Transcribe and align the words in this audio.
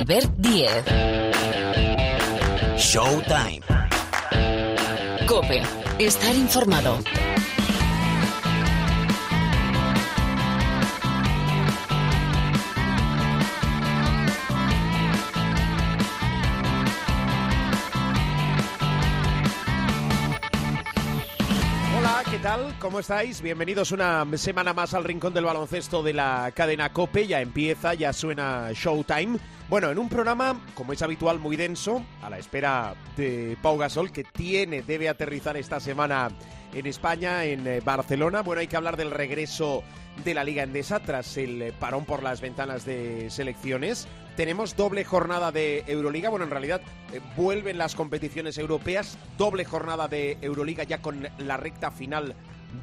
Albert 0.00 0.32
Diez. 0.38 0.82
Showtime. 2.78 3.60
Cope. 5.28 5.62
Estar 5.98 6.34
informado. 6.34 6.98
Hola, 21.98 22.22
¿qué 22.30 22.38
tal? 22.38 22.74
¿Cómo 22.78 23.00
estáis? 23.00 23.42
Bienvenidos 23.42 23.92
una 23.92 24.26
semana 24.38 24.72
más 24.72 24.94
al 24.94 25.04
Rincón 25.04 25.34
del 25.34 25.44
Baloncesto 25.44 26.02
de 26.02 26.14
la 26.14 26.50
cadena 26.56 26.90
Cope. 26.90 27.26
Ya 27.26 27.42
empieza, 27.42 27.92
ya 27.92 28.14
suena 28.14 28.70
Showtime. 28.72 29.59
Bueno, 29.70 29.88
en 29.92 30.00
un 30.00 30.08
programa, 30.08 30.60
como 30.74 30.92
es 30.92 31.00
habitual, 31.00 31.38
muy 31.38 31.54
denso, 31.54 32.04
a 32.22 32.28
la 32.28 32.38
espera 32.38 32.96
de 33.16 33.56
Pau 33.62 33.78
Gasol, 33.78 34.10
que 34.10 34.24
tiene, 34.24 34.82
debe 34.82 35.08
aterrizar 35.08 35.56
esta 35.56 35.78
semana 35.78 36.28
en 36.74 36.86
España, 36.86 37.44
en 37.44 37.64
eh, 37.68 37.80
Barcelona. 37.80 38.42
Bueno, 38.42 38.62
hay 38.62 38.66
que 38.66 38.76
hablar 38.76 38.96
del 38.96 39.12
regreso 39.12 39.84
de 40.24 40.34
la 40.34 40.42
Liga 40.42 40.64
Endesa 40.64 40.98
tras 40.98 41.36
el 41.36 41.62
eh, 41.62 41.72
parón 41.78 42.04
por 42.04 42.24
las 42.24 42.40
ventanas 42.40 42.84
de 42.84 43.30
selecciones. 43.30 44.08
Tenemos 44.36 44.74
doble 44.74 45.04
jornada 45.04 45.52
de 45.52 45.84
Euroliga. 45.86 46.30
Bueno, 46.30 46.46
en 46.46 46.50
realidad 46.50 46.80
eh, 47.12 47.20
vuelven 47.36 47.78
las 47.78 47.94
competiciones 47.94 48.58
europeas. 48.58 49.18
Doble 49.38 49.64
jornada 49.64 50.08
de 50.08 50.36
Euroliga 50.40 50.82
ya 50.82 51.00
con 51.00 51.28
la 51.38 51.56
recta 51.56 51.92
final 51.92 52.34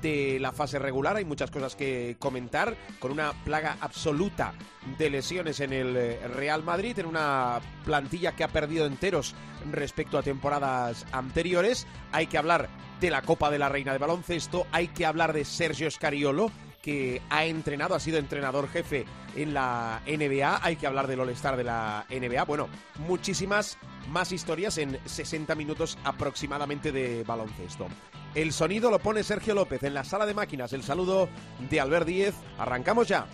de 0.01 0.39
la 0.39 0.51
fase 0.51 0.79
regular. 0.79 1.15
Hay 1.15 1.25
muchas 1.25 1.51
cosas 1.51 1.75
que 1.75 2.15
comentar, 2.19 2.75
con 2.99 3.11
una 3.11 3.33
plaga 3.43 3.77
absoluta 3.81 4.53
de 4.97 5.09
lesiones 5.09 5.59
en 5.59 5.73
el 5.73 5.95
eh, 5.95 6.27
Real 6.27 6.63
Madrid, 6.63 6.97
en 6.99 7.05
una 7.05 7.59
plantilla 7.83 8.35
que 8.35 8.43
ha 8.43 8.49
perdido 8.49 8.85
enteros 8.85 9.35
respecto 9.71 10.17
a 10.17 10.23
temporadas 10.23 11.05
anteriores. 11.11 11.87
Hay 12.11 12.27
que 12.27 12.37
hablar 12.37 12.69
de 12.99 13.09
la 13.09 13.21
Copa 13.21 13.51
de 13.51 13.59
la 13.59 13.69
Reina 13.69 13.93
de 13.93 13.99
Baloncesto, 13.99 14.65
hay 14.71 14.87
que 14.87 15.05
hablar 15.05 15.33
de 15.33 15.45
Sergio 15.45 15.89
Scariolo, 15.91 16.51
que 16.87 17.21
ha 17.29 17.43
entrenado, 17.43 17.95
ha 17.95 17.99
sido 17.99 18.17
entrenador 18.17 18.69
jefe 18.69 19.05
en 19.35 19.53
la 19.53 20.01
NBA. 20.07 20.61
Hay 20.63 20.77
que 20.77 20.87
hablar 20.87 21.07
del 21.07 21.19
All-Star 21.19 21.57
de 21.57 21.65
la 21.65 22.05
NBA. 22.09 22.45
Bueno, 22.45 22.69
muchísimas 22.99 23.77
más 24.09 24.31
historias 24.31 24.77
en 24.77 24.97
60 25.03 25.53
minutos 25.55 25.97
aproximadamente 26.05 26.93
de 26.93 27.25
baloncesto. 27.25 27.87
El 28.35 28.53
sonido 28.53 28.89
lo 28.89 28.99
pone 28.99 29.23
Sergio 29.23 29.53
López 29.53 29.83
en 29.83 29.95
la 29.95 30.05
sala 30.05 30.25
de 30.25 30.33
máquinas. 30.33 30.71
El 30.71 30.81
saludo 30.81 31.27
de 31.69 31.81
Albert 31.81 32.07
Díez. 32.07 32.35
Arrancamos 32.57 33.09
ya. 33.09 33.27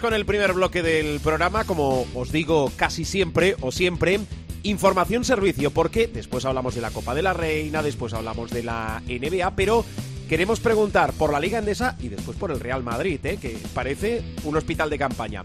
Con 0.00 0.14
el 0.14 0.26
primer 0.26 0.52
bloque 0.52 0.82
del 0.82 1.20
programa, 1.20 1.64
como 1.64 2.06
os 2.14 2.32
digo 2.32 2.72
casi 2.76 3.04
siempre 3.04 3.56
o 3.60 3.70
siempre, 3.70 4.20
información 4.62 5.24
servicio, 5.24 5.70
porque 5.70 6.06
después 6.06 6.44
hablamos 6.44 6.74
de 6.74 6.80
la 6.80 6.90
Copa 6.90 7.14
de 7.14 7.22
la 7.22 7.32
Reina, 7.32 7.82
después 7.82 8.12
hablamos 8.14 8.50
de 8.50 8.62
la 8.62 9.02
NBA, 9.06 9.54
pero 9.54 9.84
queremos 10.28 10.60
preguntar 10.60 11.12
por 11.12 11.32
la 11.32 11.40
Liga 11.40 11.58
Endesa 11.58 11.96
y 12.00 12.08
después 12.08 12.36
por 12.36 12.50
el 12.50 12.60
Real 12.60 12.82
Madrid, 12.82 13.20
¿eh? 13.24 13.38
que 13.40 13.58
parece 13.74 14.22
un 14.44 14.56
hospital 14.56 14.90
de 14.90 14.98
campaña. 14.98 15.44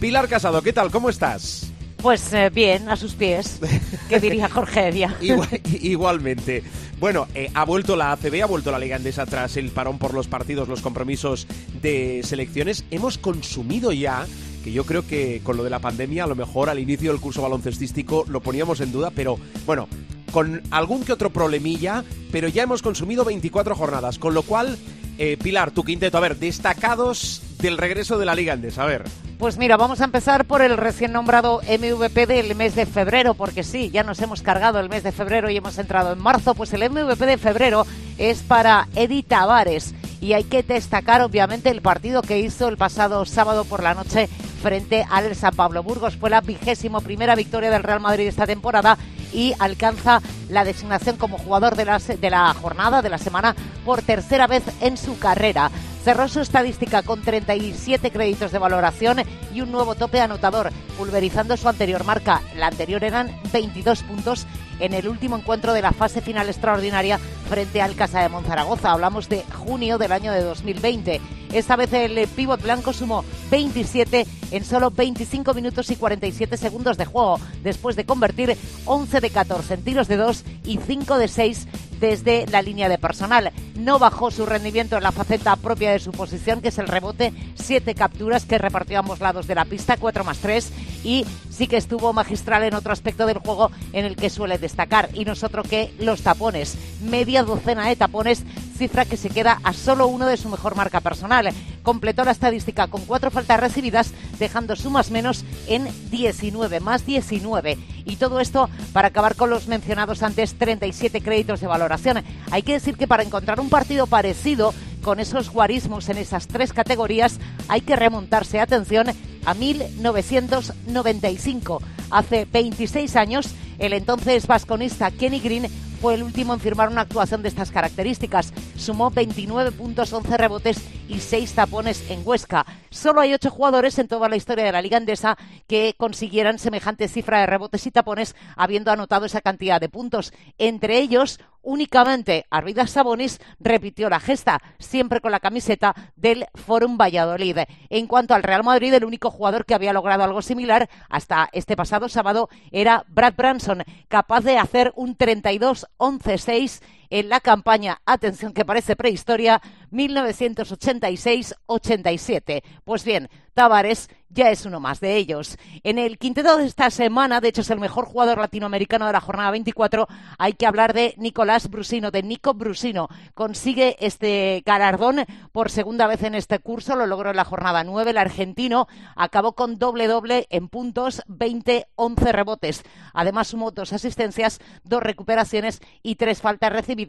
Pilar 0.00 0.28
Casado, 0.28 0.62
¿qué 0.62 0.72
tal? 0.72 0.90
¿Cómo 0.90 1.08
estás? 1.08 1.71
Pues 2.02 2.32
eh, 2.32 2.50
bien, 2.50 2.88
a 2.88 2.96
sus 2.96 3.14
pies, 3.14 3.60
que 4.08 4.18
diría 4.18 4.48
Jorge. 4.52 4.90
Igual- 5.20 5.60
igualmente. 5.80 6.62
Bueno, 6.98 7.28
eh, 7.34 7.50
ha 7.54 7.64
vuelto 7.64 7.94
la 7.96 8.12
ACB, 8.12 8.42
ha 8.42 8.46
vuelto 8.46 8.70
la 8.72 8.78
Liga 8.78 8.96
Endesa 8.96 9.24
tras 9.26 9.56
el 9.56 9.70
parón 9.70 9.98
por 9.98 10.12
los 10.14 10.26
partidos, 10.26 10.68
los 10.68 10.82
compromisos 10.82 11.46
de 11.80 12.20
selecciones. 12.24 12.84
Hemos 12.90 13.18
consumido 13.18 13.92
ya, 13.92 14.26
que 14.64 14.72
yo 14.72 14.84
creo 14.84 15.06
que 15.06 15.40
con 15.44 15.56
lo 15.56 15.64
de 15.64 15.70
la 15.70 15.78
pandemia, 15.80 16.24
a 16.24 16.26
lo 16.28 16.34
mejor 16.36 16.70
al 16.70 16.78
inicio 16.78 17.12
del 17.12 17.20
curso 17.20 17.42
baloncestístico 17.42 18.24
lo 18.28 18.40
poníamos 18.40 18.80
en 18.80 18.92
duda, 18.92 19.10
pero 19.14 19.38
bueno, 19.66 19.88
con 20.32 20.62
algún 20.70 21.04
que 21.04 21.12
otro 21.12 21.30
problemilla, 21.30 22.04
pero 22.32 22.48
ya 22.48 22.62
hemos 22.64 22.82
consumido 22.82 23.24
24 23.24 23.74
jornadas, 23.74 24.18
con 24.18 24.34
lo 24.34 24.42
cual, 24.42 24.76
eh, 25.18 25.36
Pilar, 25.42 25.70
tu 25.72 25.84
quinteto, 25.84 26.18
a 26.18 26.20
ver, 26.20 26.36
destacados 26.36 27.42
del 27.60 27.78
regreso 27.78 28.18
de 28.18 28.26
la 28.26 28.34
Liga 28.34 28.54
Endesa, 28.54 28.82
a 28.84 28.86
ver. 28.86 29.04
Pues 29.42 29.58
mira, 29.58 29.76
vamos 29.76 30.00
a 30.00 30.04
empezar 30.04 30.44
por 30.44 30.62
el 30.62 30.76
recién 30.76 31.10
nombrado 31.10 31.62
MVP 31.62 32.26
del 32.28 32.54
mes 32.54 32.76
de 32.76 32.86
febrero, 32.86 33.34
porque 33.34 33.64
sí, 33.64 33.90
ya 33.90 34.04
nos 34.04 34.20
hemos 34.20 34.40
cargado 34.40 34.78
el 34.78 34.88
mes 34.88 35.02
de 35.02 35.10
febrero 35.10 35.50
y 35.50 35.56
hemos 35.56 35.76
entrado 35.78 36.12
en 36.12 36.20
marzo, 36.20 36.54
pues 36.54 36.72
el 36.74 36.88
MVP 36.88 37.26
de 37.26 37.38
febrero 37.38 37.84
es 38.18 38.40
para 38.42 38.86
Edith 38.94 39.26
Tavares. 39.26 39.96
Y 40.20 40.34
hay 40.34 40.44
que 40.44 40.62
destacar, 40.62 41.22
obviamente, 41.22 41.70
el 41.70 41.82
partido 41.82 42.22
que 42.22 42.38
hizo 42.38 42.68
el 42.68 42.76
pasado 42.76 43.24
sábado 43.24 43.64
por 43.64 43.82
la 43.82 43.94
noche 43.94 44.28
frente 44.62 45.04
al 45.10 45.34
San 45.34 45.56
Pablo 45.56 45.82
Burgos. 45.82 46.16
Fue 46.16 46.30
la 46.30 46.40
vigésimo 46.40 47.00
primera 47.00 47.34
victoria 47.34 47.72
del 47.72 47.82
Real 47.82 47.98
Madrid 47.98 48.28
esta 48.28 48.46
temporada 48.46 48.96
y 49.32 49.54
alcanza 49.58 50.20
la 50.48 50.64
designación 50.64 51.16
como 51.16 51.38
jugador 51.38 51.76
de 51.76 51.84
la, 51.84 51.98
de 51.98 52.30
la 52.30 52.52
jornada, 52.54 53.02
de 53.02 53.10
la 53.10 53.18
semana, 53.18 53.54
por 53.84 54.02
tercera 54.02 54.46
vez 54.46 54.62
en 54.80 54.96
su 54.96 55.18
carrera. 55.18 55.70
Cerró 56.04 56.26
su 56.28 56.40
estadística 56.40 57.02
con 57.02 57.22
37 57.22 58.10
créditos 58.10 58.50
de 58.50 58.58
valoración 58.58 59.18
y 59.54 59.60
un 59.60 59.70
nuevo 59.70 59.94
tope 59.94 60.20
anotador, 60.20 60.70
pulverizando 60.98 61.56
su 61.56 61.68
anterior 61.68 62.04
marca. 62.04 62.42
La 62.56 62.66
anterior 62.66 63.04
eran 63.04 63.30
22 63.52 64.02
puntos 64.02 64.46
en 64.80 64.94
el 64.94 65.08
último 65.08 65.36
encuentro 65.36 65.72
de 65.72 65.82
la 65.82 65.92
fase 65.92 66.20
final 66.20 66.48
extraordinaria 66.48 67.18
frente 67.48 67.82
al 67.82 67.94
Casa 67.94 68.20
de 68.20 68.28
Monzaragoza. 68.28 68.92
Hablamos 68.92 69.28
de 69.28 69.42
junio 69.64 69.98
del 69.98 70.12
año 70.12 70.32
de 70.32 70.42
2020. 70.42 71.20
Esta 71.52 71.76
vez 71.76 71.92
el 71.92 72.26
pívot 72.28 72.62
blanco 72.62 72.92
sumó 72.92 73.24
27 73.50 74.26
en 74.52 74.64
solo 74.64 74.90
25 74.90 75.52
minutos 75.52 75.90
y 75.90 75.96
47 75.96 76.56
segundos 76.56 76.96
de 76.96 77.04
juego, 77.04 77.38
después 77.62 77.94
de 77.94 78.06
convertir 78.06 78.56
11 78.86 79.20
de 79.20 79.30
14 79.30 79.74
en 79.74 79.82
tiros 79.82 80.08
de 80.08 80.16
2 80.16 80.44
y 80.64 80.78
5 80.78 81.18
de 81.18 81.28
6 81.28 81.68
desde 82.02 82.46
la 82.48 82.62
línea 82.62 82.88
de 82.88 82.98
personal. 82.98 83.52
No 83.76 83.98
bajó 83.98 84.30
su 84.30 84.44
rendimiento 84.44 84.96
en 84.96 85.04
la 85.04 85.12
faceta 85.12 85.54
propia 85.56 85.92
de 85.92 86.00
su 86.00 86.10
posición, 86.10 86.60
que 86.60 86.68
es 86.68 86.78
el 86.78 86.88
rebote, 86.88 87.32
siete 87.54 87.94
capturas 87.94 88.44
que 88.44 88.58
repartió 88.58 88.96
a 88.96 89.00
ambos 89.00 89.20
lados 89.20 89.46
de 89.46 89.54
la 89.54 89.64
pista, 89.64 89.96
4 89.96 90.24
más 90.24 90.38
3, 90.38 90.72
y 91.04 91.24
sí 91.50 91.66
que 91.66 91.76
estuvo 91.76 92.12
magistral 92.12 92.64
en 92.64 92.74
otro 92.74 92.92
aspecto 92.92 93.26
del 93.26 93.38
juego 93.38 93.70
en 93.92 94.04
el 94.04 94.16
que 94.16 94.30
suele 94.30 94.58
destacar, 94.58 95.10
y 95.12 95.24
nosotros 95.24 95.66
que 95.68 95.94
los 95.98 96.22
tapones, 96.22 96.76
media 97.02 97.42
docena 97.42 97.88
de 97.88 97.96
tapones, 97.96 98.44
cifra 98.76 99.04
que 99.04 99.16
se 99.16 99.30
queda 99.30 99.60
a 99.62 99.72
solo 99.72 100.06
uno 100.08 100.26
de 100.26 100.36
su 100.36 100.48
mejor 100.48 100.74
marca 100.74 101.00
personal. 101.00 101.50
Completó 101.82 102.24
la 102.24 102.30
estadística 102.30 102.88
con 102.88 103.04
cuatro 103.04 103.30
faltas 103.30 103.60
recibidas, 103.60 104.12
dejando 104.38 104.76
sumas 104.76 105.10
menos 105.10 105.44
en 105.68 105.88
19, 106.10 106.80
más 106.80 107.06
19. 107.06 107.78
Y 108.04 108.16
todo 108.16 108.40
esto 108.40 108.68
para 108.92 109.08
acabar 109.08 109.36
con 109.36 109.50
los 109.50 109.68
mencionados 109.68 110.22
antes 110.22 110.54
37 110.54 111.20
créditos 111.20 111.60
de 111.60 111.66
valoración. 111.66 112.24
Hay 112.50 112.62
que 112.62 112.72
decir 112.72 112.96
que 112.96 113.06
para 113.06 113.22
encontrar 113.22 113.60
un 113.60 113.68
partido 113.68 114.06
parecido 114.06 114.74
con 115.02 115.20
esos 115.20 115.50
guarismos 115.50 116.08
en 116.08 116.16
esas 116.16 116.48
tres 116.48 116.72
categorías 116.72 117.38
hay 117.68 117.82
que 117.82 117.96
remontarse, 117.96 118.60
atención, 118.60 119.08
a 119.44 119.54
1995. 119.54 121.82
Hace 122.10 122.46
26 122.50 123.16
años, 123.16 123.54
el 123.78 123.92
entonces 123.92 124.46
vasconista 124.46 125.10
Kenny 125.10 125.40
Green 125.40 125.66
fue 126.00 126.14
el 126.14 126.22
último 126.24 126.52
en 126.52 126.58
firmar 126.58 126.88
una 126.88 127.02
actuación 127.02 127.42
de 127.42 127.48
estas 127.48 127.70
características. 127.70 128.52
Sumó 128.76 129.10
29 129.10 129.70
puntos, 129.70 130.12
11 130.12 130.36
rebotes 130.36 130.82
y 131.08 131.20
6 131.20 131.54
tapones 131.54 132.10
en 132.10 132.22
Huesca. 132.24 132.66
Solo 132.90 133.20
hay 133.20 133.34
8 133.34 133.50
jugadores 133.50 133.96
en 134.00 134.08
toda 134.08 134.28
la 134.28 134.34
historia 134.34 134.64
de 134.64 134.72
la 134.72 134.82
Liga 134.82 134.98
Endesa 134.98 135.38
que 135.68 135.94
consiguieran 135.96 136.58
semejante 136.58 137.06
cifra 137.06 137.38
de 137.38 137.46
rebotes 137.46 137.86
y 137.86 137.92
tapones 137.92 138.34
habiendo 138.56 138.90
anotado 138.90 139.26
esa 139.26 139.42
cantidad 139.42 139.80
de 139.80 139.88
puntos. 139.88 140.32
Entre 140.58 140.98
ellos, 140.98 141.38
únicamente 141.62 142.46
Arvidas 142.50 142.90
Sabonis 142.90 143.40
repitió 143.60 144.08
la 144.08 144.20
gesta, 144.20 144.60
siempre 144.78 145.20
con 145.20 145.32
la 145.32 145.40
camiseta 145.40 145.94
del 146.16 146.46
Forum 146.54 146.98
Valladolid. 146.98 147.58
En 147.88 148.06
cuanto 148.06 148.34
al 148.34 148.42
Real 148.42 148.64
Madrid, 148.64 148.92
el 148.94 149.04
único 149.04 149.30
jugador 149.30 149.64
que 149.64 149.74
había 149.74 149.92
logrado 149.92 150.24
algo 150.24 150.42
similar 150.42 150.88
hasta 151.08 151.48
este 151.52 151.76
pasado 151.76 152.08
sábado 152.08 152.48
era 152.70 153.04
Brad 153.08 153.34
Branson, 153.36 153.84
capaz 154.08 154.40
de 154.42 154.58
hacer 154.58 154.92
un 154.96 155.16
32-11-6 155.16 156.82
en 157.12 157.28
la 157.28 157.38
campaña, 157.40 158.00
atención 158.06 158.54
que 158.54 158.64
parece 158.64 158.96
prehistoria, 158.96 159.60
1986-87. 159.90 162.62
Pues 162.84 163.04
bien, 163.04 163.28
Tavares 163.52 164.08
ya 164.30 164.48
es 164.48 164.64
uno 164.64 164.80
más 164.80 165.00
de 165.00 165.16
ellos. 165.16 165.58
En 165.82 165.98
el 165.98 166.16
quinteto 166.16 166.56
de 166.56 166.64
esta 166.64 166.88
semana, 166.88 167.42
de 167.42 167.48
hecho 167.48 167.60
es 167.60 167.68
el 167.68 167.78
mejor 167.78 168.06
jugador 168.06 168.38
latinoamericano 168.38 169.06
de 169.06 169.12
la 169.12 169.20
jornada 169.20 169.50
24, 169.50 170.08
hay 170.38 170.54
que 170.54 170.64
hablar 170.64 170.94
de 170.94 171.12
Nicolás 171.18 171.68
Brusino, 171.68 172.10
de 172.10 172.22
Nico 172.22 172.54
Brusino. 172.54 173.10
Consigue 173.34 173.98
este 174.00 174.62
galardón 174.64 175.26
por 175.52 175.70
segunda 175.70 176.06
vez 176.06 176.22
en 176.22 176.34
este 176.34 176.60
curso, 176.60 176.96
lo 176.96 177.04
logró 177.04 177.28
en 177.28 177.36
la 177.36 177.44
jornada 177.44 177.84
9. 177.84 178.12
El 178.12 178.16
argentino 178.16 178.88
acabó 179.16 179.52
con 179.52 179.78
doble-doble 179.78 180.46
en 180.48 180.68
puntos, 180.68 181.20
20-11 181.28 182.32
rebotes. 182.32 182.84
Además 183.12 183.48
sumó 183.48 183.70
dos 183.70 183.92
asistencias, 183.92 184.60
dos 184.82 185.02
recuperaciones 185.02 185.82
y 186.02 186.14
tres 186.14 186.40
faltas 186.40 186.72
recibidas 186.72 187.01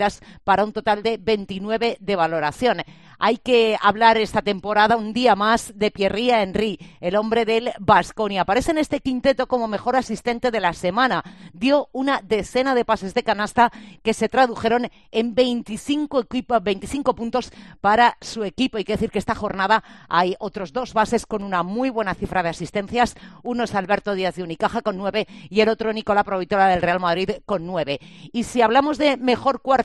para 0.43 0.63
un 0.63 0.73
total 0.73 1.03
de 1.03 1.17
29 1.17 1.97
de 1.99 2.15
valoración. 2.15 2.81
Hay 3.19 3.37
que 3.37 3.77
hablar 3.81 4.17
esta 4.17 4.41
temporada 4.41 4.97
un 4.97 5.13
día 5.13 5.35
más 5.35 5.71
de 5.75 5.91
Pierre 5.91 6.41
Henry, 6.41 6.77
el 6.99 7.15
hombre 7.15 7.45
del 7.45 7.71
Basconia. 7.79 8.41
Aparece 8.41 8.71
en 8.71 8.79
este 8.79 8.99
quinteto 8.99 9.47
como 9.47 9.67
mejor 9.67 9.95
asistente 9.95 10.51
de 10.51 10.59
la 10.59 10.73
semana. 10.73 11.23
Dio 11.53 11.89
una 11.93 12.21
decena 12.21 12.75
de 12.75 12.85
pases 12.85 13.13
de 13.13 13.23
canasta 13.23 13.71
que 14.03 14.13
se 14.13 14.29
tradujeron 14.29 14.89
en 15.11 15.35
25, 15.35 16.25
25 16.61 17.15
puntos 17.15 17.51
para 17.79 18.17
su 18.19 18.43
equipo. 18.43 18.77
Hay 18.77 18.83
que 18.83 18.93
decir 18.93 19.11
que 19.11 19.19
esta 19.19 19.35
jornada 19.35 19.83
hay 20.09 20.35
otros 20.39 20.73
dos 20.73 20.93
bases 20.93 21.25
con 21.25 21.43
una 21.43 21.63
muy 21.63 21.89
buena 21.89 22.15
cifra 22.15 22.43
de 22.43 22.49
asistencias. 22.49 23.15
Uno 23.43 23.63
es 23.63 23.75
Alberto 23.75 24.15
Díaz 24.15 24.35
de 24.35 24.43
Unicaja 24.43 24.81
con 24.81 24.97
nueve 24.97 25.27
y 25.49 25.61
el 25.61 25.69
otro 25.69 25.93
Nicolás 25.93 26.25
Provitola 26.25 26.67
del 26.67 26.81
Real 26.81 26.99
Madrid 26.99 27.29
con 27.45 27.65
nueve. 27.65 27.99
Y 28.31 28.43
si 28.43 28.61
hablamos 28.61 28.97
de 28.97 29.17
mejor 29.17 29.61
cuarto, 29.61 29.82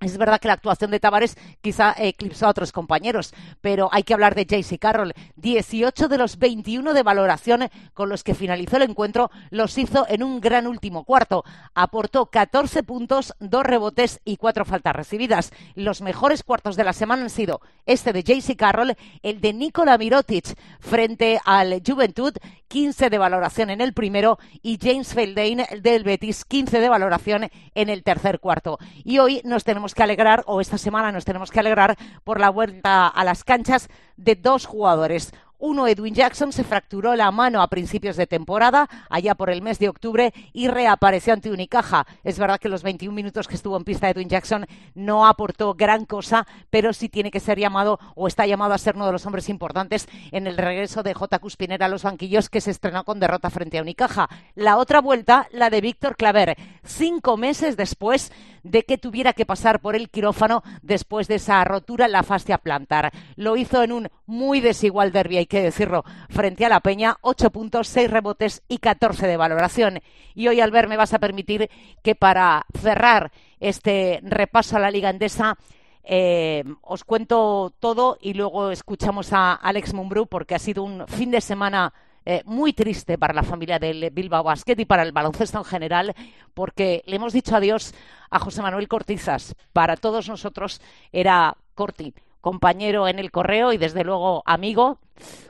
es 0.00 0.16
verdad 0.16 0.40
que 0.40 0.46
la 0.46 0.54
actuación 0.54 0.92
de 0.92 1.00
Tavares 1.00 1.36
quizá 1.60 1.92
eclipsó 1.98 2.46
a 2.46 2.50
otros 2.50 2.70
compañeros, 2.70 3.34
pero 3.60 3.88
hay 3.90 4.04
que 4.04 4.14
hablar 4.14 4.36
de 4.36 4.46
JC 4.46 4.78
Carroll. 4.78 5.12
18 5.36 6.06
de 6.06 6.18
los 6.18 6.38
21 6.38 6.94
de 6.94 7.02
valoración 7.02 7.68
con 7.94 8.08
los 8.08 8.22
que 8.22 8.36
finalizó 8.36 8.76
el 8.76 8.84
encuentro 8.84 9.30
los 9.50 9.76
hizo 9.76 10.06
en 10.08 10.22
un 10.22 10.40
gran 10.40 10.68
último 10.68 11.02
cuarto. 11.02 11.44
Aportó 11.74 12.26
14 12.26 12.84
puntos, 12.84 13.34
dos 13.40 13.64
rebotes 13.64 14.20
y 14.24 14.36
cuatro 14.36 14.64
faltas 14.64 14.94
recibidas. 14.94 15.52
Los 15.74 16.00
mejores 16.00 16.44
cuartos 16.44 16.76
de 16.76 16.84
la 16.84 16.92
semana 16.92 17.22
han 17.22 17.30
sido 17.30 17.60
este 17.84 18.12
de 18.12 18.22
JC 18.22 18.54
Carroll, 18.56 18.94
el 19.24 19.40
de 19.40 19.52
Nikola 19.52 19.98
Mirotic 19.98 20.56
frente 20.78 21.40
al 21.44 21.82
Juventud, 21.84 22.34
15 22.68 23.10
de 23.10 23.18
valoración 23.18 23.70
en 23.70 23.80
el 23.80 23.92
primero, 23.92 24.38
y 24.62 24.78
James 24.80 25.14
Feldane 25.14 25.66
del 25.82 26.04
Betis, 26.04 26.44
15 26.44 26.80
de 26.80 26.88
valoración 26.88 27.50
en 27.74 27.88
el 27.88 28.02
tercer 28.02 28.40
cuarto. 28.40 28.78
Y 29.04 29.18
hoy 29.18 29.40
nos 29.44 29.64
tenemos 29.64 29.94
que 29.94 30.02
alegrar, 30.02 30.44
o 30.46 30.60
esta 30.60 30.78
semana 30.78 31.10
nos 31.10 31.24
tenemos 31.24 31.50
que 31.50 31.60
alegrar 31.60 31.96
por 32.24 32.40
la 32.40 32.50
vuelta 32.50 33.08
a 33.08 33.24
las 33.24 33.44
canchas 33.44 33.88
de 34.16 34.36
dos 34.36 34.66
jugadores. 34.66 35.32
Uno, 35.60 35.88
Edwin 35.88 36.14
Jackson, 36.14 36.52
se 36.52 36.62
fracturó 36.62 37.16
la 37.16 37.32
mano 37.32 37.60
a 37.60 37.68
principios 37.68 38.16
de 38.16 38.28
temporada, 38.28 38.88
allá 39.10 39.34
por 39.34 39.50
el 39.50 39.60
mes 39.60 39.80
de 39.80 39.88
octubre, 39.88 40.32
y 40.52 40.68
reapareció 40.68 41.32
ante 41.32 41.50
Unicaja. 41.50 42.06
Es 42.22 42.38
verdad 42.38 42.60
que 42.60 42.68
los 42.68 42.84
21 42.84 43.12
minutos 43.12 43.48
que 43.48 43.56
estuvo 43.56 43.76
en 43.76 43.82
pista 43.82 44.08
Edwin 44.08 44.28
Jackson 44.28 44.66
no 44.94 45.26
aportó 45.26 45.74
gran 45.74 46.04
cosa, 46.04 46.46
pero 46.70 46.92
sí 46.92 47.08
tiene 47.08 47.32
que 47.32 47.40
ser 47.40 47.58
llamado 47.58 47.98
o 48.14 48.28
está 48.28 48.46
llamado 48.46 48.72
a 48.72 48.78
ser 48.78 48.94
uno 48.94 49.06
de 49.06 49.12
los 49.12 49.26
hombres 49.26 49.48
importantes 49.48 50.08
en 50.30 50.46
el 50.46 50.56
regreso 50.56 51.02
de 51.02 51.14
J. 51.14 51.38
Cuspinera 51.40 51.86
a 51.86 51.88
los 51.88 52.04
banquillos 52.04 52.48
que 52.48 52.60
se 52.60 52.70
estrenó 52.70 53.02
con 53.02 53.18
derrota 53.18 53.50
frente 53.50 53.78
a 53.78 53.82
Unicaja. 53.82 54.28
La 54.54 54.76
otra 54.76 55.00
vuelta, 55.00 55.48
la 55.50 55.70
de 55.70 55.80
Víctor 55.80 56.16
Claver, 56.16 56.56
cinco 56.84 57.36
meses 57.36 57.76
después 57.76 58.30
de 58.62 58.84
que 58.84 58.98
tuviera 58.98 59.32
que 59.32 59.46
pasar 59.46 59.80
por 59.80 59.96
el 59.96 60.10
quirófano 60.10 60.62
después 60.82 61.26
de 61.28 61.36
esa 61.36 61.62
rotura 61.64 62.06
en 62.06 62.12
la 62.12 62.22
fascia 62.22 62.58
plantar. 62.58 63.12
Lo 63.36 63.56
hizo 63.56 63.82
en 63.82 63.92
un 63.92 64.08
muy 64.26 64.60
desigual 64.60 65.12
derbi, 65.12 65.38
que 65.48 65.62
decirlo, 65.62 66.04
frente 66.28 66.64
a 66.64 66.68
la 66.68 66.80
Peña, 66.80 67.16
ocho 67.22 67.50
puntos, 67.50 67.88
seis 67.88 68.10
rebotes 68.10 68.62
y 68.68 68.78
14 68.78 69.26
de 69.26 69.36
valoración. 69.36 70.00
Y 70.34 70.48
hoy, 70.48 70.60
Albert, 70.60 70.88
me 70.88 70.96
vas 70.96 71.14
a 71.14 71.18
permitir 71.18 71.68
que 72.02 72.14
para 72.14 72.66
cerrar 72.80 73.32
este 73.58 74.20
repaso 74.22 74.76
a 74.76 74.80
la 74.80 74.90
Liga 74.90 75.10
Endesa, 75.10 75.56
eh, 76.04 76.64
os 76.82 77.04
cuento 77.04 77.72
todo 77.80 78.16
y 78.20 78.34
luego 78.34 78.70
escuchamos 78.70 79.32
a 79.32 79.54
Alex 79.54 79.92
Mumbrú 79.92 80.26
porque 80.26 80.54
ha 80.54 80.58
sido 80.58 80.82
un 80.82 81.06
fin 81.06 81.30
de 81.30 81.42
semana 81.42 81.92
eh, 82.24 82.42
muy 82.44 82.72
triste 82.72 83.16
para 83.16 83.34
la 83.34 83.42
familia 83.42 83.78
del 83.78 84.10
Bilbao 84.10 84.42
Basket 84.42 84.74
y 84.78 84.84
para 84.84 85.02
el 85.02 85.12
baloncesto 85.12 85.58
en 85.58 85.64
general, 85.64 86.14
porque 86.54 87.02
le 87.06 87.16
hemos 87.16 87.32
dicho 87.32 87.56
adiós 87.56 87.94
a 88.30 88.38
José 88.38 88.60
Manuel 88.62 88.86
Cortizas. 88.86 89.54
Para 89.72 89.96
todos 89.96 90.28
nosotros 90.28 90.80
era 91.10 91.56
Corti, 91.74 92.12
compañero 92.48 93.08
en 93.08 93.18
el 93.18 93.30
correo 93.30 93.74
y 93.74 93.76
desde 93.76 94.04
luego 94.04 94.42
amigo, 94.46 95.00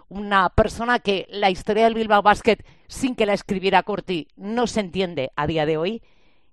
una 0.09 0.49
persona 0.49 0.99
que 0.99 1.29
la 1.31 1.49
historia 1.49 1.85
del 1.85 1.95
Bilbao 1.95 2.23
Basket, 2.23 2.59
sin 2.89 3.15
que 3.15 3.25
la 3.25 3.35
escribiera 3.35 3.85
Corti, 3.85 4.27
no 4.35 4.67
se 4.67 4.81
entiende 4.81 5.31
a 5.37 5.47
día 5.47 5.65
de 5.65 5.77
hoy, 5.77 6.03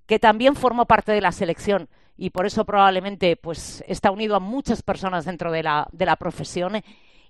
que 0.06 0.20
también 0.20 0.56
formó 0.56 0.86
parte 0.86 1.14
de 1.14 1.22
la 1.22 1.32
selección 1.32 1.90
y 2.16 2.30
por 2.30 2.46
eso 2.46 2.64
probablemente 2.64 3.38
pues 3.38 3.84
está 3.88 4.12
unido 4.12 4.36
a 4.36 4.40
muchas 4.40 4.84
personas 4.84 5.26
dentro 5.26 5.52
de 5.52 5.64
la, 5.64 5.88
de 5.92 6.06
la 6.06 6.16
profesión 6.16 6.74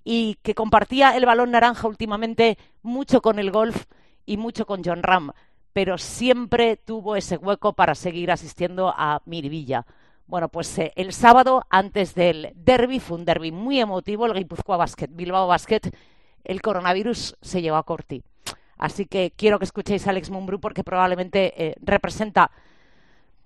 y 0.04 0.34
que 0.42 0.54
compartía 0.54 1.16
el 1.16 1.24
balón 1.24 1.52
naranja 1.52 1.88
últimamente 1.88 2.58
mucho 2.82 3.22
con 3.22 3.38
el 3.38 3.50
golf 3.50 3.86
y 4.26 4.36
mucho 4.36 4.66
con 4.66 4.84
John 4.84 5.02
Ram, 5.02 5.32
pero 5.72 5.96
siempre 5.96 6.76
tuvo 6.76 7.16
ese 7.16 7.38
hueco 7.38 7.72
para 7.72 7.94
seguir 7.94 8.30
asistiendo 8.30 8.92
a 8.94 9.22
Miribilla. 9.24 9.86
Bueno, 10.26 10.48
pues 10.48 10.76
eh, 10.78 10.92
el 10.96 11.12
sábado, 11.12 11.64
antes 11.70 12.14
del 12.14 12.52
derby, 12.56 12.98
fue 12.98 13.18
un 13.18 13.24
derby 13.24 13.52
muy 13.52 13.80
emotivo, 13.80 14.26
el 14.26 14.34
Guipúzcoa 14.34 14.76
Basket, 14.76 15.08
Bilbao 15.10 15.46
Basket, 15.46 15.82
el 16.42 16.60
coronavirus 16.62 17.36
se 17.40 17.62
llevó 17.62 17.76
a 17.76 17.84
Corti. 17.84 18.22
Así 18.76 19.06
que 19.06 19.32
quiero 19.36 19.58
que 19.58 19.64
escuchéis 19.64 20.06
a 20.06 20.10
Alex 20.10 20.30
Mumbrú 20.30 20.60
porque 20.60 20.84
probablemente 20.84 21.54
eh, 21.56 21.74
representa 21.80 22.50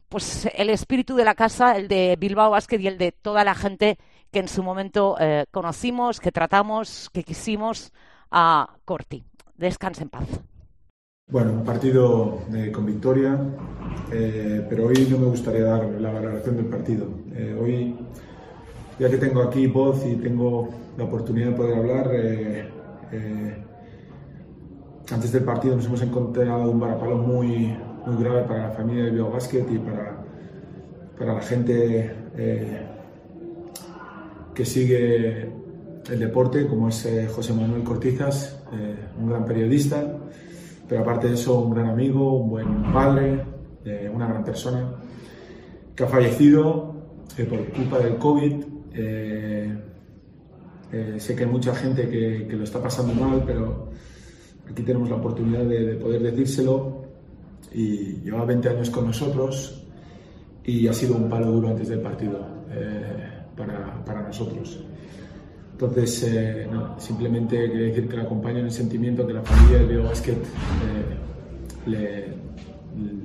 pues 0.09 0.49
el 0.55 0.71
espíritu 0.71 1.15
de 1.15 1.25
la 1.25 1.35
casa, 1.35 1.77
el 1.77 1.87
de 1.87 2.17
Bilbao 2.19 2.51
Basket 2.51 2.81
y 2.81 2.89
el 2.89 2.99
de 2.99 3.13
toda 3.13 3.45
la 3.45 3.55
gente 3.55 3.97
que 4.33 4.41
en 4.41 4.49
su 4.49 4.63
momento 4.63 5.17
eh, 5.21 5.47
conocimos, 5.53 6.19
que 6.19 6.33
tratamos, 6.33 7.11
que 7.13 7.23
quisimos 7.23 7.93
a 8.31 8.75
Corti. 8.85 9.23
Descanse 9.57 10.03
en 10.03 10.09
paz. 10.09 10.27
Bueno, 11.31 11.53
un 11.53 11.65
partido 11.65 12.41
eh, 12.53 12.73
con 12.73 12.85
victoria, 12.87 13.39
eh, 14.13 14.67
pero 14.69 14.87
hoy 14.87 15.07
no 15.09 15.19
me 15.19 15.27
gustaría 15.27 15.63
dar 15.63 15.85
la 15.85 16.13
valoración 16.13 16.57
del 16.57 16.67
partido. 16.67 17.07
hoy, 17.61 17.97
ya 18.99 19.09
que 19.09 19.17
tengo 19.17 19.43
aquí 19.43 19.67
voz 19.69 20.05
y 20.07 20.17
tengo 20.17 20.69
la 20.99 21.05
oportunidad 21.05 21.51
de 21.51 21.53
poder 21.53 21.79
hablar, 21.79 22.11
antes 25.13 25.33
del 25.33 25.45
partido 25.45 25.77
nos 25.77 25.87
hemos 25.87 26.03
encontrado 26.03 26.71
un 26.71 26.81
varapalo 26.81 27.17
muy, 27.17 27.77
muy 28.07 28.23
grave 28.23 28.43
para 28.43 28.69
la 28.69 28.71
familia 28.71 29.05
de 29.05 29.21
Basket 29.21 29.67
y 29.71 29.79
para, 29.79 30.25
para 31.17 31.35
la 31.35 31.43
gente 31.43 32.11
que 34.55 34.65
sigue 34.65 35.61
el 36.09 36.19
deporte, 36.19 36.67
como 36.67 36.89
es 36.89 37.05
eh, 37.07 37.29
José 37.29 37.53
Manuel 37.53 37.83
Cortizas, 37.83 38.57
eh, 38.73 38.97
un 39.19 39.29
gran 39.29 39.45
periodista, 39.45 40.19
pero 40.91 41.03
aparte 41.03 41.29
de 41.29 41.35
eso, 41.35 41.61
un 41.61 41.71
gran 41.71 41.91
amigo, 41.91 42.33
un 42.33 42.51
buen 42.51 42.93
padre, 42.93 43.45
eh, 43.85 44.11
una 44.13 44.27
gran 44.27 44.43
persona, 44.43 44.93
que 45.95 46.03
ha 46.03 46.09
fallecido 46.09 46.93
por 47.49 47.65
culpa 47.71 48.01
del 48.01 48.17
COVID. 48.17 48.65
sé 51.17 51.37
que 51.37 51.45
hay 51.45 51.49
mucha 51.49 51.77
gente 51.77 52.09
que, 52.09 52.49
que, 52.49 52.57
lo 52.57 52.65
está 52.65 52.83
pasando 52.83 53.15
mal, 53.15 53.45
pero 53.47 53.91
aquí 54.69 54.83
tenemos 54.83 55.09
la 55.09 55.15
oportunidad 55.15 55.65
de, 55.65 55.85
de 55.85 55.95
poder 55.95 56.23
decírselo. 56.23 57.05
Y 57.73 58.23
lleva 58.25 58.45
20 58.45 58.69
años 58.71 58.91
con 58.91 59.07
nosotros 59.07 59.87
y 60.65 60.89
ha 60.89 60.93
sido 60.93 61.15
un 61.15 61.29
palo 61.29 61.53
duro 61.53 61.69
antes 61.69 61.89
del 61.89 62.01
partido 62.01 62.41
para, 63.57 64.05
para 64.05 64.23
nosotros. 64.23 64.85
Entonces, 65.81 66.25
eh, 66.25 66.69
simplemente 66.99 67.57
quería 67.57 67.87
decir 67.87 68.07
que 68.07 68.17
le 68.17 68.23
acompaño 68.23 68.59
en 68.59 68.67
el 68.67 68.71
sentimiento 68.71 69.27
que 69.27 69.33
la 69.33 69.41
familia 69.41 69.79
de 69.79 69.87
Leo 69.87 70.03
Basket 70.05 70.37
eh, 70.37 71.87
le, 71.87 72.25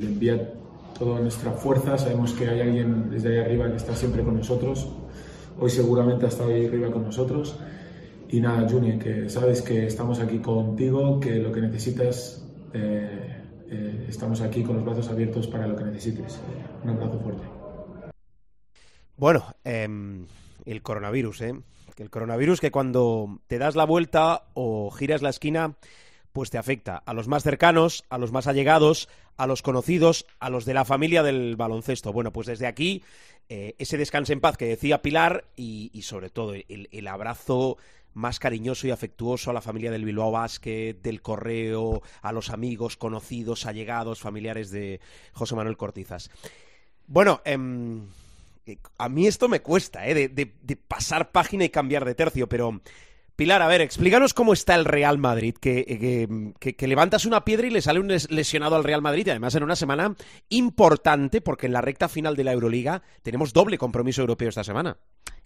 envía 0.05 0.53
toda 0.97 1.19
nuestra 1.19 1.51
fuerza. 1.51 1.97
Sabemos 1.97 2.31
que 2.31 2.47
hay 2.47 2.61
alguien 2.61 3.09
desde 3.09 3.27
ahí 3.27 3.45
arriba 3.45 3.69
que 3.69 3.75
está 3.75 3.93
siempre 3.93 4.23
con 4.23 4.37
nosotros. 4.37 4.87
Hoy 5.59 5.69
seguramente 5.69 6.27
ha 6.27 6.29
estado 6.29 6.53
ahí 6.53 6.65
arriba 6.65 6.89
con 6.91 7.03
nosotros. 7.03 7.59
Y 8.29 8.39
nada, 8.39 8.65
Juni, 8.69 8.99
que 8.99 9.27
sabes 9.27 9.61
que 9.61 9.85
estamos 9.85 10.21
aquí 10.21 10.39
contigo, 10.39 11.19
que 11.19 11.35
lo 11.35 11.51
que 11.51 11.59
necesitas, 11.59 12.41
eh, 12.73 13.35
eh 13.69 14.05
estamos 14.07 14.39
aquí 14.39 14.63
con 14.63 14.77
los 14.77 14.85
brazos 14.85 15.09
abiertos 15.09 15.47
para 15.47 15.67
lo 15.67 15.75
que 15.75 15.83
necesites. 15.83 16.39
un 16.85 16.89
abrazo 16.91 17.19
fuerte. 17.19 17.43
Bueno, 19.17 19.43
eh, 19.65 20.25
el 20.65 20.81
coronavirus, 20.81 21.41
¿eh? 21.41 21.53
El 21.97 22.09
coronavirus 22.09 22.59
que 22.59 22.71
cuando 22.71 23.39
te 23.47 23.57
das 23.57 23.75
la 23.75 23.85
vuelta 23.85 24.45
o 24.53 24.91
giras 24.91 25.21
la 25.21 25.29
esquina, 25.29 25.75
pues 26.33 26.49
te 26.49 26.57
afecta 26.57 26.97
a 26.97 27.13
los 27.13 27.29
más 27.29 27.43
cercanos, 27.43 28.03
a 28.09 28.17
los 28.17 28.33
más 28.33 28.47
allegados, 28.47 29.07
a 29.37 29.47
los 29.47 29.61
conocidos, 29.61 30.25
a 30.39 30.49
los 30.49 30.65
de 30.65 30.73
la 30.73 30.83
familia 30.83 31.23
del 31.23 31.55
baloncesto. 31.55 32.11
Bueno, 32.11 32.33
pues 32.33 32.47
desde 32.47 32.67
aquí 32.67 33.03
eh, 33.47 33.75
ese 33.77 33.97
descanse 33.97 34.33
en 34.33 34.41
paz 34.41 34.57
que 34.57 34.65
decía 34.65 35.01
Pilar 35.01 35.45
y, 35.55 36.01
sobre 36.01 36.29
todo 36.29 36.53
el, 36.53 37.07
abrazo 37.07 37.77
más 38.13 38.39
cariñoso 38.39 38.85
y 38.85 38.91
afectuoso 38.91 39.49
a 39.49 39.53
la 39.53 39.61
familia 39.61 39.91
del 39.91 40.03
Bilbao 40.03 40.31
Basket, 40.31 40.95
del 41.01 41.21
Correo, 41.21 42.01
a 42.21 42.33
los 42.33 42.49
amigos, 42.49 42.97
conocidos, 42.97 43.65
allegados, 43.65 44.19
familiares 44.19 44.71
de 44.71 44.99
José 45.31 45.55
Manuel 45.55 45.77
Cortizas. 45.77 46.29
Bueno, 47.07 47.41
eh, 47.45 47.57
a 48.97 49.09
mí 49.09 49.27
esto 49.27 49.47
me 49.47 49.61
cuesta, 49.61 50.07
¿eh? 50.07 50.29
de, 50.29 50.75
pasar 50.87 51.31
página 51.31 51.65
y 51.65 51.69
cambiar 51.69 52.05
de 52.05 52.15
tercio, 52.15 52.47
pero 52.47 52.81
Pilar, 53.35 53.61
a 53.61 53.67
ver, 53.67 53.81
explícanos 53.81 54.33
cómo 54.33 54.53
está 54.53 54.75
el 54.75 54.85
Real 54.85 55.17
Madrid, 55.17 55.55
que, 55.59 56.53
que, 56.57 56.87
levantas 56.87 57.25
una 57.25 57.43
piedra 57.43 57.67
y 57.67 57.69
le 57.69 57.81
sale 57.81 57.99
un 57.99 58.07
lesionado 58.07 58.77
al 58.77 58.85
Real 58.85 59.01
Madrid, 59.01 59.27
y 59.27 59.29
además 59.29 59.55
en 59.55 59.63
una 59.63 59.75
semana 59.75 60.15
importante, 60.47 61.41
porque 61.41 61.65
en 61.65 61.73
la 61.73 61.81
recta 61.81 62.07
final 62.07 62.37
de 62.37 62.45
la 62.45 62.53
Euroliga 62.53 63.01
tenemos 63.23 63.51
doble 63.51 63.77
compromiso 63.77 64.21
europeo 64.21 64.47
esta 64.47 64.63
semana. 64.63 64.97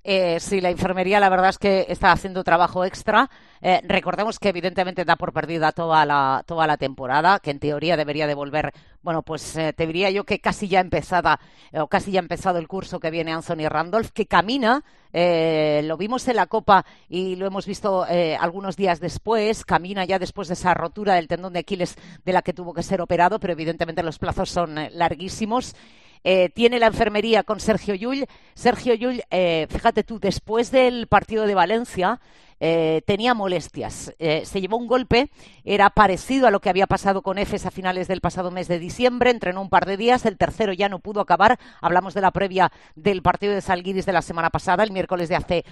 Eh, 0.03 0.39
sí, 0.39 0.61
la 0.61 0.69
enfermería 0.69 1.19
la 1.19 1.29
verdad 1.29 1.49
es 1.49 1.57
que 1.57 1.85
está 1.89 2.11
haciendo 2.11 2.43
trabajo 2.43 2.85
extra. 2.85 3.29
Eh, 3.61 3.81
recordemos 3.83 4.39
que 4.39 4.49
evidentemente 4.49 5.03
da 5.03 5.17
por 5.17 5.33
perdida 5.33 5.71
toda 5.71 6.05
la, 6.05 6.43
toda 6.45 6.67
la 6.67 6.77
temporada, 6.77 7.39
que 7.39 7.51
en 7.51 7.59
teoría 7.59 7.97
debería 7.97 8.27
de 8.27 8.33
volver, 8.33 8.71
bueno, 9.01 9.21
pues 9.23 9.55
eh, 9.55 9.73
te 9.73 9.87
diría 9.87 10.09
yo 10.09 10.23
que 10.23 10.39
casi 10.39 10.67
ya 10.67 10.79
empezada, 10.79 11.39
o 11.73 11.87
casi 11.87 12.11
ya 12.11 12.19
empezado 12.19 12.59
el 12.59 12.67
curso 12.67 12.99
que 12.99 13.11
viene 13.11 13.31
Anthony 13.31 13.67
Randolph, 13.69 14.11
que 14.11 14.25
camina, 14.25 14.83
lo 15.11 15.97
vimos 15.97 16.27
en 16.27 16.35
la 16.35 16.45
Copa 16.47 16.85
y 17.07 17.35
lo 17.35 17.47
hemos 17.47 17.65
visto 17.65 18.05
algunos 18.39 18.75
días 18.75 18.99
después, 18.99 19.65
camina 19.65 20.05
ya 20.05 20.19
después 20.19 20.47
de 20.47 20.53
esa 20.53 20.73
rotura 20.73 21.15
del 21.15 21.27
tendón 21.27 21.53
de 21.53 21.59
Aquiles 21.59 21.95
de 22.23 22.33
la 22.33 22.41
que 22.41 22.53
tuvo 22.53 22.73
que 22.73 22.83
ser 22.83 23.01
operado, 23.01 23.39
pero 23.39 23.53
evidentemente 23.53 24.03
los 24.03 24.19
plazos 24.19 24.49
son 24.49 24.75
larguísimos. 24.91 25.75
Eh, 26.23 26.49
tiene 26.49 26.79
la 26.79 26.87
enfermería 26.87 27.43
con 27.43 27.59
Sergio 27.59 27.95
Llull. 27.95 28.25
Sergio 28.53 28.93
Llull, 28.93 29.23
eh, 29.31 29.67
fíjate 29.69 30.03
tú, 30.03 30.19
después 30.19 30.71
del 30.71 31.07
partido 31.07 31.47
de 31.47 31.55
Valencia, 31.55 32.19
eh, 32.59 33.01
tenía 33.05 33.33
molestias. 33.33 34.13
se 34.17 34.61
llevó 34.61 34.77
un 34.77 34.87
golpe, 34.87 35.29
era 35.63 35.89
parecido 35.89 36.47
a 36.47 36.51
lo 36.51 36.59
que 36.59 36.69
había 36.69 36.87
pasado 36.87 37.21
con 37.21 37.37
Efes 37.37 37.65
a 37.65 37.71
finales 37.71 38.07
del 38.07 38.21
pasado 38.21 38.51
mes 38.51 38.67
de 38.67 38.79
diciembre, 38.79 39.31
entrenó 39.31 39.61
un 39.61 39.69
par 39.69 39.85
de 39.85 39.97
días, 39.97 40.25
el 40.25 40.37
tercero 40.37 40.73
ya 40.73 40.89
no 40.89 40.99
pudo 40.99 41.21
acabar. 41.21 41.59
Hablamos 41.81 42.13
de 42.13 42.21
la 42.21 42.31
previa 42.31 42.71
del 42.95 43.21
partido 43.21 43.53
de 43.53 43.61
Salguiris 43.61 44.05
de 44.05 44.13
la 44.13 44.21
semana 44.21 44.49
pasada, 44.49 44.83
el 44.83 44.91
miércoles 44.91 45.29
de 45.29 45.35
hace 45.35 45.65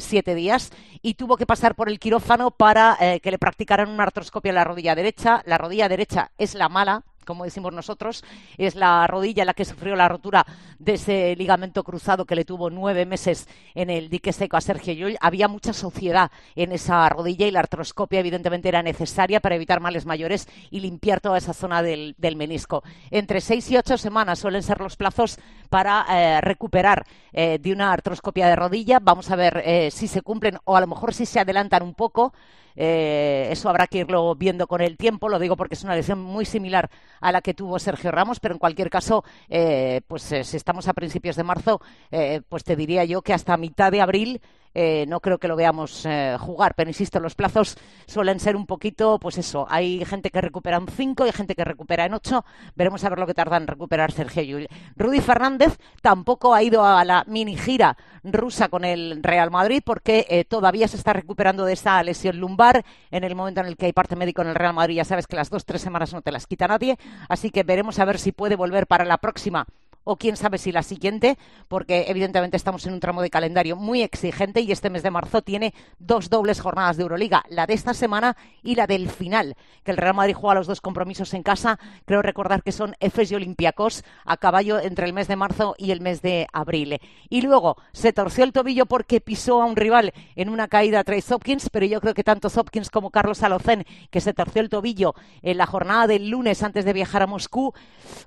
siete 0.00 0.34
días, 0.34 0.72
y 1.02 1.14
tuvo 1.14 1.36
que 1.36 1.46
pasar 1.46 1.74
por 1.74 1.88
el 1.88 1.98
quirófano 1.98 2.50
para 2.50 2.96
que 3.22 3.30
le 3.30 3.38
practicaran 3.38 3.88
una 3.88 4.04
artroscopia 4.04 4.50
en 4.50 4.56
la 4.56 4.64
rodilla 4.64 4.94
derecha. 4.94 5.42
La 5.46 5.58
rodilla 5.58 5.88
derecha 5.88 6.30
es 6.38 6.54
la 6.54 6.68
mala, 6.68 7.04
como 7.24 7.44
decimos 7.44 7.72
nosotros, 7.72 8.24
es 8.58 8.74
la 8.74 9.06
rodilla 9.06 9.44
la 9.44 9.54
que 9.54 9.64
sufrió 9.64 9.96
la 9.96 10.08
rotura 10.08 10.46
de 10.78 10.94
ese 10.94 11.34
ligamento 11.36 11.82
cruzado 11.82 12.24
que 12.24 12.36
le 12.36 12.44
tuvo 12.44 12.70
nueve 12.70 13.06
meses 13.06 13.48
en 13.74 13.90
el 13.90 14.08
dique 14.08 14.32
seco 14.32 14.56
a 14.56 14.60
Sergio 14.60 14.94
Llull. 14.94 15.16
Había 15.20 15.48
mucha 15.48 15.72
sociedad 15.72 16.30
en 16.54 16.72
esa 16.72 17.08
rodilla 17.08 17.46
y 17.46 17.50
la 17.50 17.60
artroscopia 17.60 18.20
evidentemente 18.20 18.68
era 18.68 18.82
necesaria 18.82 19.40
para 19.40 19.54
evitar 19.54 19.80
males 19.80 20.06
mayores 20.06 20.48
y 20.70 20.80
limpiar 20.80 21.20
toda 21.20 21.38
esa 21.38 21.52
zona 21.52 21.82
del, 21.82 22.14
menisco. 22.36 22.82
Entre 23.10 23.40
seis 23.40 23.70
y 23.70 23.76
ocho 23.76 23.96
semanas 23.96 24.38
suelen 24.38 24.62
ser 24.62 24.80
los 24.80 24.96
plazos 24.96 25.38
para 25.70 26.04
eh, 26.10 26.40
recuperar 26.40 27.04
eh, 27.32 27.58
de 27.60 27.72
una 27.72 27.92
artroscopia 27.92 28.48
de 28.48 28.56
rodilla. 28.56 28.98
Vamos 29.00 29.30
a 29.30 29.36
ver 29.36 29.62
eh, 29.64 29.90
si 29.90 30.08
se 30.08 30.22
cumplen 30.22 30.58
o 30.64 30.76
a 30.76 30.80
lo 30.80 30.86
mejor 30.86 31.14
si 31.14 31.26
se 31.26 31.40
adelantan 31.40 31.82
un 31.82 31.94
poco. 31.94 32.32
Eh, 32.76 33.48
eso 33.50 33.68
habrá 33.68 33.86
que 33.86 33.98
irlo 33.98 34.34
viendo 34.34 34.66
con 34.66 34.80
el 34.80 34.96
tiempo, 34.96 35.28
lo 35.28 35.38
digo 35.38 35.56
porque 35.56 35.74
es 35.74 35.84
una 35.84 35.94
lesión 35.94 36.20
muy 36.20 36.44
similar 36.44 36.90
a 37.20 37.32
la 37.32 37.40
que 37.40 37.54
tuvo 37.54 37.78
Sergio 37.78 38.10
Ramos, 38.10 38.40
pero 38.40 38.54
en 38.54 38.58
cualquier 38.58 38.90
caso, 38.90 39.24
eh, 39.48 40.00
pues 40.06 40.30
eh, 40.32 40.44
si 40.44 40.56
estamos 40.56 40.88
a 40.88 40.94
principios 40.94 41.36
de 41.36 41.44
marzo, 41.44 41.80
pues 42.48 42.64
te 42.64 42.76
diría 42.76 43.04
yo 43.04 43.22
que 43.22 43.32
hasta 43.32 43.56
mitad 43.56 43.90
de 43.90 44.00
abril 44.00 44.40
eh, 44.74 45.06
no 45.08 45.20
creo 45.20 45.38
que 45.38 45.48
lo 45.48 45.56
veamos 45.56 46.04
eh, 46.04 46.36
jugar, 46.38 46.74
pero 46.74 46.90
insisto, 46.90 47.20
los 47.20 47.34
plazos 47.34 47.76
suelen 48.06 48.40
ser 48.40 48.56
un 48.56 48.66
poquito, 48.66 49.18
pues 49.18 49.38
eso, 49.38 49.66
hay 49.70 50.04
gente 50.04 50.30
que 50.30 50.40
recupera 50.40 50.76
en 50.76 50.88
cinco 50.88 51.26
y 51.26 51.32
gente 51.32 51.54
que 51.54 51.64
recupera 51.64 52.04
en 52.04 52.14
ocho, 52.14 52.44
veremos 52.74 53.04
a 53.04 53.08
ver 53.08 53.18
lo 53.18 53.26
que 53.26 53.34
tarda 53.34 53.56
en 53.56 53.66
recuperar 53.66 54.12
Sergio 54.12 54.42
Llull. 54.42 54.68
Rudy 54.96 55.20
Fernández 55.20 55.78
tampoco 56.02 56.54
ha 56.54 56.62
ido 56.62 56.84
a 56.84 57.04
la 57.04 57.24
mini 57.26 57.56
gira 57.56 57.96
rusa 58.24 58.68
con 58.68 58.84
el 58.84 59.22
Real 59.22 59.50
Madrid 59.50 59.82
porque 59.84 60.26
eh, 60.28 60.44
todavía 60.44 60.88
se 60.88 60.96
está 60.96 61.12
recuperando 61.12 61.64
de 61.64 61.74
esa 61.74 62.02
lesión 62.02 62.38
lumbar. 62.38 62.84
En 63.10 63.22
el 63.24 63.34
momento 63.34 63.60
en 63.60 63.66
el 63.66 63.76
que 63.76 63.86
hay 63.86 63.92
parte 63.92 64.16
médico 64.16 64.42
en 64.42 64.48
el 64.48 64.54
Real 64.54 64.74
Madrid, 64.74 64.96
ya 64.96 65.04
sabes 65.04 65.26
que 65.26 65.36
las 65.36 65.50
dos, 65.50 65.64
tres 65.64 65.82
semanas 65.82 66.12
no 66.12 66.22
te 66.22 66.32
las 66.32 66.46
quita 66.46 66.66
nadie, 66.66 66.98
así 67.28 67.50
que 67.50 67.62
veremos 67.62 67.98
a 67.98 68.04
ver 68.04 68.18
si 68.18 68.32
puede 68.32 68.56
volver 68.56 68.86
para 68.86 69.04
la 69.04 69.18
próxima 69.18 69.66
o 70.04 70.16
quién 70.16 70.36
sabe 70.36 70.58
si 70.58 70.72
la 70.72 70.82
siguiente, 70.82 71.38
porque 71.68 72.04
evidentemente 72.08 72.56
estamos 72.56 72.86
en 72.86 72.92
un 72.92 73.00
tramo 73.00 73.22
de 73.22 73.30
calendario 73.30 73.76
muy 73.76 74.02
exigente 74.02 74.60
y 74.60 74.70
este 74.70 74.90
mes 74.90 75.02
de 75.02 75.10
marzo 75.10 75.42
tiene 75.42 75.74
dos 75.98 76.30
dobles 76.30 76.60
jornadas 76.60 76.96
de 76.96 77.02
Euroliga, 77.02 77.44
la 77.48 77.66
de 77.66 77.74
esta 77.74 77.94
semana 77.94 78.36
y 78.62 78.74
la 78.74 78.86
del 78.86 79.08
final, 79.08 79.56
que 79.82 79.90
el 79.90 79.96
Real 79.96 80.14
Madrid 80.14 80.34
juega 80.34 80.54
los 80.54 80.66
dos 80.66 80.80
compromisos 80.80 81.34
en 81.34 81.42
casa. 81.42 81.78
Creo 82.04 82.22
recordar 82.22 82.62
que 82.62 82.72
son 82.72 82.94
Efes 83.00 83.32
y 83.32 83.34
Olympiacos 83.34 84.04
a 84.24 84.36
caballo 84.36 84.78
entre 84.78 85.06
el 85.06 85.12
mes 85.12 85.28
de 85.28 85.36
marzo 85.36 85.74
y 85.78 85.90
el 85.90 86.00
mes 86.00 86.22
de 86.22 86.46
abril. 86.52 87.00
Y 87.28 87.42
luego 87.42 87.76
se 87.92 88.12
torció 88.12 88.44
el 88.44 88.52
tobillo 88.52 88.86
porque 88.86 89.20
pisó 89.20 89.62
a 89.62 89.66
un 89.66 89.76
rival 89.76 90.12
en 90.36 90.48
una 90.48 90.68
caída 90.68 91.00
a 91.00 91.04
Trace 91.04 91.32
Hopkins, 91.34 91.70
pero 91.70 91.86
yo 91.86 92.00
creo 92.00 92.14
que 92.14 92.24
tanto 92.24 92.48
Hopkins 92.54 92.90
como 92.90 93.10
Carlos 93.10 93.42
Alocen, 93.42 93.86
que 94.10 94.20
se 94.20 94.34
torció 94.34 94.60
el 94.60 94.68
tobillo 94.68 95.14
en 95.42 95.58
la 95.58 95.66
jornada 95.66 96.06
del 96.06 96.28
lunes 96.28 96.62
antes 96.62 96.84
de 96.84 96.92
viajar 96.92 97.22
a 97.22 97.26
Moscú, 97.26 97.72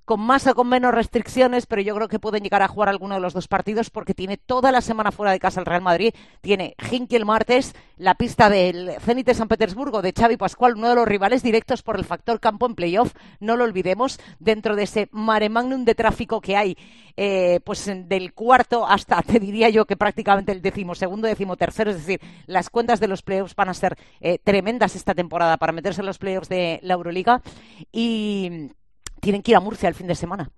con 0.05 0.19
más 0.21 0.47
o 0.47 0.55
con 0.55 0.67
menos 0.67 0.93
restricciones, 0.93 1.66
pero 1.67 1.81
yo 1.81 1.95
creo 1.95 2.07
que 2.07 2.19
pueden 2.19 2.43
llegar 2.43 2.61
a 2.61 2.67
jugar 2.67 2.89
alguno 2.89 3.15
de 3.15 3.21
los 3.21 3.33
dos 3.33 3.47
partidos 3.47 3.89
porque 3.89 4.13
tiene 4.13 4.37
toda 4.37 4.71
la 4.71 4.81
semana 4.81 5.11
fuera 5.11 5.31
de 5.31 5.39
casa 5.39 5.59
el 5.59 5.65
Real 5.65 5.81
Madrid. 5.81 6.13
Tiene 6.41 6.75
Hinky 6.91 7.15
el 7.15 7.25
martes, 7.25 7.75
la 7.97 8.15
pista 8.15 8.49
del 8.49 8.93
Zenit 9.01 9.25
de 9.25 9.33
San 9.33 9.47
Petersburgo 9.47 10.01
de 10.01 10.13
Xavi 10.13 10.37
Pascual, 10.37 10.75
uno 10.75 10.89
de 10.89 10.95
los 10.95 11.07
rivales 11.07 11.43
directos 11.43 11.81
por 11.83 11.97
el 11.97 12.05
factor 12.05 12.39
campo 12.39 12.65
en 12.65 12.75
playoff, 12.75 13.13
no 13.39 13.57
lo 13.57 13.63
olvidemos, 13.63 14.19
dentro 14.39 14.75
de 14.75 14.83
ese 14.83 15.09
mare 15.11 15.49
magnum 15.49 15.85
de 15.85 15.95
tráfico 15.95 16.41
que 16.41 16.55
hay, 16.55 16.77
eh, 17.15 17.59
pues 17.63 17.85
del 17.85 18.33
cuarto 18.33 18.87
hasta, 18.87 19.21
te 19.23 19.39
diría 19.39 19.69
yo 19.69 19.85
que 19.85 19.97
prácticamente 19.97 20.51
el 20.51 20.61
decimosegundo, 20.61 21.27
decimotercero, 21.27 21.91
es 21.91 21.97
decir, 21.97 22.21
las 22.45 22.69
cuentas 22.69 22.99
de 22.99 23.07
los 23.07 23.21
playoffs 23.21 23.55
van 23.55 23.69
a 23.69 23.73
ser 23.73 23.97
eh, 24.21 24.39
tremendas 24.43 24.95
esta 24.95 25.15
temporada 25.15 25.57
para 25.57 25.73
meterse 25.73 26.01
en 26.01 26.07
los 26.07 26.17
playoffs 26.17 26.49
de 26.49 26.79
la 26.83 26.93
Euroliga 26.93 27.41
y 27.91 28.69
tienen 29.19 29.41
que 29.41 29.51
ir 29.51 29.57
a 29.57 29.61
Murcia 29.61 29.89
el 29.89 29.95
fin 29.95 30.07
de 30.07 30.15
semana. 30.15 30.49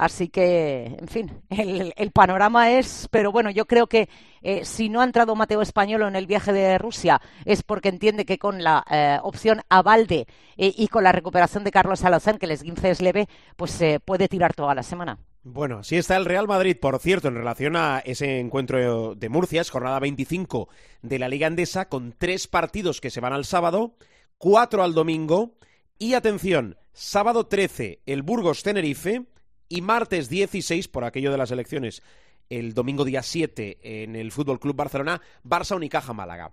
Así 0.00 0.28
que, 0.28 0.96
en 0.98 1.08
fin, 1.08 1.42
el, 1.50 2.10
panorama 2.10 2.70
es, 2.70 3.06
pero 3.10 3.32
bueno, 3.32 3.50
yo 3.50 3.66
creo 3.66 3.86
que 3.86 4.08
eh, 4.40 4.64
si 4.64 4.88
no 4.88 5.02
ha 5.02 5.04
entrado 5.04 5.36
Mateo 5.36 5.60
Españolo 5.60 6.08
en 6.08 6.16
el 6.16 6.26
viaje 6.26 6.54
de 6.54 6.78
Rusia 6.78 7.20
es 7.44 7.62
porque 7.62 7.90
entiende 7.90 8.24
que 8.24 8.38
con 8.38 8.64
la 8.64 8.82
eh, 8.90 9.18
opción 9.22 9.60
a 9.68 9.82
eh, 10.08 10.24
y 10.56 10.88
con 10.88 11.04
la 11.04 11.12
recuperación 11.12 11.64
de 11.64 11.70
Carlos 11.70 12.00
Salazán, 12.00 12.38
que 12.38 12.46
el 12.46 12.52
esguince 12.52 12.88
es 12.88 13.02
leve, 13.02 13.28
pues 13.56 13.72
se 13.72 14.00
puede 14.00 14.26
tirar 14.26 14.54
toda 14.54 14.74
la 14.74 14.82
semana. 14.82 15.18
Bueno, 15.42 15.80
así 15.80 15.98
está 15.98 16.16
el 16.16 16.24
Real 16.24 16.48
Madrid, 16.48 16.78
por 16.80 16.98
cierto, 16.98 17.28
en 17.28 17.34
relación 17.34 17.76
a 17.76 17.98
ese 17.98 18.40
encuentro 18.40 19.14
de 19.14 19.28
Murcia, 19.28 19.60
es 19.60 19.68
jornada 19.68 20.00
25 20.00 20.70
de 21.02 21.18
la 21.18 21.28
Liga 21.28 21.46
Andesa, 21.46 21.90
con 21.90 22.14
tres 22.16 22.46
partidos 22.46 23.02
que 23.02 23.10
se 23.10 23.20
van 23.20 23.34
al 23.34 23.44
sábado, 23.44 23.96
cuatro 24.38 24.82
al 24.82 24.94
domingo, 24.94 25.58
y 25.98 26.14
atención, 26.14 26.78
sábado 26.94 27.48
13, 27.48 28.00
el 28.06 28.22
Burgos 28.22 28.62
Tenerife, 28.62 29.26
y 29.70 29.80
martes 29.80 30.28
16, 30.28 30.88
por 30.88 31.04
aquello 31.04 31.30
de 31.30 31.38
las 31.38 31.52
elecciones, 31.52 32.02
el 32.50 32.74
domingo 32.74 33.04
día 33.04 33.22
7 33.22 33.78
en 33.82 34.16
el 34.16 34.32
Fútbol 34.32 34.58
Club 34.58 34.76
Barcelona, 34.76 35.22
Barça 35.44 35.76
Unicaja 35.76 36.12
Málaga. 36.12 36.50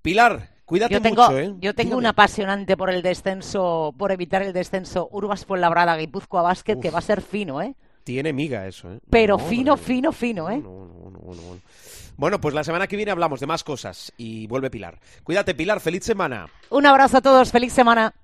Pilar, 0.00 0.48
cuídate 0.64 0.94
yo 0.94 1.02
tengo, 1.02 1.22
mucho, 1.22 1.38
¿eh? 1.38 1.54
Yo 1.60 1.74
tengo 1.74 1.96
un 1.96 2.06
apasionante 2.06 2.76
por 2.76 2.90
el 2.90 3.02
descenso, 3.02 3.94
por 3.96 4.10
evitar 4.10 4.42
el 4.42 4.54
descenso, 4.54 5.08
Urbas 5.12 5.44
Fuenlabrada, 5.44 5.96
Guipúzcoa 5.96 6.42
Básquet, 6.42 6.80
que 6.80 6.90
va 6.90 6.98
a 6.98 7.02
ser 7.02 7.20
fino, 7.20 7.60
¿eh? 7.60 7.76
Tiene 8.02 8.32
miga 8.32 8.66
eso, 8.66 8.90
¿eh? 8.90 8.98
Pero 9.10 9.38
fino, 9.38 9.76
fino, 9.76 10.10
fino, 10.10 10.50
¿eh? 10.50 10.60
bueno, 12.16 12.40
pues 12.40 12.54
la 12.54 12.64
semana 12.64 12.86
que 12.86 12.96
viene 12.96 13.12
hablamos 13.12 13.40
de 13.40 13.46
más 13.46 13.62
cosas 13.62 14.10
y 14.16 14.46
vuelve 14.46 14.70
Pilar. 14.70 14.98
Cuídate, 15.22 15.54
Pilar, 15.54 15.80
feliz 15.80 16.02
semana. 16.02 16.48
Un 16.70 16.86
abrazo 16.86 17.18
a 17.18 17.20
todos, 17.20 17.52
feliz 17.52 17.74
semana. 17.74 18.14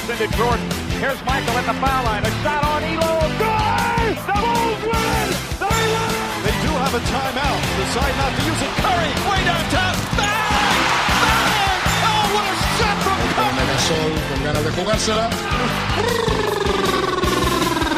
Comes 0.00 0.20
into 0.20 0.36
Jordan. 0.36 0.70
Here's 1.00 1.20
Michael 1.24 1.56
at 1.58 1.66
the 1.66 1.74
foul 1.80 2.04
line. 2.04 2.24
A 2.24 2.30
shot 2.42 2.64
on 2.64 2.84
Elo. 2.84 3.20
Good! 3.36 4.16
The 4.16 4.36
Bulls 4.40 4.82
win! 4.88 5.28
They 5.60 5.82
win! 5.92 6.12
They 6.44 6.56
do 6.64 6.72
have 6.72 6.94
a 6.94 7.02
timeout. 7.04 7.60
Decide 7.76 8.14
not 8.16 8.32
to 8.36 8.42
use 8.44 8.62
it. 8.64 8.72
Curry 8.80 9.12
way 9.28 9.40
downtown. 9.44 9.94
Bang! 10.16 10.80
Bang! 11.20 11.80
Oh, 12.08 12.24
what 12.34 12.44
a 12.48 12.54
shot 12.76 12.96
from 13.04 13.18
Curry! 13.36 13.68
Sol 13.80 14.12
con 14.28 14.40
ganas 14.44 14.64
de 14.64 14.70
jugársela. 14.76 15.26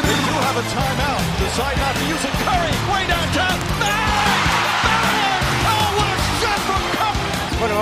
They 0.03 0.17
do 0.27 0.35
have 0.47 0.57
a 0.57 0.65
timeout. 0.75 1.23
Decide 1.39 1.77
not 1.77 1.93
to 1.95 2.03
use 2.07 2.23
it. 2.23 2.35
Curry 2.47 2.73
way 2.91 3.03
downtown. 3.07 3.57
Bang! 3.79 4.12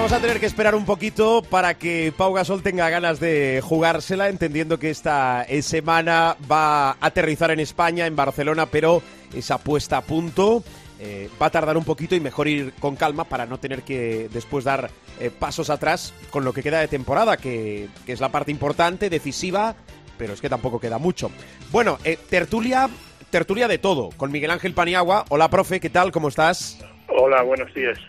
Vamos 0.02 0.14
a 0.14 0.20
tener 0.20 0.40
que 0.40 0.48
esperar 0.48 0.74
un 0.74 0.84
poquito 0.84 1.44
para 1.44 1.76
que 1.76 2.12
Pau 2.18 2.34
Gasol 2.34 2.64
tenga 2.64 2.90
ganas 2.90 3.20
de 3.20 3.62
jugársela, 3.64 4.30
entendiendo 4.30 4.80
que 4.80 4.90
esta 4.90 5.44
eh, 5.44 5.62
semana 5.62 6.36
va 6.52 6.90
a 6.90 6.98
aterrizar 7.02 7.52
en 7.52 7.60
España, 7.60 8.08
en 8.08 8.16
Barcelona, 8.16 8.66
pero 8.66 9.04
esa 9.32 9.60
puesta 9.60 9.98
a 9.98 10.02
punto 10.02 10.64
eh, 11.00 11.30
va 11.40 11.46
a 11.46 11.50
tardar 11.52 11.78
un 11.78 11.84
poquito 11.84 12.16
y 12.16 12.20
mejor 12.20 12.48
ir 12.48 12.74
con 12.80 12.96
calma 12.96 13.26
para 13.26 13.46
no 13.46 13.60
tener 13.60 13.84
que 13.84 14.28
después 14.34 14.66
dar 14.66 14.90
eh, 15.20 15.30
pasos 15.30 15.70
atrás 15.70 16.16
con 16.32 16.44
lo 16.44 16.52
que 16.52 16.64
queda 16.64 16.80
de 16.80 16.88
temporada, 16.88 17.38
que, 17.38 17.88
que, 18.04 18.14
es 18.14 18.20
la 18.20 18.30
parte 18.30 18.50
importante, 18.50 19.08
decisiva, 19.08 19.76
pero 20.18 20.34
es 20.34 20.42
que 20.42 20.50
tampoco 20.50 20.80
queda 20.80 20.98
mucho. 20.98 21.30
Bueno, 21.72 22.00
tertulia, 22.28 22.90
tertulia 23.30 23.68
de 23.68 23.78
todo, 23.78 24.10
con 24.18 24.32
Miguel 24.32 24.50
Ángel 24.50 24.74
Paniagua. 24.74 25.26
Hola, 25.30 25.48
profe, 25.52 25.80
¿qué 25.80 25.92
tal? 25.92 26.12
¿Cómo 26.12 26.30
estás? 26.30 26.80
Hola, 27.08 27.44
buenos 27.44 27.72
días. 27.76 28.00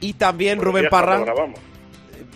Y 0.00 0.14
también 0.14 0.58
buenos 0.58 0.72
Rubén 0.72 0.82
días 0.82 0.90
Parra. 0.90 1.24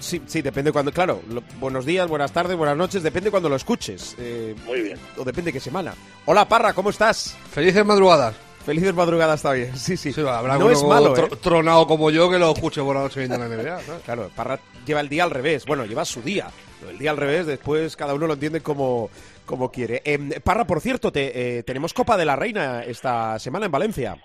Sí, 0.00 0.20
sí, 0.26 0.42
depende 0.42 0.70
cuando. 0.70 0.92
Claro, 0.92 1.22
lo, 1.30 1.42
buenos 1.58 1.86
días, 1.86 2.08
buenas 2.08 2.32
tardes, 2.32 2.56
buenas 2.56 2.76
noches, 2.76 3.02
depende 3.02 3.30
cuando 3.30 3.48
lo 3.48 3.56
escuches. 3.56 4.14
Eh, 4.18 4.54
Muy 4.66 4.82
bien. 4.82 4.98
O 5.16 5.24
depende 5.24 5.52
qué 5.52 5.60
semana. 5.60 5.94
Hola, 6.26 6.46
Parra, 6.46 6.72
¿cómo 6.74 6.90
estás? 6.90 7.36
Felices 7.50 7.84
madrugadas. 7.84 8.34
Felices 8.64 8.94
madrugadas 8.94 9.36
está 9.36 9.52
bien, 9.52 9.76
sí, 9.76 9.96
sí. 9.96 10.12
sí 10.12 10.20
habrá 10.22 10.56
no 10.56 10.70
es 10.70 10.82
malo, 10.82 11.12
tro 11.12 11.26
¿eh? 11.26 11.30
tronado 11.42 11.86
como 11.86 12.10
yo 12.10 12.30
que 12.30 12.38
lo 12.38 12.52
escuche 12.52 12.80
por 12.80 12.96
la 12.96 13.02
noche 13.02 13.20
viendo 13.20 13.36
la 13.36 13.46
NBA. 13.46 13.80
Claro, 14.04 14.30
Parra 14.34 14.58
lleva 14.86 15.00
el 15.00 15.08
día 15.08 15.24
al 15.24 15.30
revés. 15.30 15.66
Bueno, 15.66 15.84
lleva 15.84 16.04
su 16.04 16.22
día. 16.22 16.48
El 16.88 16.98
día 16.98 17.10
al 17.10 17.16
revés, 17.16 17.46
después 17.46 17.96
cada 17.96 18.14
uno 18.14 18.26
lo 18.26 18.34
entiende 18.34 18.62
como, 18.62 19.10
como 19.44 19.70
quiere. 19.70 20.02
Eh, 20.04 20.40
Parra, 20.42 20.66
por 20.66 20.80
cierto, 20.80 21.12
te, 21.12 21.58
eh, 21.58 21.62
tenemos 21.62 21.92
Copa 21.92 22.16
de 22.16 22.24
la 22.24 22.36
Reina 22.36 22.82
esta 22.84 23.38
semana 23.38 23.66
en 23.66 23.72
Valencia. 23.72 24.16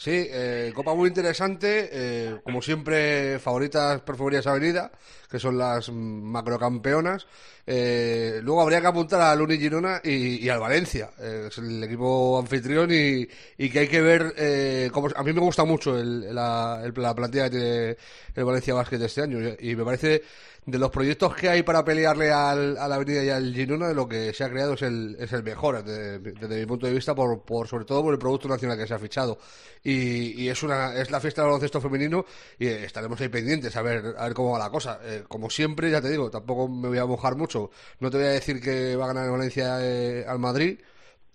Sí, 0.00 0.12
eh, 0.30 0.70
Copa 0.76 0.94
muy 0.94 1.08
interesante, 1.08 1.88
eh, 1.90 2.40
como 2.44 2.62
siempre, 2.62 3.40
favoritas 3.40 4.00
preferidas 4.02 4.46
Avenida, 4.46 4.92
que 5.28 5.40
son 5.40 5.58
las 5.58 5.90
macrocampeonas. 5.90 7.26
Eh, 7.66 8.38
luego 8.44 8.62
habría 8.62 8.80
que 8.80 8.86
apuntar 8.86 9.20
al 9.20 9.42
Uni 9.42 9.58
Girona 9.58 10.00
y, 10.04 10.36
y 10.46 10.48
al 10.50 10.60
Valencia, 10.60 11.10
eh, 11.18 11.48
es 11.48 11.58
el 11.58 11.82
equipo 11.82 12.38
anfitrión 12.38 12.88
y, 12.92 13.26
que 13.68 13.78
hay 13.80 13.88
que 13.88 14.00
ver 14.00 14.34
eh, 14.36 14.88
cómo, 14.92 15.08
a 15.16 15.22
mí 15.24 15.32
me 15.32 15.40
gusta 15.40 15.64
mucho 15.64 15.98
el, 15.98 16.32
la, 16.32 16.80
el, 16.84 16.92
la 16.96 17.12
plantilla 17.12 17.50
que 17.50 17.50
tiene 17.50 17.96
el 18.36 18.44
Valencia 18.44 18.74
Basket 18.74 19.02
este 19.02 19.22
año 19.22 19.40
y 19.58 19.74
me 19.74 19.84
parece 19.84 20.22
de 20.70 20.78
los 20.78 20.90
proyectos 20.90 21.34
que 21.34 21.48
hay 21.48 21.62
para 21.62 21.82
pelearle 21.82 22.30
al, 22.30 22.76
a 22.76 22.86
la 22.88 22.96
Avenida 22.96 23.24
y 23.24 23.30
al 23.30 23.54
Girona, 23.54 23.88
de 23.88 23.94
lo 23.94 24.06
que 24.06 24.34
se 24.34 24.44
ha 24.44 24.50
creado 24.50 24.74
es 24.74 24.82
el, 24.82 25.16
es 25.18 25.32
el 25.32 25.42
mejor, 25.42 25.82
desde, 25.82 26.60
mi 26.60 26.66
punto 26.66 26.86
de 26.86 26.92
vista, 26.92 27.14
por, 27.14 27.42
por 27.42 27.66
sobre 27.66 27.86
todo 27.86 28.02
por 28.02 28.12
el 28.12 28.18
producto 28.18 28.48
nacional 28.48 28.76
que 28.76 28.86
se 28.86 28.92
ha 28.92 28.98
fichado. 28.98 29.38
Y, 29.82 30.42
y 30.42 30.48
es 30.48 30.62
una 30.62 30.94
es 30.94 31.10
la 31.10 31.20
fiesta 31.20 31.40
del 31.40 31.48
baloncesto 31.48 31.80
femenino 31.80 32.24
y 32.58 32.66
eh, 32.66 32.84
estaremos 32.84 33.18
ahí 33.20 33.28
pendientes 33.28 33.74
a 33.76 33.82
ver, 33.82 34.14
a 34.18 34.24
ver 34.24 34.34
cómo 34.34 34.52
va 34.52 34.58
la 34.58 34.70
cosa. 34.70 35.00
Eh, 35.02 35.24
como 35.26 35.48
siempre, 35.48 35.90
ya 35.90 36.02
te 36.02 36.10
digo, 36.10 36.30
tampoco 36.30 36.68
me 36.68 36.88
voy 36.88 36.98
a 36.98 37.06
mojar 37.06 37.36
mucho. 37.36 37.70
No 38.00 38.10
te 38.10 38.18
voy 38.18 38.26
a 38.26 38.30
decir 38.30 38.60
que 38.60 38.94
va 38.96 39.04
a 39.06 39.08
ganar 39.08 39.30
Valencia 39.30 39.78
eh, 39.80 40.24
al 40.28 40.38
Madrid. 40.38 40.80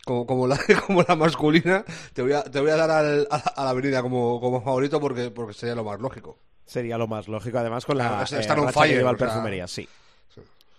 Como, 0.06 0.28
como, 0.28 0.48
la, 0.48 0.60
como 0.88 1.02
la 1.04 1.16
masculina, 1.16 1.86
te 2.13 2.22
voy 2.22 2.34
a, 2.34 2.44
te 2.44 2.60
voy 2.60 2.72
a 2.72 2.75
dar 2.75 2.92
al, 2.92 3.28
a, 3.32 3.38
a 3.38 3.63
la 3.63 3.70
avenida 3.72 4.02
como, 4.02 4.40
como 4.42 4.62
favorito 4.62 5.00
porque, 5.00 5.32
porque 5.32 5.54
sería 5.54 5.75
lo 5.75 5.84
más 5.86 6.00
lógico. 6.00 6.38
Sería 6.65 6.98
lo 6.98 7.08
más 7.08 7.27
lógico, 7.27 7.58
además, 7.58 7.86
con 7.86 7.98
la 7.98 8.05
eh, 8.05 8.10
racha 8.10 8.72
fire, 8.72 8.91
que 8.91 8.98
lleva 8.98 9.10
el 9.10 9.15
o 9.15 9.20
sea, 9.20 9.27
perfumería, 9.27 9.67
sí. 9.67 9.88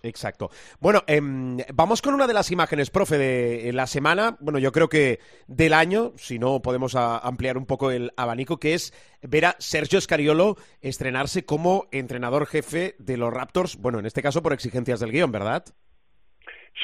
Exacto. 0.03 0.51
Bueno, 0.79 1.01
em, 1.07 1.57
vamos 1.73 1.99
con 2.03 2.13
una 2.13 2.27
de 2.27 2.33
las 2.35 2.51
imágenes, 2.51 2.91
profe, 2.91 3.17
de 3.17 3.73
la 3.73 3.87
semana, 3.87 4.37
bueno, 4.39 4.59
yo 4.59 4.71
creo 4.71 4.87
que 4.87 5.19
del 5.47 5.73
año, 5.73 6.11
si 6.15 6.37
no 6.37 6.61
podemos 6.61 6.93
a- 6.95 7.17
ampliar 7.17 7.57
un 7.57 7.65
poco 7.65 7.89
el 7.89 8.11
abanico, 8.15 8.57
que 8.59 8.75
es 8.75 8.93
ver 9.23 9.45
a 9.45 9.55
Sergio 9.57 9.99
Scariolo 9.99 10.57
estrenarse 10.81 11.43
como 11.43 11.87
entrenador 11.91 12.45
jefe 12.45 12.93
de 12.99 13.17
los 13.17 13.33
Raptors, 13.33 13.77
bueno, 13.77 13.97
en 13.97 14.05
este 14.05 14.21
caso 14.21 14.43
por 14.43 14.53
exigencias 14.53 14.99
del 14.99 15.11
guion, 15.11 15.31
¿verdad? 15.31 15.65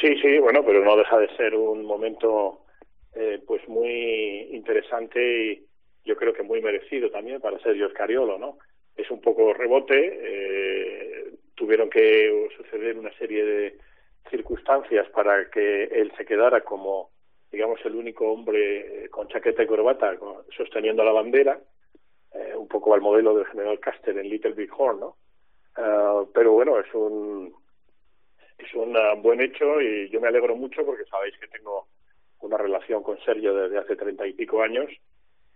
Sí, 0.02 0.16
sí, 0.20 0.40
bueno, 0.40 0.64
pero 0.66 0.84
no 0.84 0.98
deja 0.98 1.18
de 1.20 1.28
ser 1.38 1.54
un 1.54 1.86
momento 1.86 2.66
eh, 3.14 3.40
pues 3.46 3.62
muy 3.68 4.50
interesante 4.52 5.20
y 5.52 5.68
yo 6.06 6.16
creo 6.16 6.34
que 6.34 6.42
muy 6.42 6.60
merecido 6.62 7.12
también 7.12 7.40
para 7.40 7.60
Sergio 7.60 7.88
Scariolo, 7.92 8.40
¿no? 8.40 8.58
Es 8.96 9.10
un 9.10 9.22
poco 9.22 9.54
rebote, 9.54 10.20
eh, 10.22 11.34
tuvieron 11.56 11.90
que 11.90 12.50
suceder 12.58 12.98
una 12.98 13.12
serie 13.18 13.46
de 13.46 13.78
circunstancias 14.30 15.08
para 15.10 15.50
que 15.50 15.84
él 15.84 16.12
se 16.18 16.26
quedara 16.26 16.62
como, 16.62 17.10
digamos, 17.52 17.80
el 17.86 17.96
único 17.96 18.32
hombre 18.32 19.06
eh, 19.06 19.10
con 19.10 19.28
chaqueta 19.28 19.64
y 19.64 19.68
corbata 19.68 20.16
sosteniendo 20.56 21.04
la 21.04 21.12
bandera, 21.12 21.60
eh, 22.34 22.54
un 22.56 22.68
poco 22.68 22.94
al 22.94 23.02
modelo 23.02 23.36
del 23.36 23.48
general 23.48 23.80
Custer 23.80 24.18
en 24.18 24.30
Little 24.30 24.54
Big 24.54 24.72
Horn, 24.76 25.00
¿no? 25.00 25.18
Ah, 25.76 26.24
pero 26.34 26.52
bueno, 26.54 26.80
es 26.80 26.94
un 26.94 27.54
es 28.58 28.74
un 28.76 28.96
ah, 28.96 29.14
buen 29.16 29.42
hecho 29.42 29.82
y 29.82 30.10
yo 30.10 30.20
me 30.22 30.28
alegro 30.28 30.56
mucho 30.56 30.86
porque 30.86 31.06
sabéis 31.06 31.38
que 31.40 31.48
tengo 31.48 31.88
una 32.42 32.58
relación 32.58 33.04
con 33.04 33.20
Sergio 33.24 33.54
desde 33.54 33.78
hace 33.78 33.96
treinta 33.96 34.28
y 34.28 34.34
pico 34.34 34.62
años 34.62 34.90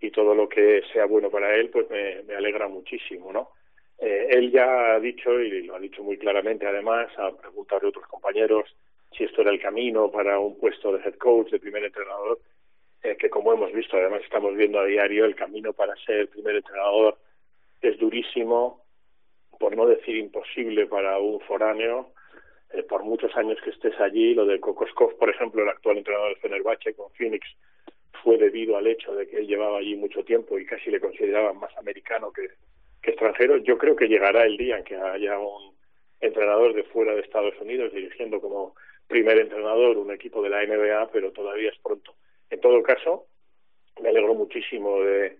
y 0.00 0.10
todo 0.10 0.34
lo 0.34 0.48
que 0.48 0.82
sea 0.92 1.06
bueno 1.06 1.30
para 1.30 1.54
él 1.54 1.70
pues 1.70 1.88
me, 1.90 2.34
alegra 2.34 2.68
muchísimo, 2.68 3.32
¿no? 3.32 3.50
Eh, 3.98 4.28
él 4.30 4.50
ya 4.50 4.94
ha 4.94 5.00
dicho 5.00 5.40
y 5.40 5.62
lo 5.62 5.76
ha 5.76 5.80
dicho 5.80 6.02
muy 6.02 6.18
claramente 6.18 6.66
además 6.66 7.08
a 7.18 7.34
preguntar 7.34 7.80
de 7.80 7.88
otros 7.88 8.06
compañeros 8.06 8.76
si 9.16 9.24
esto 9.24 9.40
era 9.40 9.50
el 9.50 9.60
camino 9.60 10.10
para 10.10 10.38
un 10.38 10.58
puesto 10.58 10.92
de 10.92 11.02
head 11.02 11.14
coach, 11.14 11.50
de 11.50 11.58
primer 11.58 11.84
entrenador, 11.84 12.38
eh, 13.02 13.16
que 13.16 13.30
como 13.30 13.52
hemos 13.52 13.72
visto, 13.72 13.96
además 13.96 14.22
estamos 14.22 14.54
viendo 14.54 14.78
a 14.78 14.84
diario, 14.84 15.24
el 15.24 15.34
camino 15.34 15.72
para 15.72 15.94
ser 16.04 16.28
primer 16.28 16.56
entrenador 16.56 17.16
es 17.80 17.98
durísimo, 17.98 18.82
por 19.58 19.76
no 19.76 19.86
decir 19.86 20.16
imposible 20.16 20.86
para 20.86 21.18
un 21.18 21.40
foráneo, 21.40 22.12
eh, 22.72 22.82
por 22.82 23.04
muchos 23.04 23.34
años 23.36 23.58
que 23.62 23.70
estés 23.70 23.98
allí, 24.00 24.34
lo 24.34 24.44
de 24.44 24.60
Kokoskov, 24.60 25.16
por 25.16 25.30
ejemplo, 25.30 25.62
el 25.62 25.68
actual 25.68 25.98
entrenador 25.98 26.28
del 26.28 26.38
Fenerbahce 26.38 26.94
con 26.94 27.10
Phoenix, 27.12 27.46
fue 28.26 28.38
debido 28.38 28.76
al 28.76 28.88
hecho 28.88 29.14
de 29.14 29.28
que 29.28 29.36
él 29.36 29.46
llevaba 29.46 29.78
allí 29.78 29.94
mucho 29.94 30.24
tiempo 30.24 30.58
y 30.58 30.66
casi 30.66 30.90
le 30.90 30.98
consideraban 30.98 31.60
más 31.60 31.70
americano 31.78 32.32
que, 32.32 32.48
extranjero. 33.08 33.58
Yo 33.58 33.78
creo 33.78 33.94
que 33.94 34.08
llegará 34.08 34.44
el 34.44 34.56
día 34.56 34.78
en 34.78 34.82
que 34.82 34.96
haya 34.96 35.38
un 35.38 35.76
entrenador 36.18 36.74
de 36.74 36.82
fuera 36.82 37.14
de 37.14 37.20
Estados 37.20 37.54
Unidos 37.60 37.92
dirigiendo 37.92 38.40
como 38.40 38.74
primer 39.06 39.38
entrenador 39.38 39.96
un 39.96 40.10
equipo 40.10 40.42
de 40.42 40.50
la 40.50 40.66
NBA, 40.66 41.12
pero 41.12 41.30
todavía 41.30 41.70
es 41.70 41.78
pronto. 41.78 42.16
En 42.50 42.60
todo 42.60 42.82
caso, 42.82 43.26
me 44.02 44.08
alegro 44.08 44.34
muchísimo 44.34 45.00
de, 45.02 45.36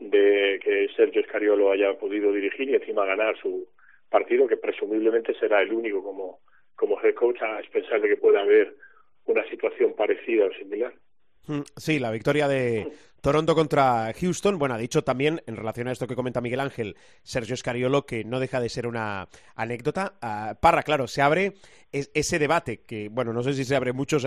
que 0.00 0.88
Sergio 0.96 1.22
Scariolo 1.22 1.70
haya 1.70 1.96
podido 1.96 2.32
dirigir 2.32 2.68
y 2.68 2.74
encima 2.74 3.06
ganar 3.06 3.38
su 3.38 3.68
partido, 4.10 4.48
que 4.48 4.56
presumiblemente 4.56 5.38
será 5.38 5.62
el 5.62 5.72
único 5.72 6.02
como, 6.02 6.40
como 6.74 7.00
head 7.00 7.14
coach, 7.14 7.40
a 7.42 7.60
expensar 7.60 8.00
de 8.00 8.08
que 8.08 8.16
pueda 8.16 8.40
haber 8.40 8.74
una 9.26 9.48
situación 9.48 9.94
parecida 9.94 10.46
o 10.46 10.52
similar. 10.54 10.92
Mm, 11.46 11.60
Sí, 11.76 11.98
la 11.98 12.10
victoria 12.10 12.48
de 12.48 12.92
Toronto 13.20 13.54
contra 13.54 14.12
Houston. 14.18 14.58
Bueno, 14.58 14.74
ha 14.74 14.78
dicho 14.78 15.02
también, 15.04 15.42
en 15.46 15.56
relación 15.56 15.88
a 15.88 15.92
esto 15.92 16.06
que 16.06 16.14
comenta 16.16 16.40
Miguel 16.40 16.60
Ángel, 16.60 16.96
Sergio 17.22 17.56
Scariolo, 17.56 18.06
que 18.06 18.24
no 18.24 18.40
deja 18.40 18.60
de 18.60 18.68
ser 18.68 18.86
una 18.86 19.28
anécdota. 19.54 20.14
Ah, 20.22 20.56
Parra, 20.60 20.82
claro, 20.82 21.06
se 21.06 21.22
abre 21.22 21.54
es- 21.92 22.10
ese 22.14 22.38
debate, 22.38 22.80
que, 22.82 23.08
bueno, 23.08 23.32
no 23.32 23.42
sé 23.42 23.54
si 23.54 23.64
se 23.64 23.76
abre 23.76 23.92
mucho 23.92 24.18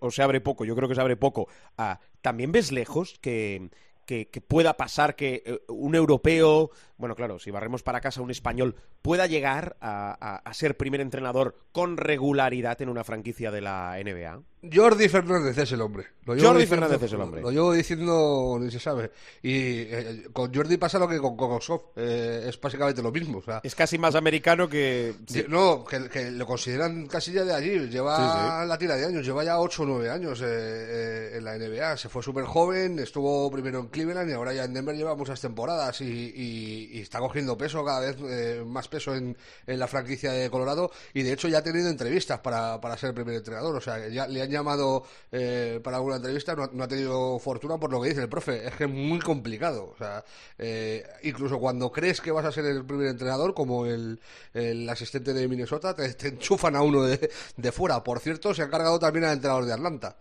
o, 0.00 0.10
se 0.10 0.22
abre 0.22 0.40
poco, 0.40 0.64
yo 0.64 0.74
creo 0.76 0.88
que 0.88 0.94
se 0.94 1.00
abre 1.00 1.16
poco. 1.16 1.48
Ah, 1.76 2.00
¿También 2.22 2.52
ves 2.52 2.72
lejos 2.72 3.18
que, 3.20 3.70
que, 4.06 4.26
pueda 4.40 4.76
pasar 4.76 5.14
que 5.14 5.42
eh, 5.46 5.60
un 5.68 5.94
europeo, 5.94 6.70
bueno, 6.96 7.14
claro, 7.14 7.38
si 7.38 7.50
barremos 7.52 7.82
para 7.84 8.00
casa 8.00 8.20
un 8.22 8.30
español, 8.32 8.74
pueda 9.02 9.26
llegar 9.28 9.76
a- 9.80 10.40
a 10.44 10.54
ser 10.54 10.76
primer 10.76 11.00
entrenador 11.00 11.56
con 11.72 11.96
regularidad 11.96 12.80
en 12.82 12.88
una 12.88 13.04
franquicia 13.04 13.50
de 13.52 13.60
la 13.60 13.98
NBA? 14.00 14.42
Jordi 14.62 15.08
Fernández 15.08 15.56
es 15.56 15.72
el 15.72 15.80
hombre. 15.80 16.06
Lo 16.26 16.34
llevo 16.34 16.48
Jordi 16.48 16.60
diciendo- 16.62 16.86
Fernández 16.86 17.06
es 17.06 17.12
el 17.14 17.20
hombre. 17.22 17.40
Lo 17.40 17.50
llevo 17.50 17.72
diciendo, 17.72 18.58
ni 18.60 18.70
se 18.70 18.78
sabe. 18.78 19.10
Y 19.42 19.52
eh, 19.88 20.24
con 20.34 20.52
Jordi 20.54 20.76
pasa 20.76 20.98
lo 20.98 21.08
que 21.08 21.18
con 21.18 21.34
Kokosov. 21.36 21.92
Eh, 21.96 22.44
es 22.46 22.60
básicamente 22.60 23.00
lo 23.02 23.10
mismo. 23.10 23.38
O 23.38 23.42
sea, 23.42 23.60
Es 23.64 23.74
casi 23.74 23.96
más 23.96 24.14
americano 24.14 24.68
que... 24.68 25.14
sí. 25.26 25.44
No, 25.48 25.82
que, 25.84 26.10
que 26.10 26.30
lo 26.30 26.46
consideran 26.46 27.06
casi 27.06 27.32
ya 27.32 27.44
de 27.44 27.54
allí. 27.54 27.88
Lleva 27.88 28.62
Sí, 28.62 28.68
la 28.68 28.76
tira 28.76 28.96
de 28.96 29.06
años. 29.06 29.24
Lleva 29.24 29.42
ya 29.44 29.58
8 29.58 29.82
o 29.82 29.86
9 29.86 30.10
años 30.10 30.40
eh, 30.42 30.44
eh, 30.46 31.30
en 31.38 31.44
la 31.44 31.56
NBA. 31.56 31.96
Se 31.96 32.10
fue 32.10 32.22
súper 32.22 32.44
joven. 32.44 32.98
Estuvo 32.98 33.50
primero 33.50 33.80
en 33.80 33.86
Cleveland 33.86 34.28
y 34.28 34.34
ahora 34.34 34.52
ya 34.52 34.64
en 34.64 34.74
Denver 34.74 34.94
lleva 34.94 35.16
muchas 35.16 35.40
temporadas. 35.40 36.00
Y, 36.02 36.04
y- 36.04 36.90
y 36.92 37.00
está 37.00 37.18
cogiendo 37.18 37.56
peso, 37.56 37.82
cada 37.84 38.00
vez 38.00 38.18
más 38.66 38.88
peso 38.88 39.14
en, 39.14 39.36
en 39.66 39.78
la 39.78 39.86
franquicia 39.88 40.32
de 40.32 40.50
Colorado. 40.50 40.90
Y 41.14 41.22
de 41.22 41.32
hecho 41.32 41.48
ya 41.48 41.58
ha 41.58 41.62
tenido 41.62 41.88
entrevistas 41.88 42.40
para, 42.40 42.78
para 42.80 42.98
ser 42.98 43.14
primer 43.14 43.36
entrenador. 43.36 43.74
O 43.74 43.80
sea, 43.80 44.06
ya 44.08 44.26
le 44.28 44.42
han 44.42 44.49
llamado 44.50 45.04
eh, 45.32 45.80
para 45.82 45.96
alguna 45.98 46.16
entrevista. 46.16 46.54
No, 46.54 46.68
no 46.72 46.84
ha 46.84 46.88
tenido 46.88 47.38
fortuna 47.38 47.78
por 47.78 47.90
lo 47.90 48.00
que 48.00 48.10
dice 48.10 48.22
el 48.22 48.28
profe. 48.28 48.66
Es 48.66 48.74
que 48.74 48.84
es 48.84 48.90
muy 48.90 49.20
complicado. 49.20 49.92
O 49.94 49.96
sea, 49.96 50.24
eh, 50.58 51.04
incluso 51.22 51.58
cuando 51.58 51.90
crees 51.90 52.20
que 52.20 52.30
vas 52.30 52.44
a 52.44 52.52
ser 52.52 52.64
el 52.66 52.84
primer 52.84 53.08
entrenador, 53.08 53.54
como 53.54 53.86
el, 53.86 54.20
el 54.54 54.88
asistente 54.88 55.32
de 55.32 55.48
Minnesota, 55.48 55.94
te, 55.94 56.12
te 56.14 56.28
enchufan 56.28 56.76
a 56.76 56.82
uno 56.82 57.02
de, 57.02 57.30
de 57.56 57.72
fuera. 57.72 58.02
Por 58.02 58.20
cierto, 58.20 58.54
se 58.54 58.62
ha 58.62 58.70
cargado 58.70 58.98
también 58.98 59.24
al 59.24 59.34
entrenador 59.34 59.64
de 59.64 59.72
Atlanta. 59.72 60.16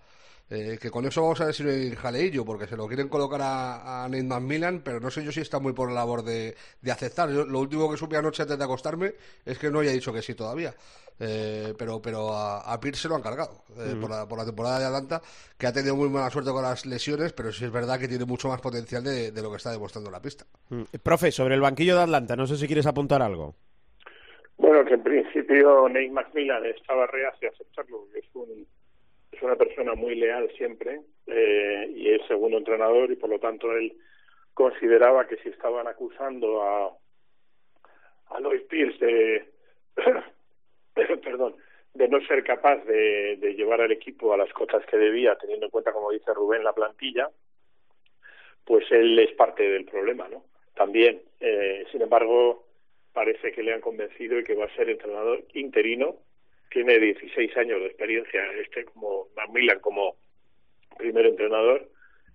Eh, 0.51 0.79
que 0.81 0.89
con 0.89 1.05
eso 1.05 1.21
vamos 1.21 1.39
a 1.41 1.45
ver 1.45 1.53
si 1.53 1.63
no 1.63 1.69
hay 1.69 1.91
jaleillo, 1.91 2.43
porque 2.43 2.65
se 2.65 2.75
lo 2.75 2.87
quieren 2.87 3.07
colocar 3.07 3.41
a, 3.41 4.03
a 4.03 4.09
Nate 4.09 4.23
McMillan, 4.23 4.81
pero 4.83 4.99
no 4.99 5.11
sé 5.11 5.23
yo 5.23 5.31
si 5.31 5.41
está 5.41 5.59
muy 5.59 5.73
por 5.73 5.89
la 5.89 5.95
labor 5.95 6.23
de, 6.23 6.55
aceptar. 6.91 7.29
lo 7.29 7.59
último 7.59 7.89
que 7.89 7.97
supe 7.97 8.17
anoche 8.17 8.41
antes 8.41 8.57
de 8.57 8.63
acostarme 8.63 9.13
es 9.45 9.59
que 9.59 9.69
no 9.69 9.79
haya 9.79 9.91
dicho 9.91 10.11
que 10.11 10.23
sí 10.23 10.33
todavía. 10.33 10.73
Eh, 11.21 11.73
pero 11.77 12.01
pero 12.01 12.31
a, 12.31 12.61
a, 12.61 12.79
Pierce 12.79 13.01
se 13.01 13.09
lo 13.09 13.15
han 13.15 13.21
cargado 13.21 13.63
eh, 13.77 13.95
por, 13.99 14.09
la, 14.09 14.25
por, 14.25 14.37
la, 14.37 14.45
temporada 14.45 14.79
de 14.79 14.85
Atlanta, 14.85 15.21
que 15.57 15.67
ha 15.67 15.73
tenido 15.73 15.95
muy 15.95 16.09
mala 16.09 16.29
suerte 16.29 16.51
con 16.51 16.63
las 16.63 16.85
lesiones, 16.85 17.33
pero 17.33 17.51
sí 17.51 17.65
es 17.65 17.71
verdad 17.71 17.99
que 17.99 18.07
tiene 18.07 18.23
mucho 18.23 18.47
más 18.47 18.61
potencial 18.61 19.03
de, 19.03 19.31
lo 19.41 19.51
que 19.51 19.57
está 19.57 19.71
demostrando 19.71 20.09
la 20.09 20.21
pista. 20.21 20.45
Profe, 21.03 21.31
sobre 21.31 21.55
el 21.55 21.61
banquillo 21.61 21.97
de 21.97 22.03
Atlanta, 22.03 22.37
no 22.37 22.47
sé 22.47 22.55
si 22.55 22.67
quieres 22.67 22.87
apuntar 22.87 23.21
algo. 23.21 23.53
Bueno, 24.57 24.85
que 24.85 24.93
en 24.93 25.03
principio 25.03 25.89
Nate 25.89 26.09
McMillan 26.09 26.65
estaba 26.65 27.05
reacio 27.07 27.49
a 27.49 27.51
aceptarlo, 27.51 28.07
es 28.15 28.25
un 28.33 28.65
es 29.39 29.43
una 29.43 29.55
persona 29.55 29.95
muy 29.95 30.15
leal 30.15 30.51
siempre 30.57 31.01
eh, 31.27 31.91
y 31.95 32.09
es 32.11 32.21
segundo 32.27 32.57
entrenador 32.57 33.09
y 33.09 33.15
por 33.15 33.29
lo 33.29 33.39
tanto 33.39 33.71
él 33.71 33.95
consideraba 34.53 35.27
que 35.27 35.37
si 35.37 35.49
estaban 35.49 35.87
acusando 35.87 36.61
a 36.61 36.91
a 38.31 38.39
Lloyd 38.41 38.63
Pierce 38.67 39.05
de 39.05 39.45
perdón 41.23 41.55
de 41.93 42.07
no 42.07 42.19
ser 42.27 42.43
capaz 42.43 42.83
de, 42.83 43.37
de 43.37 43.53
llevar 43.55 43.81
al 43.81 43.91
equipo 43.91 44.33
a 44.33 44.37
las 44.37 44.51
cotas 44.51 44.85
que 44.85 44.97
debía 44.97 45.35
teniendo 45.35 45.67
en 45.67 45.71
cuenta 45.71 45.93
como 45.93 46.11
dice 46.11 46.33
Rubén 46.33 46.63
la 46.63 46.73
plantilla 46.73 47.29
pues 48.65 48.91
él 48.91 49.17
es 49.19 49.33
parte 49.35 49.63
del 49.63 49.85
problema 49.85 50.27
no 50.27 50.43
también 50.75 51.21
eh, 51.39 51.85
sin 51.91 52.01
embargo 52.01 52.65
parece 53.13 53.53
que 53.53 53.63
le 53.63 53.73
han 53.73 53.81
convencido 53.81 54.37
y 54.37 54.43
que 54.43 54.55
va 54.55 54.65
a 54.65 54.75
ser 54.75 54.89
entrenador 54.89 55.45
interino 55.53 56.17
tiene 56.69 56.99
16 56.99 57.57
años 57.57 57.79
de 57.79 57.87
experiencia 57.87 58.41
este 58.53 58.85
como 58.85 59.27
Macmillan 59.35 59.79
como 59.79 60.15
primer 60.97 61.25
entrenador. 61.25 61.89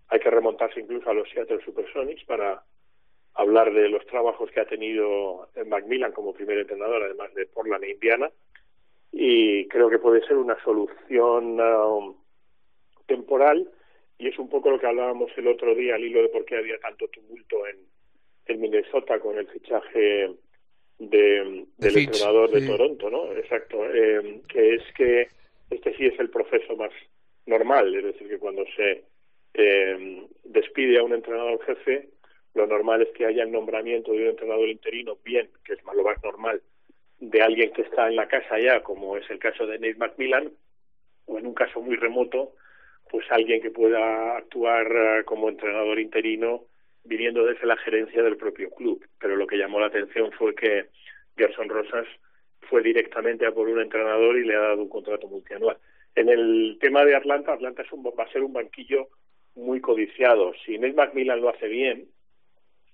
Hay 0.09 0.20
que 0.20 0.31
remontarse 0.31 0.81
incluso 0.81 1.09
a 1.11 1.14
los 1.14 1.29
Seattle 1.31 1.64
Supersonics 1.64 2.25
para 2.25 2.62
hablar 3.35 3.73
de 3.73 3.88
los 3.88 4.05
trabajos 4.07 4.51
que 4.51 4.61
ha 4.61 4.66
tenido 4.66 5.49
en 5.55 5.68
Macmillan 5.68 6.12
como 6.12 6.35
primer 6.35 6.59
entrenador, 6.59 7.03
además 7.03 7.33
de 7.35 7.47
Portland 7.47 7.85
e 7.85 7.92
Indiana. 7.92 8.31
Y 9.12 9.68
creo 9.68 9.88
que 9.88 9.99
puede 9.99 10.27
ser 10.27 10.37
una 10.37 10.61
solución 10.62 11.61
um, 11.61 12.16
temporal 13.07 13.70
y 14.18 14.29
es 14.29 14.38
un 14.38 14.49
poco 14.49 14.70
lo 14.70 14.79
que 14.79 14.87
hablábamos 14.87 15.31
el 15.37 15.49
otro 15.49 15.75
día 15.75 15.94
al 15.94 16.05
hilo 16.05 16.23
de 16.23 16.29
por 16.29 16.44
qué 16.44 16.57
había 16.57 16.79
tanto 16.79 17.09
tumulto 17.09 17.66
en, 17.66 17.77
en 18.47 18.61
Minnesota 18.61 19.18
con 19.18 19.37
el 19.37 19.47
fichaje 19.49 20.31
de, 20.98 21.66
del 21.76 21.98
entrenador 21.98 22.50
de 22.50 22.66
Toronto, 22.66 23.11
¿no? 23.11 23.33
Exacto, 23.33 23.85
eh, 23.92 24.40
que 24.48 24.74
es 24.74 24.83
que 24.96 25.28
este 25.70 25.94
sí 25.96 26.07
es 26.07 26.18
el 26.18 26.30
proceso 26.30 26.76
más 26.76 26.90
normal, 27.46 27.94
es 27.94 28.04
decir, 28.04 28.28
que 28.28 28.38
cuando 28.38 28.64
se 28.76 29.04
eh, 29.54 30.26
despide 30.44 30.98
a 30.98 31.02
un 31.02 31.12
entrenador 31.12 31.62
jefe, 31.64 32.09
lo 32.54 32.66
normal 32.66 33.02
es 33.02 33.09
que 33.11 33.26
haya 33.26 33.42
el 33.42 33.52
nombramiento 33.52 34.12
de 34.12 34.22
un 34.22 34.30
entrenador 34.30 34.68
interino, 34.68 35.18
bien, 35.24 35.50
que 35.64 35.74
es 35.74 35.85
más 35.85 35.96
lo 35.96 36.04
más 36.04 36.22
normal, 36.22 36.62
de 37.18 37.42
alguien 37.42 37.72
que 37.72 37.83
está 37.83 38.09
en 38.09 38.16
la 38.16 38.28
casa 38.28 38.59
ya, 38.59 38.83
como 38.83 39.16
es 39.16 39.28
el 39.30 39.38
caso 39.38 39.66
de 39.66 39.78
Nate 39.78 39.96
McMillan, 39.96 40.52
o 41.26 41.38
en 41.38 41.46
un 41.46 41.54
caso 41.54 41.80
muy 41.80 41.96
remoto, 41.96 42.54
pues 43.11 43.26
alguien 43.30 43.61
que 43.61 43.70
pueda 43.70 44.37
actuar 44.37 44.87
eh, 44.90 45.24
como 45.24 45.48
entrenador 45.48 45.98
interino 45.98 46.64
viniendo 47.04 47.44
desde 47.44 47.66
la 47.66 47.76
gerencia 47.76 48.22
del 48.22 48.36
propio 48.36 48.70
club. 48.70 49.04
Pero 49.20 49.36
lo 49.36 49.46
que 49.46 49.56
llamó 49.56 49.80
la 49.80 49.86
atención 49.86 50.32
fue 50.32 50.54
que 50.54 50.86
Gerson 51.36 51.68
Rosas 51.68 52.06
fue 52.68 52.82
directamente 52.82 53.46
a 53.46 53.52
por 53.52 53.68
un 53.68 53.80
entrenador 53.80 54.36
y 54.38 54.44
le 54.44 54.56
ha 54.56 54.60
dado 54.60 54.82
un 54.82 54.88
contrato 54.88 55.28
multianual. 55.28 55.76
En 56.14 56.28
el 56.28 56.78
tema 56.80 57.04
de 57.04 57.14
Atlanta, 57.14 57.52
Atlanta 57.52 57.82
es 57.82 57.92
un, 57.92 58.04
va 58.04 58.24
a 58.24 58.32
ser 58.32 58.42
un 58.42 58.52
banquillo 58.52 59.08
muy 59.54 59.80
codiciado. 59.80 60.52
Si 60.64 60.78
Nate 60.78 60.94
McMillan 60.94 61.40
lo 61.40 61.50
hace 61.50 61.68
bien, 61.68 62.08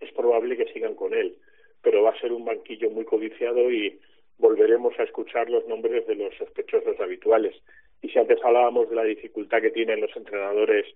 es 0.00 0.12
probable 0.12 0.56
que 0.56 0.72
sigan 0.72 0.94
con 0.94 1.14
él, 1.14 1.36
pero 1.82 2.02
va 2.02 2.10
a 2.10 2.20
ser 2.20 2.32
un 2.32 2.44
banquillo 2.44 2.90
muy 2.90 3.04
codiciado 3.04 3.70
y 3.70 4.00
volveremos 4.38 4.98
a 4.98 5.02
escuchar 5.02 5.50
los 5.50 5.66
nombres 5.66 6.06
de 6.06 6.14
los 6.14 6.34
sospechosos 6.36 6.98
habituales. 6.98 7.54
Y 8.02 8.08
si 8.08 8.18
antes 8.18 8.38
hablábamos 8.42 8.88
de 8.88 8.96
la 8.96 9.04
dificultad 9.04 9.60
que 9.60 9.70
tienen 9.70 10.00
los 10.00 10.14
entrenadores 10.16 10.86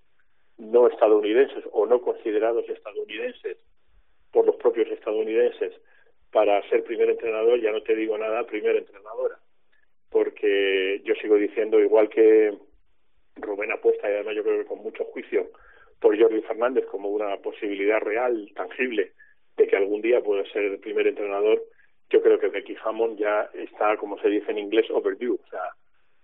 no 0.59 0.89
estadounidenses 0.89 1.65
o 1.73 1.87
no 1.87 2.01
considerados 2.01 2.69
estadounidenses 2.69 3.59
por 4.31 4.47
los 4.47 4.57
propios 4.57 4.89
estadounidenses 4.91 5.73
para 6.31 6.61
ser 6.69 6.83
primer 6.85 7.11
entrenador, 7.11 7.61
ya 7.61 7.71
no 7.71 7.83
te 7.83 7.95
digo 7.95 8.19
nada, 8.19 8.45
primera 8.47 8.79
entrenadora. 8.79 9.39
Porque 10.11 11.01
yo 11.05 11.15
sigo 11.15 11.37
diciendo, 11.37 11.79
igual 11.79 12.09
que 12.09 12.53
Rubén 13.37 13.73
apuesta, 13.73 14.09
y 14.09 14.15
además 14.15 14.35
yo 14.37 14.43
creo 14.43 14.59
que 14.59 14.69
con 14.69 14.79
mucho 14.79 15.05
juicio, 15.05 15.51
por 16.01 16.21
Jordi 16.21 16.43
Fernández 16.43 16.85
como 16.87 17.09
una 17.09 17.37
posibilidad 17.39 18.01
real, 18.01 18.51
tangible, 18.55 19.13
de 19.57 19.67
que 19.67 19.77
algún 19.77 20.03
día 20.03 20.23
pueda 20.23 20.45
ser 20.53 20.65
el 20.65 20.79
primer 20.79 21.07
entrenador, 21.07 21.63
yo 22.11 22.23
creo 22.23 22.39
que 22.39 22.49
Becky 22.49 22.77
Hammond 22.85 23.19
ya 23.19 23.51
está, 23.55 23.97
como 23.97 24.19
se 24.19 24.29
dice 24.29 24.51
en 24.51 24.59
inglés, 24.59 24.91
overdue. 24.91 25.39
O 25.41 25.51
sea, 25.51 25.63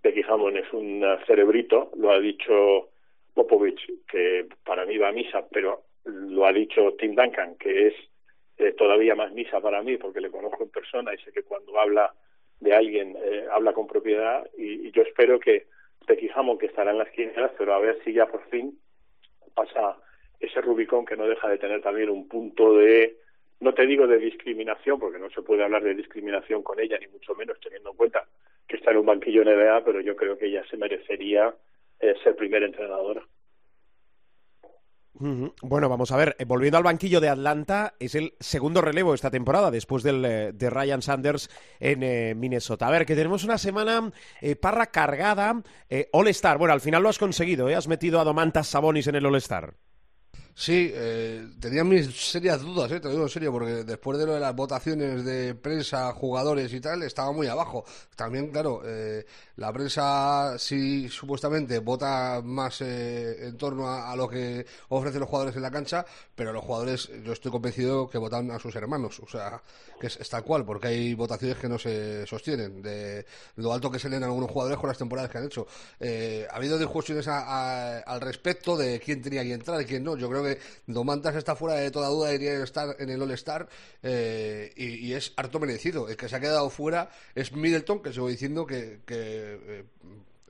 Becky 0.03 0.23
Hammond 0.29 0.57
es 0.57 0.73
un 0.73 1.05
cerebrito, 1.27 1.90
lo 1.97 2.11
ha 2.11 2.21
dicho 2.21 2.90
Popovich, 3.35 3.81
que 4.07 4.47
para 4.64 4.85
mí 4.87 4.99
va 4.99 5.09
a 5.09 5.12
misa, 5.12 5.47
pero 5.51 5.83
lo 6.05 6.47
ha 6.47 6.53
dicho 6.53 6.95
Tim 6.99 7.14
Duncan, 7.14 7.57
que 7.57 7.88
es 7.88 7.95
eh, 8.59 8.73
todavía 8.73 9.14
más 9.14 9.33
misa 9.33 9.61
para 9.61 9.83
mí, 9.83 9.97
porque 9.97 10.21
le 10.21 10.31
conozco 10.31 10.62
en 10.62 10.71
persona 10.71 11.14
y 11.14 11.19
sé 11.19 11.33
que 11.33 11.43
cuando 11.43 11.79
habla 11.79 12.12
de 12.61 12.75
alguien 12.75 13.16
eh, 13.23 13.47
habla 13.51 13.73
con 13.73 13.87
propiedad 13.87 14.47
y, 14.57 14.90
yo 14.93 15.03
espero 15.03 15.40
que 15.40 15.66
Becky 16.07 16.29
que 16.59 16.66
estará 16.66 16.90
en 16.90 16.99
las 16.99 17.11
quinielas, 17.11 17.53
pero 17.57 17.75
a 17.75 17.79
ver 17.79 17.99
si 18.05 18.12
ya 18.12 18.27
por 18.27 18.43
fin 18.49 18.79
pasa 19.55 19.97
ese 20.40 20.61
Rubicón 20.61 21.05
que 21.05 21.16
no 21.16 21.27
deja 21.27 21.49
de 21.49 21.59
tener 21.59 21.83
también 21.83 22.11
un 22.11 22.29
punto 22.29 22.77
de, 22.77 23.16
no 23.61 23.75
te 23.75 23.87
digo 23.87 24.07
de 24.07 24.19
discriminación, 24.19 24.99
porque 24.99 25.19
no 25.19 25.31
se 25.31 25.43
puede 25.43 25.62
hablar 25.62 25.83
de 25.83 25.95
discriminación 25.95 26.62
con 26.62 26.81
ella, 26.81 26.99
ni 26.99 27.07
mucho 27.09 27.35
menos 27.35 27.61
teniendo 27.61 27.90
en 27.90 27.97
cuenta 27.97 28.27
que 28.66 28.77
está 28.77 28.90
en 28.90 28.99
un 28.99 29.07
banquillo 29.07 29.45
NBA, 29.45 29.85
pero 29.85 30.01
yo 30.01 30.16
creo 30.16 30.37
que 30.37 30.47
ella 30.47 30.64
se 30.71 30.77
merecería 30.77 31.55
ser 32.23 32.37
primera 32.37 32.67
entrenadora. 32.67 33.23
Bueno, 35.63 35.91
vamos 35.91 36.13
a 36.13 36.17
ver, 36.17 36.35
eh, 36.39 36.47
volviendo 36.47 36.79
al 36.79 36.83
banquillo 36.83 37.21
de 37.21 37.29
Atlanta, 37.29 37.93
es 37.99 38.15
el 38.15 38.33
segundo 38.41 38.81
relevo 38.81 39.13
esta 39.13 39.31
temporada, 39.31 39.71
después 39.71 40.03
del, 40.03 40.25
eh, 40.25 40.53
de 40.55 40.71
Ryan 40.71 41.03
Sanders 41.03 41.51
en 41.79 42.03
eh, 42.03 42.35
Minnesota. 42.35 42.87
A 42.87 42.91
ver, 42.91 43.05
que 43.05 43.15
tenemos 43.15 43.45
una 43.45 43.59
semana 43.59 44.11
parra 44.61 44.87
cargada, 44.87 45.63
All-Star. 46.13 46.57
Bueno, 46.57 46.73
al 46.73 46.81
final 46.81 47.03
lo 47.03 47.11
has 47.11 47.19
conseguido, 47.19 47.69
¿eh? 47.69 47.75
Has 47.75 47.87
metido 47.87 48.19
a 48.19 48.25
Domantas 48.25 48.69
Sabonis 48.69 49.09
en 49.09 49.17
el 49.17 49.27
All-Star. 49.27 49.75
Sí, 50.55 50.91
eh, 50.93 51.49
tenía 51.59 51.85
mis 51.85 52.15
serias 52.15 52.61
dudas, 52.61 52.91
eh, 52.93 53.01
te 53.01 53.09
digo 53.09 53.23
en 53.23 53.29
serio, 53.29 53.53
porque 53.53 53.85
después 53.85 54.19
de 54.19 54.27
lo 54.27 54.35
de 54.35 54.41
las 54.41 54.55
votaciones 54.55 55.25
de 55.25 55.55
prensa, 55.55 56.13
jugadores 56.13 56.73
y 56.73 56.81
tal, 56.81 57.03
estaba 57.03 57.33
muy 57.33 57.47
abajo. 57.47 57.85
También, 58.17 58.49
claro, 58.49 58.83
eh, 58.85 59.25
la 59.57 59.73
prensa 59.73 60.59
sí 60.59 61.09
supuestamente 61.09 61.79
vota 61.79 62.43
más 62.45 62.83
eh, 62.83 63.47
en 63.47 63.57
torno 63.57 63.89
a, 63.89 64.15
lo 64.17 64.29
que 64.29 64.67
ofrecen 64.89 65.21
los 65.21 65.29
jugadores 65.29 65.57
en 65.57 65.63
la 65.63 65.71
cancha, 65.71 66.05
pero 66.35 66.53
los 66.53 66.65
jugadores, 66.65 67.11
yo 67.25 67.33
estoy 67.33 67.51
convencido 67.51 68.09
que 68.09 68.19
votan 68.19 68.51
a 68.51 68.59
sus 68.59 68.75
hermanos, 68.77 69.21
o 69.21 69.29
sea, 69.29 69.63
que 69.99 70.09
es, 70.09 70.29
tal 70.29 70.45
cual, 70.45 70.65
porque 70.67 70.89
hay 70.89 71.15
votaciones 71.15 71.57
que 71.57 71.69
no 71.69 71.79
se 71.79 72.27
sostienen, 72.27 72.83
de 72.83 73.25
lo 73.57 73.73
alto 73.73 73.91
que 73.91 73.99
se 73.99 74.09
leen 74.09 74.25
algunos 74.25 74.51
jugadores 74.51 74.79
con 74.79 74.89
las 74.89 74.99
temporadas 74.99 75.31
que 75.31 75.39
han 75.39 75.45
hecho. 75.45 75.67
ha 76.51 76.57
habido 76.57 76.79
discusiones 76.79 77.27
al 77.29 78.21
respecto 78.21 78.77
de 78.77 79.01
quién 79.01 79.23
tenía 79.23 79.43
que 79.43 79.55
entrar 79.55 79.81
y 79.81 79.85
quién 79.87 80.05
no. 80.05 80.17
Yo 80.17 80.29
creo 80.29 80.39
que 80.42 80.59
Domantas 80.87 81.35
está 81.37 81.55
fuera 81.55 81.76
de 81.76 81.90
toda 81.90 82.09
duda, 82.09 82.29
debería 82.29 82.62
estar 82.62 82.96
en 82.98 83.11
el 83.11 83.22
All-Star 83.22 83.68
eh, 84.03 84.72
y, 84.76 85.12
es 85.12 85.33
harto 85.37 85.61
merecido. 85.61 86.09
El 86.09 86.16
que 86.16 86.29
se 86.29 86.37
ha 86.37 86.40
quedado 86.40 86.70
fuera 86.70 87.11
es 87.35 87.53
Middleton, 87.53 88.03
que 88.03 88.12
sigo 88.12 88.29
diciendo 88.29 88.66
que, 88.66 89.00
eh, 89.07 89.85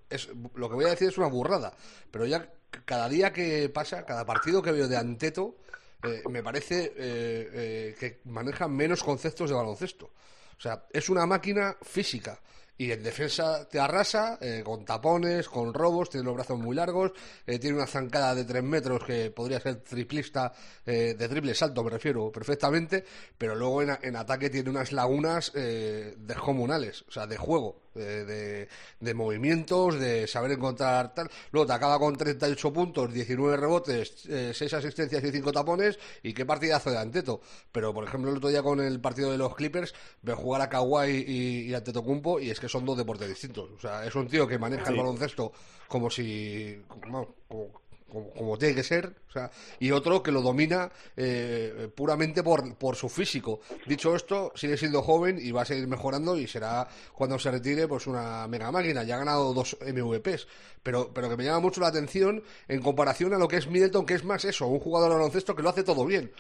es, 0.09 0.29
lo 0.55 0.68
que 0.68 0.74
voy 0.74 0.85
a 0.85 0.90
decir 0.90 1.09
es 1.09 1.18
una 1.18 1.29
burrada, 1.29 1.72
pero 2.11 2.26
ya 2.26 2.48
cada 2.85 3.09
día 3.09 3.33
que 3.33 3.68
pasa, 3.68 4.05
cada 4.05 4.24
partido 4.24 4.62
que 4.62 4.72
veo 4.72 4.88
de 4.88 4.96
Anteto, 4.96 5.57
eh, 6.03 6.22
me 6.31 6.42
parece 6.42 6.92
que 6.94 8.20
maneja 8.24 8.68
menos 8.68 9.03
conceptos 9.03 9.50
de 9.50 9.57
baloncesto. 9.57 10.11
O 10.57 10.61
sea, 10.61 10.85
es 10.92 11.09
una 11.09 11.26
máquina 11.26 11.76
física 11.83 12.40
y 12.81 12.93
en 12.93 13.03
defensa 13.03 13.69
te 13.69 13.79
arrasa 13.79 14.38
eh, 14.40 14.62
con 14.64 14.87
tapones, 14.87 15.47
con 15.51 15.75
robos, 15.75 16.09
tiene 16.09 16.25
los 16.25 16.35
brazos 16.35 16.59
muy 16.59 16.75
largos, 16.75 17.12
eh, 17.47 17.59
tiene 17.59 17.77
una 17.77 17.87
zancada 17.87 18.35
de 18.35 18.47
tres 18.47 18.62
metros 18.62 19.05
que 19.05 19.31
podría 19.31 19.61
ser 19.61 19.83
triplista, 19.83 20.51
eh, 20.87 21.14
de 21.14 21.29
triple 21.29 21.55
salto 21.55 21.85
me 21.85 21.90
refiero 21.90 22.33
perfectamente, 22.33 23.05
pero 23.37 23.55
luego 23.55 23.83
en, 23.83 24.16
ataque 24.16 24.49
tiene 24.49 24.71
unas 24.71 24.93
lagunas 24.93 25.53
descomunales, 25.53 27.03
o 27.07 27.11
sea, 27.11 27.27
de 27.27 27.37
juego. 27.37 27.83
De, 27.94 28.68
de, 29.00 29.14
movimientos, 29.14 29.98
de 29.98 30.26
saber 30.26 30.53
encontrar 30.53 31.14
tal. 31.14 31.31
Luego 31.53 31.66
te 31.66 31.72
acaba 31.72 31.98
con 31.98 32.16
38 32.16 32.72
puntos, 32.72 33.12
19 33.12 33.57
rebotes, 33.57 34.26
eh, 34.29 34.53
6 34.55 34.74
asistencias 34.74 35.22
y 35.24 35.31
5 35.31 35.53
tapones. 35.53 35.98
Y 36.22 36.33
qué 36.33 36.44
partidazo 36.44 36.90
de 36.90 36.98
Anteto. 36.98 37.40
Pero, 37.72 37.92
por 37.92 38.05
ejemplo, 38.05 38.31
el 38.31 38.37
otro 38.37 38.48
día 38.48 38.62
con 38.62 38.81
el 38.81 39.00
partido 39.00 39.31
de 39.31 39.38
los 39.38 39.55
Clippers, 39.55 39.94
ve 40.22 40.35
jugar 40.35 40.62
a 40.62 40.68
Kawhi 40.68 41.24
y, 41.26 41.70
y 41.70 41.74
Antetokounmpo 41.74 42.40
y 42.40 42.50
es 42.50 42.61
que 42.61 42.68
son 42.68 42.85
dos 42.85 42.96
deportes 42.96 43.29
distintos. 43.29 43.70
O 43.76 43.81
sea, 43.81 44.05
es 44.05 44.14
un 44.14 44.29
tío 44.29 44.46
que 44.46 44.59
maneja 44.59 44.90
el 44.90 44.96
baloncesto 44.96 45.53
como 45.88 46.11
si. 46.11 46.83
Como, 46.88 47.35
como, 47.48 47.81
como, 48.11 48.59
tiene 48.59 48.75
que 48.75 48.83
ser, 48.83 49.14
o 49.29 49.33
sea, 49.33 49.51
y 49.79 49.90
otro 49.90 50.23
que 50.23 50.33
lo 50.33 50.42
domina 50.42 50.90
eh, 51.16 51.88
puramente 51.94 52.42
por, 52.42 52.75
por 52.77 52.96
su 52.96 53.09
físico. 53.09 53.61
Dicho 53.87 54.14
esto, 54.14 54.53
sigue 54.55 54.77
siendo 54.77 55.03
joven 55.03 55.38
y 55.40 55.53
va 55.53 55.62
a 55.62 55.64
seguir 55.64 55.87
mejorando 55.87 56.37
y 56.37 56.46
será 56.46 56.87
cuando 57.14 57.38
se 57.38 57.51
retire 57.51 57.88
pues 57.88 58.07
una 58.07 58.46
mega 58.49 58.70
máquina. 58.70 59.03
Ya 59.05 59.14
ha 59.14 59.18
ganado 59.18 59.55
dos 59.55 59.77
MVPs, 59.81 60.46
pero, 60.83 61.12
pero 61.12 61.29
que 61.29 61.37
me 61.37 61.44
llama 61.44 61.61
mucho 61.61 61.81
la 61.81 61.88
atención 61.88 62.42
en 62.68 62.83
comparación 62.83 63.35
a 63.35 63.38
lo 63.38 63.49
que 63.49 63.57
es 63.57 63.68
Middleton, 63.68 64.07
que 64.07 64.14
es 64.14 64.25
más 64.25 64.44
eso, 64.44 64.66
un 64.66 64.81
jugador 64.81 65.11
de 65.11 65.16
baloncesto 65.16 65.55
que 65.55 65.62
lo 65.62 65.70
hace 65.70 65.85
todo 65.85 66.05
bien. 66.05 66.33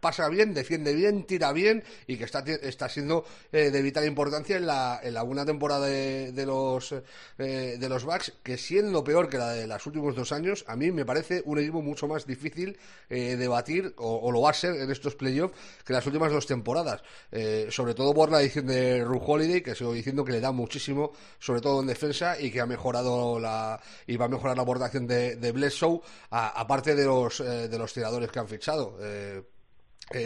pasa 0.00 0.28
bien, 0.28 0.54
defiende 0.54 0.94
bien, 0.94 1.24
tira 1.24 1.52
bien 1.52 1.82
y 2.06 2.16
que 2.16 2.24
está, 2.24 2.40
está 2.40 2.88
siendo 2.88 3.24
eh, 3.52 3.70
de 3.70 3.82
vital 3.82 4.04
importancia 4.06 4.56
en 4.56 4.66
la, 4.66 5.00
en 5.02 5.14
la 5.14 5.22
buena 5.22 5.44
temporada 5.44 5.86
de, 5.86 6.32
de 6.32 6.46
los, 6.46 6.92
eh, 7.38 7.76
de 7.78 7.88
los 7.88 8.04
Bucks, 8.04 8.32
que 8.42 8.58
siendo 8.58 9.04
peor 9.04 9.28
que 9.28 9.38
la 9.38 9.50
de 9.52 9.66
los 9.66 9.86
últimos 9.86 10.14
dos 10.14 10.32
años, 10.32 10.64
a 10.66 10.76
mí 10.76 10.90
me 10.90 11.04
parece 11.04 11.13
un 11.44 11.58
equipo 11.58 11.82
mucho 11.82 12.08
más 12.08 12.26
difícil 12.26 12.78
eh, 13.08 13.36
de 13.36 13.48
batir, 13.48 13.94
o, 13.98 14.30
lo 14.30 14.40
va 14.42 14.50
a 14.50 14.54
ser 14.54 14.76
en 14.76 14.90
estos 14.90 15.14
playoffs, 15.14 15.56
que 15.84 15.92
las 15.92 16.06
últimas 16.06 16.32
dos 16.32 16.46
temporadas. 16.46 17.02
Eh, 17.30 17.68
sobre 17.70 17.94
todo 17.94 18.14
por 18.14 18.30
la 18.30 18.40
edición 18.40 18.66
de 18.66 19.04
Ru 19.04 19.20
Holiday, 19.24 19.62
que 19.62 19.74
sigo 19.74 19.92
diciendo 19.92 20.24
que 20.24 20.32
le 20.32 20.40
da 20.40 20.52
muchísimo, 20.52 21.12
sobre 21.38 21.60
todo 21.60 21.80
en 21.80 21.86
defensa, 21.86 22.40
y 22.40 22.50
que 22.50 22.60
ha 22.60 22.66
mejorado 22.66 23.38
la 23.38 23.80
y 24.06 24.16
va 24.16 24.26
a 24.26 24.28
mejorar 24.28 24.56
la 24.56 24.62
aportación 24.62 25.06
de, 25.06 25.36
de 25.36 25.52
Bledsoe, 25.52 26.00
aparte 26.30 26.94
de 26.94 27.04
los, 27.04 27.40
eh, 27.40 27.68
de 27.68 27.78
los 27.78 27.92
tiradores 27.92 28.30
que 28.30 28.38
han 28.38 28.48
fichado. 28.48 28.98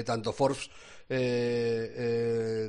tanto 0.04 0.32
Forbes 0.32 0.70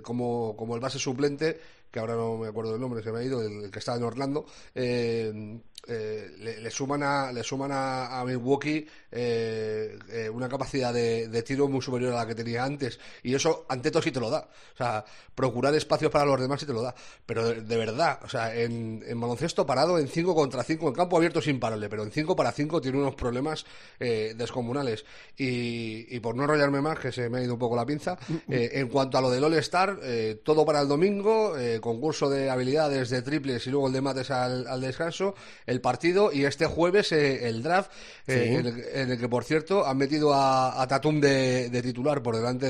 como, 0.03 0.55
como 0.55 0.75
el 0.75 0.81
base 0.81 0.99
suplente 0.99 1.59
que 1.91 1.99
ahora 1.99 2.15
no 2.15 2.37
me 2.37 2.47
acuerdo 2.47 2.71
del 2.71 2.81
nombre, 2.81 3.01
se 3.01 3.11
me 3.11 3.19
ha 3.19 3.23
ido, 3.23 3.41
el, 3.41 3.71
que 3.71 3.79
estaba 3.79 3.97
en 3.97 4.03
Orlando, 4.03 4.45
eh, 4.75 5.59
eh, 5.87 6.35
le, 6.61 6.69
suman 6.69 7.01
a 7.01 7.31
le 7.31 7.41
suman 7.41 7.71
a, 7.73 8.23
Milwaukee 8.25 8.85
eh, 9.11 9.97
eh, 10.09 10.29
una 10.29 10.49
capacidad 10.49 10.93
de, 10.93 11.43
tiro 11.43 11.67
muy 11.67 11.81
superior 11.81 12.13
a 12.13 12.17
la 12.17 12.27
que 12.27 12.35
tenía 12.35 12.63
antes. 12.63 12.99
Y 13.23 13.33
eso 13.33 13.65
ante 13.69 13.89
todo 13.89 14.03
sí 14.03 14.11
te 14.11 14.19
lo 14.19 14.29
da. 14.29 14.47
O 14.73 14.77
sea 14.77 15.03
procurar 15.33 15.73
espacios 15.73 16.11
para 16.11 16.25
los 16.25 16.39
demás 16.39 16.59
sí 16.59 16.65
te 16.65 16.73
lo 16.73 16.81
da. 16.81 16.93
Pero 17.25 17.53
de, 17.53 17.77
verdad 17.77 18.19
o 18.23 18.29
sea 18.29 18.53
en, 18.55 19.01
baloncesto 19.19 19.65
parado 19.65 19.97
en 19.97 20.07
5 20.07 20.35
contra 20.35 20.63
5 20.63 20.89
en 20.89 20.93
campo 20.93 21.17
abierto 21.17 21.39
es 21.39 21.47
imparable 21.47 21.89
pero 21.89 22.03
en 22.03 22.11
5 22.11 22.35
para 22.35 22.51
5 22.51 22.81
tiene 22.81 22.97
unos 22.97 23.15
problemas 23.15 23.65
descomunales. 23.99 25.05
Y, 25.37 26.19
por 26.19 26.35
no 26.35 26.43
enrollarme 26.43 26.81
más 26.81 26.99
que 26.99 27.11
se 27.13 27.29
me 27.29 27.39
ha 27.39 27.43
ido 27.43 27.53
un 27.53 27.59
poco 27.59 27.77
la 27.77 27.85
pinza 27.85 28.17
en 28.49 28.89
cuanto 28.89 29.17
a 29.17 29.21
lo 29.21 29.31
del 29.31 29.43
All 29.43 29.53
Star 29.55 29.97
todo 30.43 30.65
para 30.65 30.81
el 30.81 30.87
domingo 30.87 31.53
concurso 31.79 32.29
de 32.29 32.49
habilidades 32.49 33.09
de 33.09 33.21
triples 33.21 33.65
y 33.65 33.69
luego 33.71 33.87
el 33.87 33.93
de 33.93 34.01
mates 34.01 34.29
al, 34.29 34.67
al 34.67 34.81
descanso 34.81 35.33
el 35.69 35.81
partido 35.81 36.31
y 36.33 36.45
este 36.45 36.65
jueves 36.65 37.11
eh, 37.11 37.47
el 37.47 37.61
draft, 37.61 37.91
eh, 38.27 38.61
en, 38.93 39.11
el, 39.11 39.19
que, 39.19 39.29
por 39.29 39.43
cierto, 39.43 39.85
han 39.85 39.97
metido 39.97 40.33
a, 40.33 40.85
Tatum 40.87 41.21
de, 41.21 41.81
titular 41.83 42.21
por 42.21 42.35
delante 42.35 42.67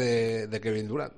de, 0.48 0.62
Kevin 0.62 0.88
Durant. 0.88 1.14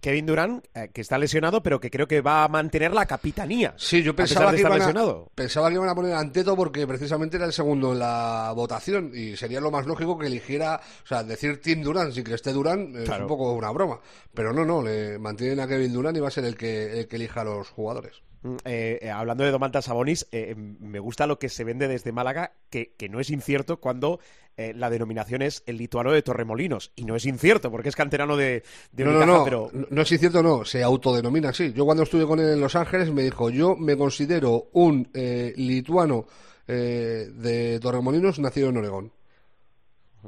Kevin 0.00 0.26
Durant, 0.26 0.64
eh, 0.74 0.90
que 0.92 1.02
está 1.02 1.16
lesionado, 1.16 1.62
pero 1.62 1.78
que 1.78 1.90
creo 1.90 2.08
que 2.08 2.20
va 2.20 2.42
a 2.42 2.48
mantener 2.48 2.92
la 2.92 3.06
capitanía. 3.06 3.74
Sí, 3.76 4.02
yo 4.02 4.16
pensaba, 4.16 4.52
que 4.52 4.60
iban, 4.60 4.96
a, 4.96 5.14
pensaba 5.34 5.68
que 5.68 5.74
iban 5.74 5.88
a 5.88 5.94
poner 5.94 6.14
a 6.14 6.18
Anteto 6.18 6.56
porque 6.56 6.86
precisamente 6.86 7.36
era 7.36 7.46
el 7.46 7.52
segundo 7.52 7.92
en 7.92 8.00
la 8.00 8.52
votación 8.56 9.12
y 9.14 9.36
sería 9.36 9.60
lo 9.60 9.70
más 9.70 9.86
lógico 9.86 10.18
que 10.18 10.26
eligiera, 10.26 10.80
o 11.04 11.06
sea, 11.06 11.22
decir 11.22 11.60
Tim 11.60 11.82
Durant 11.82 12.12
sin 12.12 12.24
que 12.24 12.34
esté 12.34 12.52
Durant 12.52 12.96
es 12.96 13.08
un 13.08 13.26
poco 13.28 13.52
una 13.52 13.70
broma. 13.70 14.00
Pero 14.34 14.52
no, 14.52 14.64
no, 14.64 14.82
le 14.82 15.18
mantienen 15.18 15.60
a 15.60 15.68
Kevin 15.68 15.92
Durant 15.92 16.16
y 16.16 16.20
va 16.20 16.28
a 16.28 16.32
ser 16.32 16.46
el 16.46 16.56
que, 16.56 16.98
el 16.98 17.06
que 17.06 17.16
elija 17.16 17.42
a 17.42 17.44
los 17.44 17.68
jugadores. 17.68 18.22
Mm, 18.46 18.56
eh, 18.64 18.98
eh, 19.02 19.10
hablando 19.10 19.42
de 19.42 19.50
Domantas 19.50 19.86
Sabonis, 19.86 20.28
eh, 20.30 20.54
me 20.56 21.00
gusta 21.00 21.26
lo 21.26 21.38
que 21.38 21.48
se 21.48 21.64
vende 21.64 21.88
desde 21.88 22.12
Málaga, 22.12 22.52
que, 22.70 22.94
no 23.10 23.20
es 23.20 23.30
incierto 23.30 23.78
cuando 23.78 24.20
la 24.58 24.88
denominación 24.88 25.42
es 25.42 25.62
el 25.66 25.76
lituano 25.76 26.12
de 26.12 26.22
Torremolinos. 26.22 26.90
Y 26.96 27.04
no 27.04 27.14
es 27.14 27.26
incierto, 27.26 27.70
porque 27.70 27.90
es 27.90 27.96
canterano 27.96 28.38
de, 28.38 28.62
de 28.90 29.04
no, 29.04 29.12
no, 29.12 29.26
no, 29.26 29.44
pero... 29.44 29.70
no 29.90 30.00
es 30.00 30.10
incierto, 30.10 30.42
no, 30.42 30.64
se 30.64 30.82
autodenomina 30.82 31.50
así. 31.50 31.74
Yo 31.74 31.84
cuando 31.84 32.04
estuve 32.04 32.24
con 32.24 32.40
él 32.40 32.48
en 32.48 32.60
Los 32.60 32.74
Ángeles 32.74 33.12
me 33.12 33.22
dijo, 33.22 33.50
yo 33.50 33.76
me 33.76 33.98
considero 33.98 34.68
un 34.72 35.10
lituano 35.12 36.26
de 36.66 37.78
Torremolinos 37.82 38.38
nacido 38.38 38.70
en 38.70 38.78
Oregón. 38.78 39.12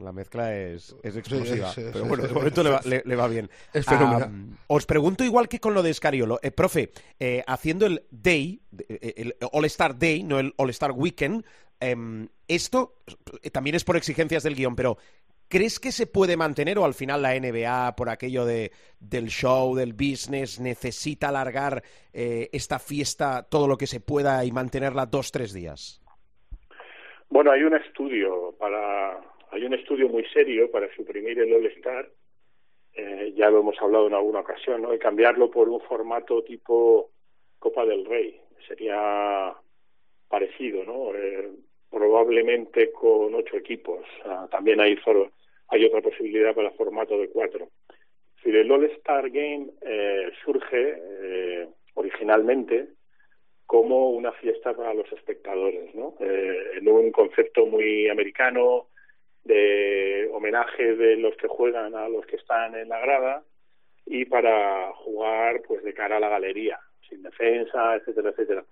La 0.00 0.12
mezcla 0.12 0.56
es, 0.56 0.94
es 1.02 1.16
explosiva. 1.16 1.70
pero 1.74 2.04
bueno, 2.04 2.24
de 2.24 2.32
momento 2.32 2.62
le 2.62 3.16
va, 3.16 3.28
bien. 3.28 3.50
Es 3.72 3.86
fenomenal. 3.86 4.30
os 4.66 4.86
pregunto 4.86 5.24
igual 5.24 5.48
que 5.48 5.60
con 5.60 5.74
lo 5.74 5.82
de 5.82 5.90
Escariolo. 5.90 6.38
Eh, 6.42 6.50
profe, 6.50 6.92
eh, 7.18 7.42
haciendo 7.46 7.86
el 7.86 8.04
Day, 8.10 8.60
eh, 8.88 9.14
el 9.16 9.36
All-Star 9.52 9.98
Day, 9.98 10.22
no 10.22 10.38
el 10.38 10.54
All-Star 10.56 10.92
Weekend, 10.92 11.44
em, 11.80 12.28
esto 12.46 12.96
también 13.52 13.76
es 13.76 13.84
por 13.84 13.96
exigencias 13.96 14.42
del 14.42 14.54
guion, 14.54 14.76
pero 14.76 14.98
¿crees 15.48 15.80
que 15.80 15.92
se 15.92 16.06
puede 16.06 16.36
mantener 16.36 16.78
o 16.78 16.84
al 16.84 16.94
final 16.94 17.22
la 17.22 17.34
NBA, 17.34 17.94
por 17.96 18.08
aquello 18.08 18.44
de, 18.44 18.72
del 19.00 19.28
show, 19.28 19.74
del 19.74 19.92
business, 19.92 20.60
necesita 20.60 21.28
alargar 21.28 21.82
esta 22.12 22.78
fiesta 22.78 23.44
todo 23.44 23.68
lo 23.68 23.78
que 23.78 23.86
se 23.86 24.00
pueda 24.00 24.44
y 24.44 24.50
mantenerla 24.50 25.06
dos, 25.06 25.30
tres 25.30 25.52
días? 25.52 26.02
Bueno, 27.30 27.52
hay 27.52 27.62
un 27.62 27.74
estudio 27.74 28.54
para 28.58 29.20
hay 29.50 29.64
un 29.64 29.74
estudio 29.74 30.08
muy 30.08 30.24
serio 30.26 30.70
para 30.70 30.92
suprimir 30.94 31.38
el 31.38 31.52
All-Star, 31.52 32.08
eh, 32.94 33.32
ya 33.36 33.50
lo 33.50 33.60
hemos 33.60 33.80
hablado 33.80 34.06
en 34.06 34.14
alguna 34.14 34.40
ocasión, 34.40 34.82
¿no? 34.82 34.94
y 34.94 34.98
cambiarlo 34.98 35.50
por 35.50 35.68
un 35.68 35.80
formato 35.80 36.42
tipo 36.42 37.10
Copa 37.58 37.84
del 37.84 38.04
Rey. 38.04 38.40
Sería 38.66 39.54
parecido, 40.28 40.84
¿no? 40.84 41.14
Eh, 41.14 41.50
probablemente 41.90 42.92
con 42.92 43.34
ocho 43.34 43.56
equipos. 43.56 44.04
también 44.50 44.80
hay, 44.80 44.96
solo, 44.98 45.32
hay 45.68 45.84
otra 45.84 46.02
posibilidad 46.02 46.54
para 46.54 46.70
formato 46.72 47.18
de 47.18 47.28
cuatro. 47.28 47.68
Si 48.42 48.50
el 48.50 48.70
All-Star 48.70 49.30
Game 49.30 49.68
eh, 49.80 50.30
surge 50.44 50.96
eh, 50.96 51.68
originalmente 51.94 52.88
como 53.66 54.10
una 54.10 54.32
fiesta 54.32 54.74
para 54.74 54.94
los 54.94 55.10
espectadores, 55.12 55.94
¿no? 55.94 56.14
Eh, 56.20 56.78
en 56.78 56.88
un 56.88 57.10
concepto 57.10 57.66
muy 57.66 58.08
americano, 58.08 58.86
de 59.44 60.28
homenaje 60.32 60.94
de 60.96 61.16
los 61.16 61.36
que 61.36 61.48
juegan 61.48 61.94
a 61.94 62.08
los 62.08 62.26
que 62.26 62.36
están 62.36 62.74
en 62.74 62.88
la 62.88 62.98
grada 63.00 63.42
y 64.06 64.24
para 64.24 64.92
jugar 64.94 65.62
pues 65.66 65.82
de 65.82 65.94
cara 65.94 66.16
a 66.16 66.20
la 66.20 66.28
galería, 66.28 66.78
sin 67.08 67.22
defensa, 67.22 67.96
etcétera, 67.96 68.30
etcétera. 68.30 68.64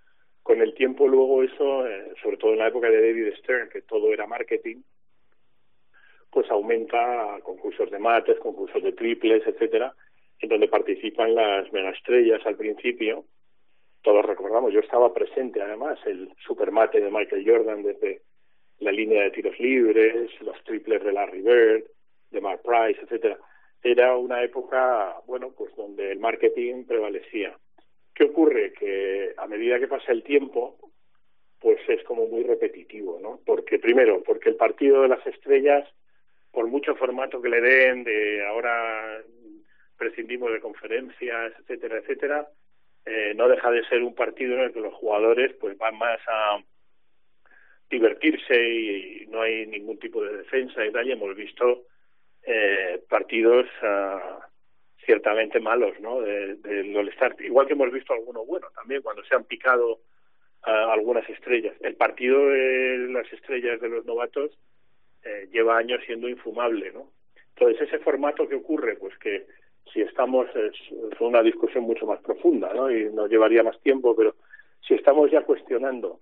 Con 0.43 0.63
el 0.63 0.75
tiempo 0.75 1.09
luego 1.09 1.43
eso, 1.43 1.87
eh, 1.87 2.13
sobre 2.23 2.37
todo 2.37 2.53
en 2.53 2.59
la 2.59 2.69
época 2.69 2.89
de 2.89 3.01
David 3.01 3.35
Stern, 3.39 3.69
que 3.69 3.83
todo 3.83 4.13
era 4.13 4.27
marketing, 4.27 4.83
pues 6.31 6.51
aumenta 6.51 7.35
a 7.35 7.41
concursos 7.41 7.91
de 7.91 7.99
mates, 7.99 8.39
concursos 8.39 8.83
de 8.83 8.93
triples, 8.93 9.43
etcétera, 9.47 9.95
en 10.39 10.49
donde 10.49 10.69
participan 10.69 11.35
las 11.35 11.73
megaestrellas 11.73 12.45
al 12.47 12.57
principio. 12.57 13.25
Todos 14.03 14.25
recordamos, 14.25 14.73
yo 14.73 14.81
estaba 14.81 15.13
presente 15.13 15.61
además, 15.61 15.99
el 16.07 16.31
supermate 16.47 17.01
de 17.01 17.11
Michael 17.11 17.45
Jordan 17.47 17.83
desde 17.83 18.23
la 18.79 18.93
línea 18.93 19.23
de 19.23 19.31
tiros 19.31 19.59
libres, 19.59 20.31
los 20.41 20.63
triples 20.65 21.03
de 21.03 21.13
Larry 21.13 21.43
Bird, 21.43 21.85
de 22.31 22.41
Mark 22.41 22.61
Price, 22.63 23.01
etcétera. 23.03 23.39
Era 23.83 24.17
una 24.17 24.43
época, 24.43 25.17
bueno, 25.27 25.53
pues 25.57 25.75
donde 25.77 26.13
el 26.13 26.19
marketing 26.19 26.85
prevalecía. 26.85 27.57
¿Qué 28.15 28.25
ocurre? 28.25 28.73
Que 28.73 29.33
a 29.37 29.47
medida 29.47 29.79
que 29.79 29.89
pasa 29.89 30.13
el 30.13 30.23
tiempo, 30.23 30.77
pues 31.61 31.79
es 31.89 32.03
como 32.05 32.27
muy 32.27 32.43
repetitivo, 32.43 33.19
¿no? 33.21 33.41
Porque 33.45 33.79
primero, 33.79 34.23
porque 34.23 34.49
el 34.49 34.57
partido 34.57 35.03
de 35.03 35.09
las 35.09 35.27
estrellas, 35.27 35.89
por 36.51 36.67
mucho 36.67 36.95
formato 36.97 37.41
que 37.41 37.49
le 37.49 37.61
den, 37.61 38.05
de 38.05 38.47
ahora 38.47 39.23
prescindimos 39.97 40.53
de 40.53 40.61
conferencias, 40.61 41.53
etcétera, 41.61 41.99
etcétera, 41.99 42.49
eh, 43.05 43.35
no 43.35 43.49
deja 43.49 43.71
de 43.71 43.85
ser 43.87 44.03
un 44.03 44.15
partido 44.15 44.55
en 44.55 44.61
el 44.61 44.73
que 44.73 44.81
los 44.81 44.95
jugadores 44.95 45.55
pues 45.61 45.79
van 45.79 45.97
más 45.97 46.19
a 46.27 46.59
divertirse 47.91 48.69
y 48.69 49.27
no 49.29 49.43
hay 49.43 49.67
ningún 49.67 49.99
tipo 49.99 50.23
de 50.23 50.39
defensa 50.39 50.85
y 50.85 50.93
tal. 50.93 51.07
Y 51.07 51.13
hemos 51.13 51.35
visto 51.37 51.85
eh, 52.43 53.03
partidos 53.09 53.67
uh, 53.83 54.41
ciertamente 55.05 55.61
malos, 55.61 55.99
¿no? 56.01 56.21
De, 56.21 56.57
de 56.57 56.87
Igual 57.41 57.67
que 57.67 57.73
hemos 57.73 57.93
visto 57.93 58.13
algunos 58.13 58.47
buenos 58.47 58.73
también 58.75 59.03
cuando 59.03 59.25
se 59.25 59.35
han 59.35 59.45
picado 59.45 60.01
uh, 60.67 60.91
algunas 60.91 61.29
estrellas. 61.29 61.75
El 61.81 61.97
partido 61.97 62.49
de 62.49 63.09
las 63.11 63.33
estrellas 63.33 63.81
de 63.81 63.89
los 63.89 64.05
novatos 64.05 64.59
eh, 65.27 65.49
lleva 65.51 65.77
años 65.77 66.01
siendo 66.07 66.29
infumable, 66.29 66.93
¿no? 66.93 67.11
Entonces 67.57 67.89
ese 67.89 67.99
formato 67.99 68.49
que 68.49 68.55
ocurre, 68.55 68.97
pues 68.97 69.17
que 69.19 69.47
si 69.93 70.01
estamos 70.03 70.47
es, 70.55 70.73
una 71.21 71.43
discusión 71.43 71.85
mucho 71.85 72.07
más 72.07 72.21
profunda, 72.21 72.73
¿no? 72.73 72.91
Y 72.91 73.13
nos 73.13 73.29
llevaría 73.29 73.63
más 73.63 73.81
tiempo, 73.81 74.15
pero 74.15 74.37
si 74.87 74.95
estamos 74.95 75.31
ya 75.31 75.43
cuestionando 75.43 76.21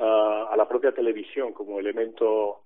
a 0.00 0.54
la 0.56 0.66
propia 0.68 0.92
televisión 0.92 1.52
como 1.52 1.78
elemento 1.78 2.62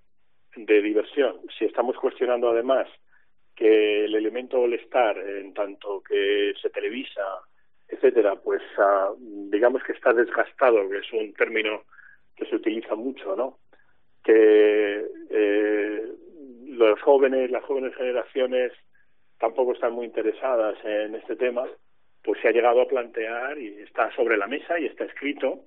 de 0.57 0.83
diversión, 0.83 1.41
si 1.59 1.65
estamos 1.65 1.97
cuestionando 1.97 2.51
además 2.51 2.89
que 3.55 4.05
el 4.05 4.15
elemento 4.15 4.61
All-Star, 4.61 5.19
en 5.19 5.55
tanto 5.55 6.03
que 6.03 6.55
se 6.61 6.71
televisa, 6.71 7.23
etcétera, 7.89 8.37
pues 8.37 8.63
uh, 8.79 9.17
digamos 9.51 9.83
que 9.85 9.93
está 9.93 10.13
desgastado, 10.13 10.89
que 10.89 10.99
es 10.99 11.13
un 11.13 11.33
término 11.35 11.83
que 12.37 12.47
se 12.47 12.57
utiliza 12.57 12.95
mucho, 12.95 13.37
¿no? 13.37 13.59
Que 14.25 15.07
eh, 15.31 16.09
los 16.67 17.01
jóvenes, 17.03 17.51
las 17.51 17.63
jóvenes 17.65 17.95
generaciones 17.95 18.73
tampoco 19.39 19.73
están 19.73 19.93
muy 19.93 20.07
interesadas 20.07 20.77
en 20.85 21.15
este 21.15 21.37
tema, 21.37 21.65
pues 22.23 22.41
se 22.41 22.49
ha 22.49 22.53
llegado 22.53 22.81
a 22.81 22.89
plantear 22.89 23.59
y 23.59 23.83
está 23.83 24.11
sobre 24.17 24.37
la 24.37 24.47
mesa 24.47 24.79
y 24.79 24.87
está 24.87 25.05
escrito 25.05 25.61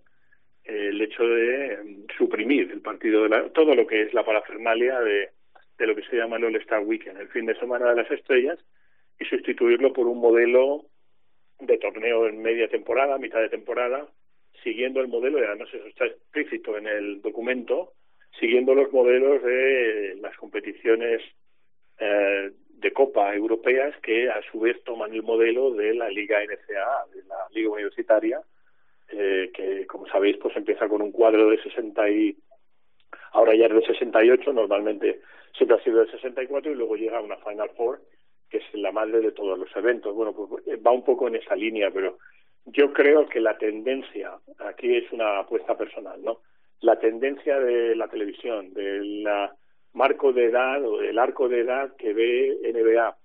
el 0.67 1.01
hecho 1.01 1.23
de 1.23 1.77
mm, 1.83 2.05
suprimir 2.17 2.71
el 2.71 2.81
partido 2.81 3.23
de 3.23 3.29
la, 3.29 3.49
todo 3.49 3.75
lo 3.75 3.87
que 3.87 4.03
es 4.03 4.13
la 4.13 4.25
parafernalia 4.25 4.99
de, 4.99 5.29
de 5.77 5.87
lo 5.87 5.95
que 5.95 6.03
se 6.03 6.17
llama 6.17 6.37
el 6.37 6.45
All-Star 6.45 6.83
Weekend, 6.83 7.19
el 7.19 7.29
fin 7.29 7.45
de 7.45 7.55
semana 7.59 7.89
de 7.89 7.95
las 7.95 8.11
estrellas, 8.11 8.59
y 9.19 9.25
sustituirlo 9.25 9.93
por 9.93 10.07
un 10.07 10.19
modelo 10.19 10.85
de 11.59 11.77
torneo 11.77 12.27
en 12.27 12.41
media 12.41 12.67
temporada, 12.67 13.17
mitad 13.17 13.39
de 13.39 13.49
temporada, 13.49 14.07
siguiendo 14.63 15.01
el 15.01 15.07
modelo, 15.07 15.39
no 15.55 15.65
sé 15.67 15.81
si 15.81 15.89
está 15.89 16.05
explícito 16.05 16.77
en 16.77 16.87
el 16.87 17.21
documento, 17.21 17.93
siguiendo 18.39 18.75
los 18.75 18.91
modelos 18.91 19.41
de 19.43 20.17
las 20.21 20.35
competiciones 20.37 21.21
eh, 21.99 22.51
de 22.69 22.93
Copa 22.93 23.33
europeas 23.33 23.95
que 24.01 24.29
a 24.29 24.41
su 24.51 24.59
vez 24.59 24.83
toman 24.83 25.13
el 25.13 25.23
modelo 25.23 25.73
de 25.73 25.95
la 25.95 26.09
Liga 26.09 26.43
NCAA, 26.43 27.05
de 27.13 27.23
la 27.23 27.47
Liga 27.51 27.69
Universitaria, 27.69 28.41
eh, 29.09 29.51
que 29.53 29.85
como 29.87 30.07
sabéis 30.07 30.37
pues 30.37 30.55
empieza 30.55 30.87
con 30.87 31.01
un 31.01 31.11
cuadro 31.11 31.49
de 31.49 31.61
60 31.61 32.09
y 32.09 32.37
ahora 33.31 33.55
ya 33.55 33.67
es 33.67 33.73
de 33.73 33.85
68, 33.85 34.53
normalmente 34.53 35.21
siempre 35.55 35.77
ha 35.77 35.83
sido 35.83 36.03
de 36.03 36.11
64 36.11 36.71
y 36.71 36.75
luego 36.75 36.95
llega 36.95 37.21
una 37.21 37.37
Final 37.37 37.69
Four 37.77 38.01
que 38.49 38.57
es 38.57 38.63
la 38.73 38.91
madre 38.91 39.19
de 39.19 39.31
todos 39.31 39.57
los 39.57 39.73
eventos. 39.75 40.15
Bueno, 40.15 40.33
pues 40.33 40.63
va 40.85 40.91
un 40.91 41.03
poco 41.03 41.27
en 41.27 41.35
esa 41.35 41.55
línea, 41.55 41.91
pero 41.91 42.17
yo 42.65 42.93
creo 42.93 43.27
que 43.27 43.39
la 43.39 43.57
tendencia, 43.57 44.37
aquí 44.59 44.95
es 44.95 45.11
una 45.11 45.39
apuesta 45.39 45.77
personal, 45.77 46.21
¿no? 46.23 46.39
La 46.81 46.99
tendencia 46.99 47.59
de 47.59 47.95
la 47.95 48.07
televisión, 48.07 48.73
del 48.73 49.27
marco 49.93 50.31
de 50.31 50.45
edad 50.45 50.85
o 50.85 50.99
del 50.99 51.17
arco 51.17 51.49
de 51.49 51.61
edad 51.61 51.95
que 51.97 52.13
ve 52.13 52.57
NBA, 52.63 53.17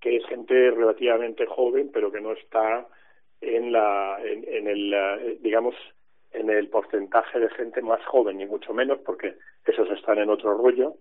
que 0.00 0.16
es 0.16 0.26
gente 0.26 0.70
relativamente 0.70 1.46
joven, 1.46 1.90
pero 1.92 2.12
que 2.12 2.20
no 2.20 2.32
está 2.32 2.86
en 3.42 3.72
la, 3.72 4.18
en, 4.24 4.68
el, 4.68 5.38
digamos, 5.40 5.74
en 6.30 6.48
el 6.48 6.68
porcentaje 6.68 7.38
de 7.38 7.50
gente 7.50 7.82
más 7.82 8.04
joven, 8.06 8.38
ni 8.38 8.46
mucho 8.46 8.72
menos, 8.72 9.00
porque 9.04 9.34
esos 9.66 9.90
están 9.90 10.18
en 10.18 10.30
otro 10.30 10.56
rollo. 10.56 10.94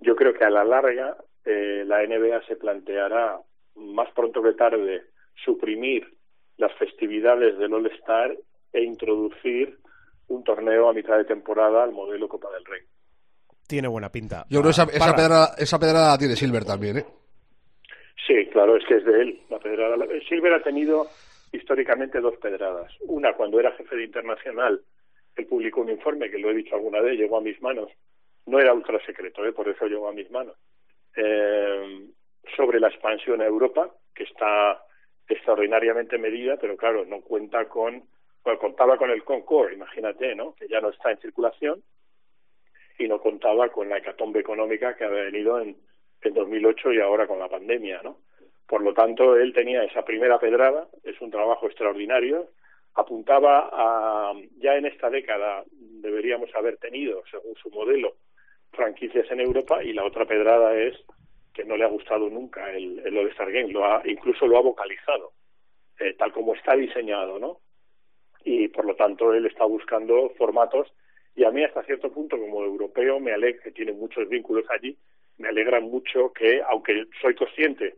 Yo 0.00 0.14
creo 0.14 0.34
que 0.34 0.44
a 0.44 0.50
la 0.50 0.64
larga 0.64 1.16
eh, 1.44 1.82
la 1.86 2.06
NBA 2.06 2.46
se 2.46 2.56
planteará 2.56 3.40
más 3.74 4.10
pronto 4.12 4.42
que 4.42 4.52
tarde 4.52 5.02
suprimir 5.44 6.06
las 6.58 6.72
festividades 6.76 7.58
del 7.58 7.72
All-Star 7.72 8.36
e 8.72 8.82
introducir 8.82 9.78
un 10.28 10.44
torneo 10.44 10.88
a 10.88 10.92
mitad 10.92 11.16
de 11.16 11.24
temporada 11.24 11.82
al 11.82 11.92
modelo 11.92 12.28
Copa 12.28 12.50
del 12.52 12.64
Rey. 12.64 12.82
Tiene 13.66 13.88
buena 13.88 14.10
pinta. 14.10 14.44
Yo 14.48 14.60
creo 14.60 14.70
que 14.70 14.82
esa, 14.82 14.84
esa, 14.84 15.14
pedrada, 15.14 15.54
esa 15.58 15.78
pedrada 15.78 16.18
tiene 16.18 16.36
Silver 16.36 16.64
también, 16.64 16.98
¿eh? 16.98 17.06
Sí, 18.26 18.46
claro, 18.52 18.76
es 18.76 18.84
que 18.86 18.96
es 18.96 19.04
de 19.04 19.22
él. 19.22 19.40
La 19.48 19.58
pedrada. 19.58 19.96
Silver 20.28 20.52
ha 20.52 20.62
tenido 20.62 21.06
históricamente 21.52 22.20
dos 22.20 22.36
pedradas. 22.38 22.92
Una, 23.00 23.34
cuando 23.34 23.60
era 23.60 23.72
jefe 23.72 23.96
de 23.96 24.04
internacional, 24.04 24.82
él 25.36 25.46
publicó 25.46 25.80
un 25.80 25.90
informe, 25.90 26.30
que 26.30 26.38
lo 26.38 26.50
he 26.50 26.54
dicho 26.54 26.74
alguna 26.74 27.00
vez, 27.00 27.18
llegó 27.18 27.38
a 27.38 27.42
mis 27.42 27.60
manos. 27.62 27.90
No 28.46 28.58
era 28.58 28.74
ultra 28.74 29.04
secreto, 29.04 29.44
¿eh? 29.44 29.52
por 29.52 29.68
eso 29.68 29.86
llegó 29.86 30.08
a 30.08 30.12
mis 30.12 30.30
manos. 30.30 30.56
Eh, 31.16 32.08
sobre 32.56 32.80
la 32.80 32.88
expansión 32.88 33.40
a 33.40 33.46
Europa, 33.46 33.90
que 34.14 34.24
está 34.24 34.82
extraordinariamente 35.28 36.18
medida, 36.18 36.56
pero 36.56 36.76
claro, 36.76 37.04
no 37.04 37.20
cuenta 37.20 37.68
con, 37.68 38.02
bueno, 38.42 38.58
contaba 38.58 38.96
con 38.96 39.10
el 39.10 39.24
Concord, 39.24 39.72
imagínate, 39.72 40.34
¿no? 40.34 40.54
Que 40.54 40.68
ya 40.68 40.80
no 40.80 40.88
está 40.88 41.10
en 41.10 41.18
circulación 41.18 41.82
y 42.98 43.06
no 43.06 43.20
contaba 43.20 43.68
con 43.68 43.88
la 43.88 43.98
hecatombe 43.98 44.40
económica 44.40 44.96
que 44.96 45.04
había 45.04 45.24
venido 45.24 45.60
en, 45.60 45.76
en 46.22 46.34
2008 46.34 46.92
y 46.92 47.00
ahora 47.00 47.26
con 47.26 47.38
la 47.38 47.48
pandemia, 47.48 48.00
¿no? 48.02 48.18
Por 48.68 48.82
lo 48.82 48.92
tanto, 48.92 49.34
él 49.34 49.54
tenía 49.54 49.82
esa 49.82 50.04
primera 50.04 50.38
pedrada, 50.38 50.88
es 51.02 51.18
un 51.22 51.30
trabajo 51.30 51.66
extraordinario, 51.66 52.50
apuntaba 52.94 53.70
a, 53.72 54.34
ya 54.58 54.76
en 54.76 54.84
esta 54.84 55.08
década 55.08 55.64
deberíamos 55.70 56.54
haber 56.54 56.76
tenido, 56.76 57.22
según 57.30 57.54
su 57.56 57.70
modelo, 57.70 58.16
franquicias 58.70 59.26
en 59.30 59.40
Europa 59.40 59.82
y 59.82 59.94
la 59.94 60.04
otra 60.04 60.26
pedrada 60.26 60.76
es 60.76 60.94
que 61.54 61.64
no 61.64 61.78
le 61.78 61.84
ha 61.84 61.88
gustado 61.88 62.28
nunca 62.28 62.70
el, 62.70 63.00
el 63.06 63.16
All-Star 63.16 63.50
Game, 63.50 63.72
lo 63.72 63.86
ha, 63.86 64.02
incluso 64.04 64.46
lo 64.46 64.58
ha 64.58 64.60
vocalizado, 64.60 65.32
eh, 65.98 66.14
tal 66.18 66.30
como 66.32 66.54
está 66.54 66.76
diseñado, 66.76 67.38
¿no? 67.38 67.60
Y 68.44 68.68
por 68.68 68.84
lo 68.84 68.94
tanto 68.96 69.32
él 69.32 69.46
está 69.46 69.64
buscando 69.64 70.28
formatos 70.36 70.92
y 71.34 71.44
a 71.44 71.50
mí 71.50 71.64
hasta 71.64 71.84
cierto 71.84 72.12
punto 72.12 72.38
como 72.38 72.62
europeo 72.62 73.18
me 73.18 73.32
alegra, 73.32 73.62
que 73.62 73.70
tiene 73.70 73.92
muchos 73.92 74.28
vínculos 74.28 74.66
allí, 74.68 74.94
me 75.38 75.48
alegra 75.48 75.80
mucho 75.80 76.34
que, 76.34 76.60
aunque 76.68 77.06
soy 77.22 77.34
consciente 77.34 77.96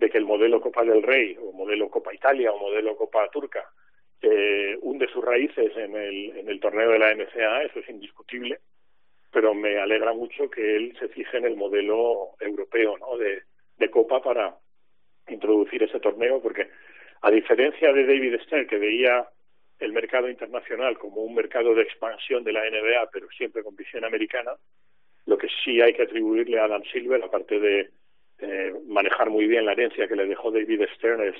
de 0.00 0.08
que 0.08 0.18
el 0.18 0.24
modelo 0.24 0.60
Copa 0.60 0.82
del 0.82 1.02
Rey 1.02 1.36
o 1.38 1.52
modelo 1.52 1.90
Copa 1.90 2.14
Italia 2.14 2.50
o 2.50 2.58
modelo 2.58 2.96
Copa 2.96 3.28
Turca 3.30 3.70
eh, 4.22 4.76
hunde 4.80 5.06
sus 5.08 5.22
raíces 5.22 5.76
en 5.76 5.94
el, 5.94 6.38
en 6.38 6.48
el 6.48 6.58
torneo 6.58 6.90
de 6.90 6.98
la 6.98 7.14
NCAA, 7.14 7.64
eso 7.64 7.80
es 7.80 7.88
indiscutible, 7.88 8.60
pero 9.30 9.54
me 9.54 9.78
alegra 9.78 10.14
mucho 10.14 10.48
que 10.48 10.76
él 10.76 10.96
se 10.98 11.08
fije 11.08 11.36
en 11.36 11.44
el 11.44 11.54
modelo 11.54 12.30
europeo 12.40 12.96
¿no? 12.96 13.18
de, 13.18 13.42
de 13.76 13.90
Copa 13.90 14.22
para 14.22 14.56
introducir 15.28 15.82
ese 15.82 16.00
torneo, 16.00 16.40
porque 16.40 16.68
a 17.20 17.30
diferencia 17.30 17.92
de 17.92 18.06
David 18.06 18.40
Stern, 18.44 18.66
que 18.66 18.78
veía 18.78 19.28
el 19.78 19.92
mercado 19.92 20.30
internacional 20.30 20.98
como 20.98 21.22
un 21.22 21.34
mercado 21.34 21.74
de 21.74 21.82
expansión 21.82 22.42
de 22.42 22.52
la 22.54 22.62
NBA, 22.68 23.10
pero 23.12 23.28
siempre 23.30 23.62
con 23.62 23.76
visión 23.76 24.04
americana, 24.04 24.52
lo 25.26 25.36
que 25.36 25.48
sí 25.62 25.80
hay 25.82 25.92
que 25.92 26.02
atribuirle 26.02 26.58
a 26.58 26.64
Adam 26.64 26.82
Silver, 26.90 27.22
aparte 27.22 27.60
de 27.60 27.90
eh, 28.40 28.72
manejar 28.86 29.30
muy 29.30 29.46
bien 29.46 29.66
la 29.66 29.72
herencia 29.72 30.08
que 30.08 30.16
le 30.16 30.26
dejó 30.26 30.50
David 30.50 30.82
Stern, 30.96 31.22
es 31.22 31.36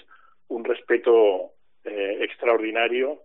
un 0.49 0.65
respeto 0.65 1.53
eh, 1.85 2.19
extraordinario 2.21 3.23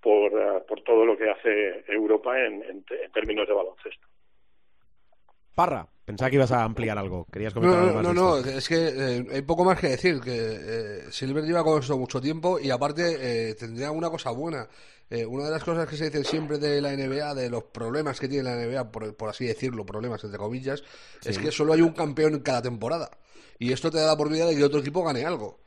por, 0.00 0.32
uh, 0.34 0.66
por 0.66 0.82
todo 0.82 1.06
lo 1.06 1.16
que 1.16 1.30
hace 1.30 1.84
Europa 1.86 2.38
en, 2.38 2.62
en, 2.62 2.84
en, 2.88 3.12
términos 3.12 3.46
de 3.46 3.54
baloncesto. 3.54 4.06
Parra, 5.54 5.86
pensaba 6.04 6.30
que 6.30 6.36
ibas 6.36 6.52
a 6.52 6.64
ampliar 6.64 6.98
algo. 6.98 7.26
¿Querías 7.30 7.52
comentar 7.54 7.78
no, 7.78 7.84
algo 7.84 7.94
más? 7.96 8.02
No, 8.02 8.14
no, 8.14 8.40
no, 8.42 8.50
es 8.50 8.68
que 8.68 8.88
eh, 8.88 9.26
hay 9.32 9.42
poco 9.42 9.64
más 9.64 9.78
que 9.78 9.88
decir. 9.88 10.20
Que 10.20 10.32
eh, 10.34 11.10
Silver 11.10 11.44
lleva 11.44 11.62
con 11.62 11.80
esto 11.80 11.96
mucho 11.98 12.20
tiempo 12.20 12.58
y 12.58 12.70
aparte 12.70 13.50
eh, 13.50 13.54
tendría 13.54 13.90
una 13.90 14.10
cosa 14.10 14.30
buena. 14.30 14.66
Eh, 15.12 15.26
una 15.26 15.44
de 15.44 15.50
las 15.50 15.62
cosas 15.62 15.86
que 15.86 15.94
se 15.94 16.06
dicen 16.06 16.24
siempre 16.24 16.56
de 16.56 16.80
la 16.80 16.96
NBA, 16.96 17.34
de 17.34 17.50
los 17.50 17.64
problemas 17.64 18.18
que 18.18 18.28
tiene 18.28 18.44
la 18.44 18.56
NBA, 18.56 18.90
por, 18.90 19.14
por 19.14 19.28
así 19.28 19.44
decirlo, 19.44 19.84
problemas 19.84 20.24
entre 20.24 20.38
comillas, 20.38 20.82
sí. 21.20 21.28
es 21.28 21.38
que 21.38 21.52
solo 21.52 21.74
hay 21.74 21.82
un 21.82 21.92
campeón 21.92 22.32
en 22.32 22.40
cada 22.40 22.62
temporada. 22.62 23.10
Y 23.58 23.72
esto 23.72 23.90
te 23.90 23.98
da 23.98 24.06
la 24.06 24.14
oportunidad 24.14 24.48
de 24.48 24.56
que 24.56 24.64
otro 24.64 24.80
equipo 24.80 25.04
gane 25.04 25.26
algo 25.26 25.58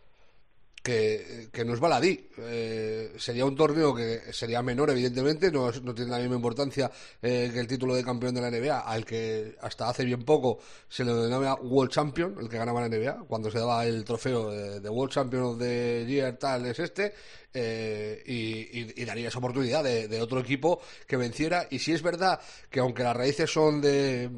que, 0.85 1.63
no 1.65 1.73
es 1.73 1.79
baladí. 1.79 2.29
Eh, 2.37 3.13
sería 3.17 3.45
un 3.45 3.55
torneo 3.55 3.93
que 3.95 4.31
sería 4.31 4.61
menor, 4.61 4.91
evidentemente, 4.91 5.51
no, 5.51 5.71
no 5.71 5.95
tiene 5.95 6.11
la 6.11 6.19
misma 6.19 6.35
importancia 6.35 6.91
eh, 7.21 7.49
que 7.51 7.59
el 7.59 7.65
título 7.65 7.95
de 7.95 8.03
campeón 8.03 8.35
de 8.35 8.41
la 8.41 8.51
NBA, 8.51 8.79
al 8.81 9.03
que 9.03 9.55
hasta 9.61 9.89
hace 9.89 10.05
bien 10.05 10.23
poco 10.23 10.59
se 10.87 11.03
le 11.03 11.11
denominaba 11.11 11.59
World 11.59 11.91
Champion, 11.91 12.35
el 12.39 12.47
que 12.47 12.57
ganaba 12.57 12.87
la 12.87 12.89
NBA, 12.89 13.25
cuando 13.27 13.49
se 13.49 13.57
daba 13.57 13.83
el 13.85 14.03
trofeo 14.03 14.51
de, 14.51 14.79
de 14.79 14.89
World 14.89 15.11
Champion 15.11 15.43
of 15.43 15.59
the 15.59 16.05
Year, 16.07 16.37
tal 16.37 16.67
es 16.67 16.77
este, 16.77 17.13
eh, 17.51 18.21
y, 18.27 18.79
y, 18.79 18.93
y, 19.01 19.05
daría 19.05 19.29
esa 19.29 19.39
oportunidad 19.39 19.83
de, 19.83 20.07
de 20.07 20.21
otro 20.21 20.39
equipo 20.39 20.81
que 21.07 21.17
venciera. 21.17 21.67
Y 21.71 21.79
si 21.79 21.93
es 21.93 22.03
verdad 22.03 22.39
que 22.69 22.79
aunque 22.79 23.01
las 23.01 23.17
raíces 23.17 23.51
son 23.51 23.81
de 23.81 24.29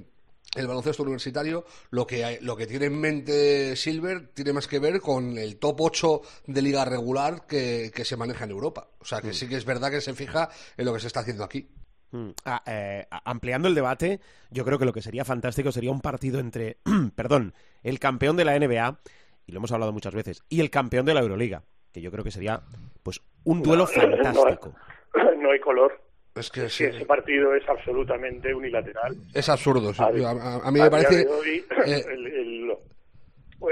el 0.57 0.67
baloncesto 0.67 1.03
universitario, 1.03 1.65
lo 1.91 2.05
que, 2.05 2.39
lo 2.41 2.55
que 2.55 2.67
tiene 2.67 2.85
en 2.85 2.99
mente 2.99 3.75
Silver 3.75 4.27
tiene 4.33 4.53
más 4.53 4.67
que 4.67 4.79
ver 4.79 4.99
con 5.01 5.37
el 5.37 5.57
top 5.57 5.81
8 5.81 6.21
de 6.47 6.61
liga 6.61 6.85
regular 6.85 7.45
que, 7.47 7.91
que 7.93 8.05
se 8.05 8.17
maneja 8.17 8.45
en 8.45 8.51
Europa. 8.51 8.89
O 8.99 9.05
sea, 9.05 9.21
que 9.21 9.29
mm. 9.29 9.33
sí 9.33 9.47
que 9.47 9.55
es 9.55 9.65
verdad 9.65 9.91
que 9.91 10.01
se 10.01 10.13
fija 10.13 10.49
en 10.75 10.85
lo 10.85 10.93
que 10.93 10.99
se 10.99 11.07
está 11.07 11.21
haciendo 11.21 11.43
aquí. 11.43 11.69
Mm. 12.11 12.29
Ah, 12.45 12.63
eh, 12.65 13.05
ampliando 13.09 13.67
el 13.67 13.75
debate, 13.75 14.19
yo 14.49 14.63
creo 14.63 14.79
que 14.79 14.85
lo 14.85 14.93
que 14.93 15.01
sería 15.01 15.25
fantástico 15.25 15.71
sería 15.71 15.91
un 15.91 16.01
partido 16.01 16.39
entre, 16.39 16.77
perdón, 17.15 17.53
el 17.83 17.99
campeón 17.99 18.37
de 18.37 18.45
la 18.45 18.57
NBA, 18.57 18.99
y 19.45 19.51
lo 19.51 19.57
hemos 19.57 19.71
hablado 19.71 19.91
muchas 19.91 20.13
veces, 20.13 20.43
y 20.49 20.61
el 20.61 20.69
campeón 20.69 21.05
de 21.05 21.13
la 21.13 21.21
Euroliga, 21.21 21.63
que 21.91 22.01
yo 22.01 22.11
creo 22.11 22.23
que 22.23 22.31
sería 22.31 22.61
pues 23.03 23.21
un 23.43 23.61
duelo 23.61 23.83
no, 23.83 23.87
fantástico. 23.87 24.73
No, 25.15 25.35
no 25.35 25.51
hay 25.51 25.59
color. 25.63 26.06
Es 26.37 26.49
que, 26.49 26.69
sí. 26.69 26.85
ese 26.85 27.05
partido 27.05 27.53
es 27.55 27.67
absolutamente 27.67 28.53
unilateral. 28.53 29.15
Es 29.33 29.49
absurdo. 29.49 29.93
Sí. 29.93 30.01
A, 30.01 30.29
a, 30.31 30.67
a, 30.67 30.71
mí 30.71 30.79
me 30.79 30.89
parece. 30.89 31.27
Hoy, 31.27 31.65
eh... 31.85 32.03
el, 32.11 32.27
el, 32.27 32.77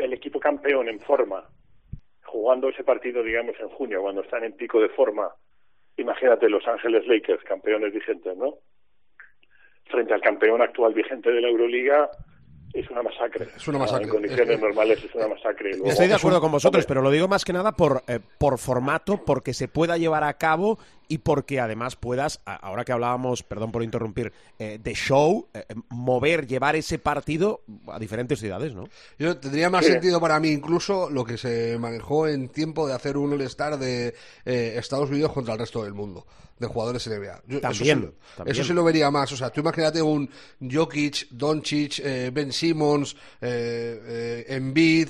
el, 0.04 0.14
equipo 0.14 0.40
campeón 0.40 0.90
en 0.90 1.00
forma, 1.00 1.48
jugando 2.24 2.70
ese 2.70 2.84
partido, 2.84 3.24
digamos, 3.24 3.56
en 3.60 3.70
junio, 3.70 4.02
cuando 4.02 4.22
están 4.22 4.44
en 4.44 4.54
pico 4.54 4.80
de 4.80 4.90
forma, 4.90 5.30
imagínate 5.98 6.50
Los 6.50 6.68
Ángeles 6.68 7.06
Lakers, 7.08 7.44
campeones 7.44 7.94
vigentes, 7.94 8.36
¿no? 8.38 8.56
Frente 9.86 10.14
al 10.14 10.22
campeón 10.22 10.62
actual 10.62 10.94
vigente 10.94 11.32
de 11.32 11.42
la 11.42 11.50
Euroliga, 11.50 12.10
es 12.76 12.90
una 12.90 13.02
masacre. 13.02 13.48
Es 13.56 13.68
una 13.70 13.80
masacre. 13.80 14.04
En 14.04 14.10
condiciones 14.10 14.60
normales 14.60 15.04
es 15.04 15.16
una 15.16 15.30
masacre. 15.30 15.72
Luego, 15.72 15.88
Estoy 15.88 16.08
de 16.08 16.16
acuerdo 16.16 16.42
con 16.42 16.52
vosotros, 16.52 16.84
hombre, 16.84 16.88
pero 16.88 17.02
lo 17.02 17.10
digo 17.10 17.28
más 17.28 17.46
que 17.46 17.54
nada 17.54 17.72
por, 17.72 18.04
eh, 18.08 18.20
por 18.38 18.58
formato, 18.58 19.24
porque 19.26 19.54
se 19.54 19.70
pueda 19.70 19.98
llevar 19.98 20.26
a 20.26 20.34
cabo 20.34 20.78
y 21.08 21.20
porque 21.20 21.60
además 21.60 21.96
puedas, 21.96 22.42
ahora 22.46 22.84
que 22.86 22.92
hablábamos, 22.92 23.44
perdón 23.44 23.72
por 23.72 23.84
interrumpir, 23.84 24.32
eh, 24.60 24.80
de 24.82 24.94
show, 24.94 25.48
eh, 25.54 25.64
mover, 25.90 26.48
llevar 26.48 26.76
ese 26.76 27.00
partido 27.00 27.62
a 27.88 28.00
diferentes 28.00 28.40
ciudades, 28.40 28.74
¿no? 28.74 28.86
Yo 29.20 29.38
tendría 29.38 29.70
más 29.70 29.86
Sí. 29.86 29.92
sentido 29.92 30.20
para 30.22 30.40
mí 30.40 30.50
incluso 30.50 31.10
lo 31.10 31.24
que 31.24 31.38
se 31.38 31.78
manejó 31.80 32.28
en 32.28 32.50
tiempo 32.50 32.88
de 32.88 32.94
hacer 32.94 33.18
un 33.18 33.34
All-Star 33.34 33.78
de 33.78 34.14
eh, 34.46 34.76
Estados 34.78 35.10
Unidos 35.10 35.32
contra 35.32 35.54
el 35.54 35.60
resto 35.60 35.84
del 35.84 35.94
mundo, 35.94 36.26
de 36.60 36.68
jugadores 36.68 37.06
NBA. 37.08 37.42
Yo- 37.48 37.58
eso, 37.58 37.62
También, 37.62 37.98
sí, 38.00 38.06
lo- 38.06 38.14
también. 38.38 38.56
eso 38.56 38.64
sí 38.64 38.74
lo 38.74 38.84
vería 38.84 39.12
más. 39.12 39.32
O 39.32 39.38
sea, 39.38 39.50
tú 39.50 39.62
imagínate 39.62 40.02
un 40.02 40.30
Jokic, 40.72 41.28
Doncic, 41.32 42.00
eh, 42.00 42.32
Ben 42.34 42.52
Simmons, 42.52 43.16
eh, 43.42 44.00
eh, 44.06 44.46
Embiid, 44.56 45.10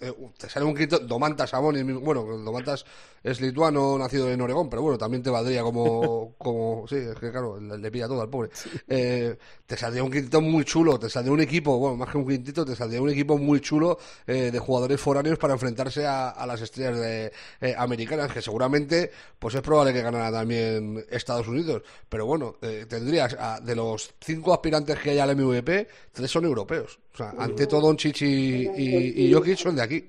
eh, 0.00 0.12
te 0.36 0.48
sale 0.48 0.64
un 0.66 0.74
quinto, 0.74 0.98
Domantas 1.00 1.50
Sabonis, 1.50 1.84
bueno, 2.00 2.22
Domantas 2.24 2.84
es 3.22 3.40
lituano, 3.40 3.98
nacido 3.98 4.30
en 4.30 4.40
Oregón, 4.40 4.68
pero 4.70 4.82
bueno, 4.82 4.96
también 4.96 5.22
te 5.22 5.30
valdría 5.30 5.62
como, 5.62 6.34
como 6.38 6.86
sí, 6.88 6.96
es 6.96 7.16
que 7.18 7.30
claro, 7.30 7.58
le, 7.60 7.90
pilla 7.90 8.06
todo 8.06 8.20
al 8.22 8.28
pobre. 8.30 8.50
Eh, 8.86 9.36
te 9.66 9.76
saldría 9.76 10.04
un 10.04 10.10
quintito 10.10 10.40
muy 10.40 10.64
chulo, 10.64 10.98
te 10.98 11.10
saldría 11.10 11.32
un 11.32 11.40
equipo, 11.40 11.78
bueno, 11.78 11.96
más 11.96 12.10
que 12.10 12.18
un 12.18 12.26
quintito, 12.28 12.64
te 12.64 12.76
saldría 12.76 13.02
un 13.02 13.10
equipo 13.10 13.36
muy 13.38 13.60
chulo 13.60 13.98
eh, 14.26 14.50
de 14.50 14.58
jugadores 14.58 15.00
foráneos 15.00 15.38
para 15.38 15.54
enfrentarse 15.54 16.06
a, 16.06 16.30
a 16.30 16.46
las 16.46 16.60
estrellas 16.60 16.98
de, 16.98 17.32
eh, 17.60 17.74
americanas, 17.76 18.32
que 18.32 18.40
seguramente, 18.42 19.10
pues 19.38 19.54
es 19.54 19.62
probable 19.62 19.92
que 19.92 20.02
ganara 20.02 20.30
también 20.32 21.04
Estados 21.10 21.48
Unidos, 21.48 21.82
pero 22.08 22.24
bueno, 22.26 22.56
eh, 22.62 22.86
tendrías 22.88 23.34
a- 23.38 23.60
de 23.60 23.74
los 23.74 24.14
cinco 24.20 24.52
aspirantes 24.54 24.98
que 24.98 25.10
hay 25.10 25.18
al 25.18 25.30
MVP, 25.36 25.88
tres 26.12 26.30
son 26.30 26.44
europeos. 26.44 26.98
O 27.18 27.24
sea, 27.24 27.34
ante 27.36 27.66
todo 27.66 27.80
Doncic 27.80 28.22
y, 28.22 28.68
y, 28.76 29.26
y 29.26 29.32
Jokic 29.32 29.56
son 29.58 29.74
de 29.74 29.82
aquí. 29.82 30.04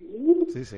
Sí, 0.53 0.63
sí. 0.63 0.77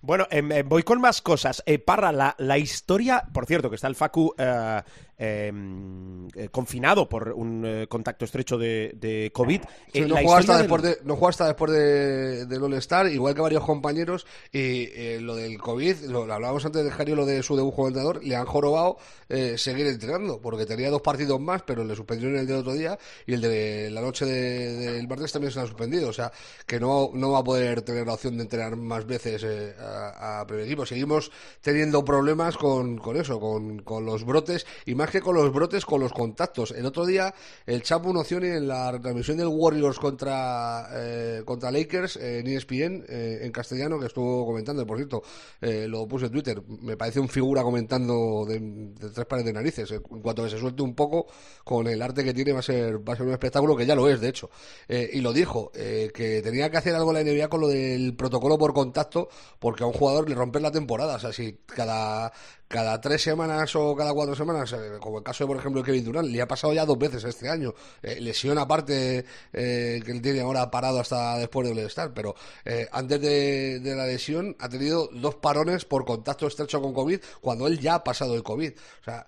Bueno, 0.00 0.26
em, 0.30 0.48
voy 0.68 0.82
con 0.84 1.00
más 1.00 1.20
cosas. 1.22 1.62
Eh, 1.66 1.78
Parra, 1.78 2.12
la, 2.12 2.34
la 2.38 2.56
historia, 2.56 3.24
por 3.32 3.46
cierto, 3.46 3.68
que 3.68 3.74
está 3.76 3.88
el 3.88 3.96
Facu 3.96 4.32
eh, 4.38 4.80
em, 5.18 6.28
eh, 6.36 6.48
confinado 6.50 7.08
por 7.08 7.30
un 7.32 7.64
eh, 7.66 7.86
contacto 7.88 8.24
estrecho 8.24 8.56
de, 8.56 8.92
de 8.94 9.30
COVID. 9.34 9.60
Sí, 9.92 9.98
Eh, 10.00 10.06
no, 10.06 10.14
juega 10.16 10.38
hasta 10.38 10.52
del- 10.52 10.62
después 10.62 10.82
de, 10.82 10.98
no 11.04 11.16
juega 11.16 11.30
hasta 11.30 11.46
después 11.48 11.72
de, 11.72 12.46
del 12.46 12.62
All-Star, 12.62 13.08
igual 13.08 13.34
que 13.34 13.40
varios 13.40 13.64
compañeros. 13.64 14.24
Y 14.52 14.84
eh, 14.94 15.18
lo 15.20 15.34
del 15.34 15.58
COVID, 15.58 16.04
lo, 16.04 16.26
lo 16.26 16.34
hablábamos 16.34 16.64
antes 16.64 16.84
de 16.84 16.90
Jario, 16.92 17.16
lo 17.16 17.26
de 17.26 17.42
su 17.42 17.56
debut 17.56 17.74
como 17.74 17.88
entrenador, 17.88 18.22
le 18.24 18.36
han 18.36 18.46
jorobado 18.46 18.98
eh, 19.28 19.58
seguir 19.58 19.86
entrenando, 19.88 20.40
porque 20.40 20.64
tenía 20.64 20.90
dos 20.90 21.02
partidos 21.02 21.40
más, 21.40 21.62
pero 21.62 21.82
le 21.84 21.96
suspendieron 21.96 22.38
el 22.38 22.46
del 22.46 22.56
otro 22.58 22.72
día 22.74 22.96
y 23.26 23.34
el 23.34 23.40
de 23.40 23.90
la 23.90 24.00
noche 24.00 24.24
de- 24.24 24.92
del 24.92 25.08
martes 25.08 25.32
también 25.32 25.50
se 25.50 25.56
lo 25.56 25.62
han 25.62 25.68
suspendido. 25.68 26.08
O 26.08 26.12
sea, 26.12 26.30
que 26.66 26.78
no, 26.78 27.10
no 27.14 27.32
va 27.32 27.40
a 27.40 27.44
poder 27.44 27.82
tener 27.82 28.06
la 28.06 28.14
opción 28.14 28.36
de 28.36 28.44
entrenar 28.44 28.76
más 28.76 29.04
veces 29.04 29.42
eh, 29.44 29.74
a, 29.88 30.40
a 30.40 30.46
primer 30.46 30.66
equipo. 30.66 30.86
Seguimos 30.86 31.30
teniendo 31.60 32.04
problemas 32.04 32.56
con, 32.56 32.98
con 32.98 33.16
eso, 33.16 33.40
con, 33.40 33.80
con 33.80 34.04
los 34.04 34.24
brotes, 34.24 34.66
y 34.86 34.94
más 34.94 35.10
que 35.10 35.20
con 35.20 35.34
los 35.34 35.52
brotes, 35.52 35.84
con 35.84 36.00
los 36.00 36.12
contactos. 36.12 36.72
El 36.72 36.86
otro 36.86 37.06
día, 37.06 37.34
el 37.66 37.82
Chapo 37.82 38.12
Nocioni 38.12 38.48
en 38.48 38.68
la 38.68 38.92
retransmisión 38.92 39.36
del 39.36 39.48
Warriors 39.48 39.98
contra, 39.98 40.88
eh, 40.92 41.42
contra 41.44 41.70
Lakers 41.70 42.16
en 42.16 42.46
E 42.46 42.56
ESPN, 42.56 43.04
eh, 43.08 43.40
en 43.42 43.52
castellano, 43.52 43.98
que 43.98 44.06
estuvo 44.06 44.46
comentando, 44.46 44.86
por 44.86 44.96
cierto, 44.96 45.22
eh, 45.60 45.86
lo 45.88 46.06
puse 46.06 46.26
en 46.26 46.32
Twitter, 46.32 46.62
me 46.82 46.96
parece 46.96 47.20
un 47.20 47.28
figura 47.28 47.62
comentando 47.62 48.44
de, 48.46 48.58
de 48.60 49.10
tres 49.10 49.26
pares 49.26 49.44
de 49.44 49.52
narices. 49.52 49.90
En 49.90 50.00
cuanto 50.00 50.44
que 50.44 50.50
se 50.50 50.58
suelte 50.58 50.82
un 50.82 50.94
poco, 50.94 51.26
con 51.64 51.86
el 51.86 52.00
arte 52.02 52.24
que 52.24 52.34
tiene, 52.34 52.52
va 52.52 52.60
a 52.60 52.62
ser, 52.62 53.06
va 53.06 53.14
a 53.14 53.16
ser 53.16 53.26
un 53.26 53.32
espectáculo, 53.32 53.76
que 53.76 53.86
ya 53.86 53.94
lo 53.94 54.08
es, 54.08 54.20
de 54.20 54.28
hecho. 54.28 54.50
Eh, 54.88 55.10
y 55.12 55.20
lo 55.20 55.32
dijo, 55.32 55.70
que 55.72 56.40
tenía 56.42 56.70
que 56.70 56.76
hacer 56.76 56.94
algo 56.94 57.12
la 57.12 57.22
NBA 57.22 57.48
con 57.48 57.60
lo 57.60 57.68
del 57.68 58.14
protocolo 58.14 58.58
por 58.58 58.72
contacto, 58.72 59.28
porque 59.58 59.77
a 59.84 59.86
un 59.86 59.92
jugador 59.92 60.28
le 60.28 60.34
rompen 60.34 60.62
la 60.62 60.70
temporada. 60.70 61.16
O 61.16 61.18
sea, 61.18 61.32
si 61.32 61.58
cada, 61.66 62.32
cada 62.66 63.00
tres 63.00 63.22
semanas 63.22 63.74
o 63.76 63.94
cada 63.94 64.12
cuatro 64.12 64.34
semanas, 64.34 64.72
eh, 64.72 64.98
como 65.00 65.18
el 65.18 65.24
caso 65.24 65.44
de, 65.44 65.48
por 65.48 65.56
ejemplo, 65.56 65.82
Kevin 65.82 66.04
Durant, 66.04 66.28
le 66.28 66.40
ha 66.40 66.48
pasado 66.48 66.72
ya 66.72 66.84
dos 66.84 66.98
veces 66.98 67.24
este 67.24 67.48
año. 67.48 67.74
Eh, 68.02 68.20
lesión 68.20 68.58
aparte 68.58 69.24
eh, 69.52 70.02
que 70.04 70.10
él 70.10 70.22
tiene 70.22 70.40
ahora 70.40 70.70
parado 70.70 71.00
hasta 71.00 71.38
después 71.38 71.68
del 71.68 71.78
All-Star, 71.78 72.12
pero 72.14 72.34
eh, 72.64 72.88
antes 72.92 73.20
de, 73.20 73.80
de 73.80 73.94
la 73.94 74.06
lesión 74.06 74.56
ha 74.58 74.68
tenido 74.68 75.08
dos 75.12 75.36
parones 75.36 75.84
por 75.84 76.04
contacto 76.04 76.46
estrecho 76.46 76.80
con 76.80 76.92
COVID 76.92 77.20
cuando 77.40 77.66
él 77.66 77.78
ya 77.78 77.96
ha 77.96 78.04
pasado 78.04 78.34
el 78.34 78.42
COVID. 78.42 78.72
O 78.72 79.04
sea, 79.04 79.26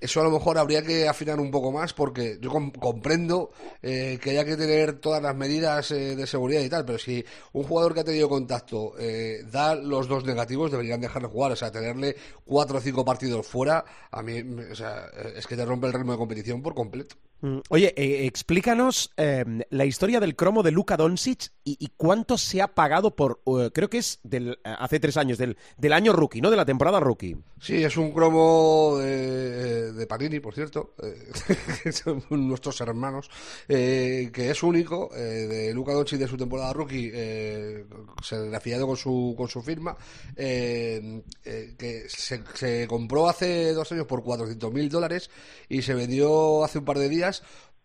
eso 0.00 0.20
a 0.20 0.24
lo 0.24 0.30
mejor 0.30 0.58
habría 0.58 0.82
que 0.82 1.06
afinar 1.08 1.38
un 1.38 1.50
poco 1.50 1.70
más 1.70 1.92
porque 1.92 2.38
yo 2.40 2.50
com- 2.50 2.72
comprendo 2.72 3.50
eh, 3.82 4.18
que 4.20 4.30
haya 4.30 4.44
que 4.44 4.56
tener 4.56 4.98
todas 5.00 5.22
las 5.22 5.36
medidas 5.36 5.90
eh, 5.92 6.16
de 6.16 6.26
seguridad 6.26 6.60
y 6.62 6.68
tal, 6.68 6.84
pero 6.84 6.98
si 6.98 7.24
un 7.52 7.62
jugador 7.64 7.94
que 7.94 8.00
ha 8.00 8.04
tenido 8.04 8.28
contacto 8.28 8.94
eh, 8.98 9.44
da 9.50 9.74
los 9.74 10.08
dos 10.08 10.24
negativos, 10.24 10.70
deberían 10.70 11.00
dejarle 11.00 11.28
jugar. 11.28 11.52
O 11.52 11.56
sea, 11.56 11.70
tenerle 11.70 12.16
cuatro 12.44 12.78
o 12.78 12.80
cinco 12.80 13.04
partidos 13.04 13.46
fuera, 13.46 13.84
a 14.10 14.22
mí, 14.22 14.40
o 14.70 14.74
sea, 14.74 15.06
eh, 15.16 15.34
es 15.36 15.46
que 15.46 15.56
te 15.56 15.64
rompe 15.64 15.86
el 15.86 15.92
ritmo 15.92 16.12
de 16.12 16.18
competición 16.18 16.62
por 16.62 16.74
completo. 16.74 17.16
Mm, 17.42 17.58
Oye, 17.70 17.92
eh, 17.96 18.26
explícanos 18.26 19.10
eh, 19.16 19.44
la 19.70 19.84
historia 19.84 20.20
del 20.20 20.36
cromo 20.36 20.62
de 20.62 20.70
Luka 20.70 20.96
Doncic 20.96 21.52
y, 21.64 21.88
cuánto 21.96 22.38
se 22.38 22.62
ha 22.62 22.68
pagado 22.74 23.14
por, 23.14 23.40
eh, 23.46 23.70
creo 23.72 23.90
que 23.90 23.98
es 23.98 24.20
del, 24.22 24.58
eh, 24.64 24.74
hace 24.78 25.00
tres 25.00 25.16
años, 25.16 25.38
del, 25.38 25.56
del 25.76 25.92
año 25.92 26.12
rookie, 26.12 26.40
¿no? 26.40 26.50
De 26.50 26.56
la 26.56 26.64
temporada 26.64 27.00
rookie. 27.00 27.36
Sí, 27.60 27.82
es 27.84 27.96
un 27.96 28.12
cromo 28.12 28.96
de, 28.98 29.92
de 29.92 30.06
Panini, 30.08 30.40
por 30.40 30.54
cierto, 30.54 30.94
eh, 31.02 31.92
son 31.92 32.24
nuestros 32.30 32.80
hermanos, 32.80 33.30
eh, 33.68 34.30
que 34.32 34.50
es 34.50 34.62
único, 34.64 35.10
eh, 35.14 35.20
de 35.46 35.74
Luca 35.74 35.92
Doncic 35.92 36.18
de 36.18 36.26
su 36.26 36.36
temporada 36.36 36.72
rookie, 36.72 37.10
eh, 37.12 37.84
serigrafiado 38.22 38.86
con 38.86 38.96
su, 38.96 39.34
con 39.36 39.48
su 39.48 39.62
firma, 39.62 39.96
eh, 40.36 41.22
eh, 41.44 41.74
que 41.78 42.08
se, 42.08 42.42
se 42.54 42.86
compró 42.88 43.28
hace 43.28 43.72
dos 43.72 43.90
años 43.92 44.06
por 44.06 44.22
400 44.24 44.72
mil 44.72 44.88
dólares 44.88 45.30
y 45.68 45.82
se 45.82 45.94
vendió 45.94 46.64
hace 46.64 46.78
un 46.78 46.84
par 46.84 46.98
de 46.98 47.08
días 47.08 47.31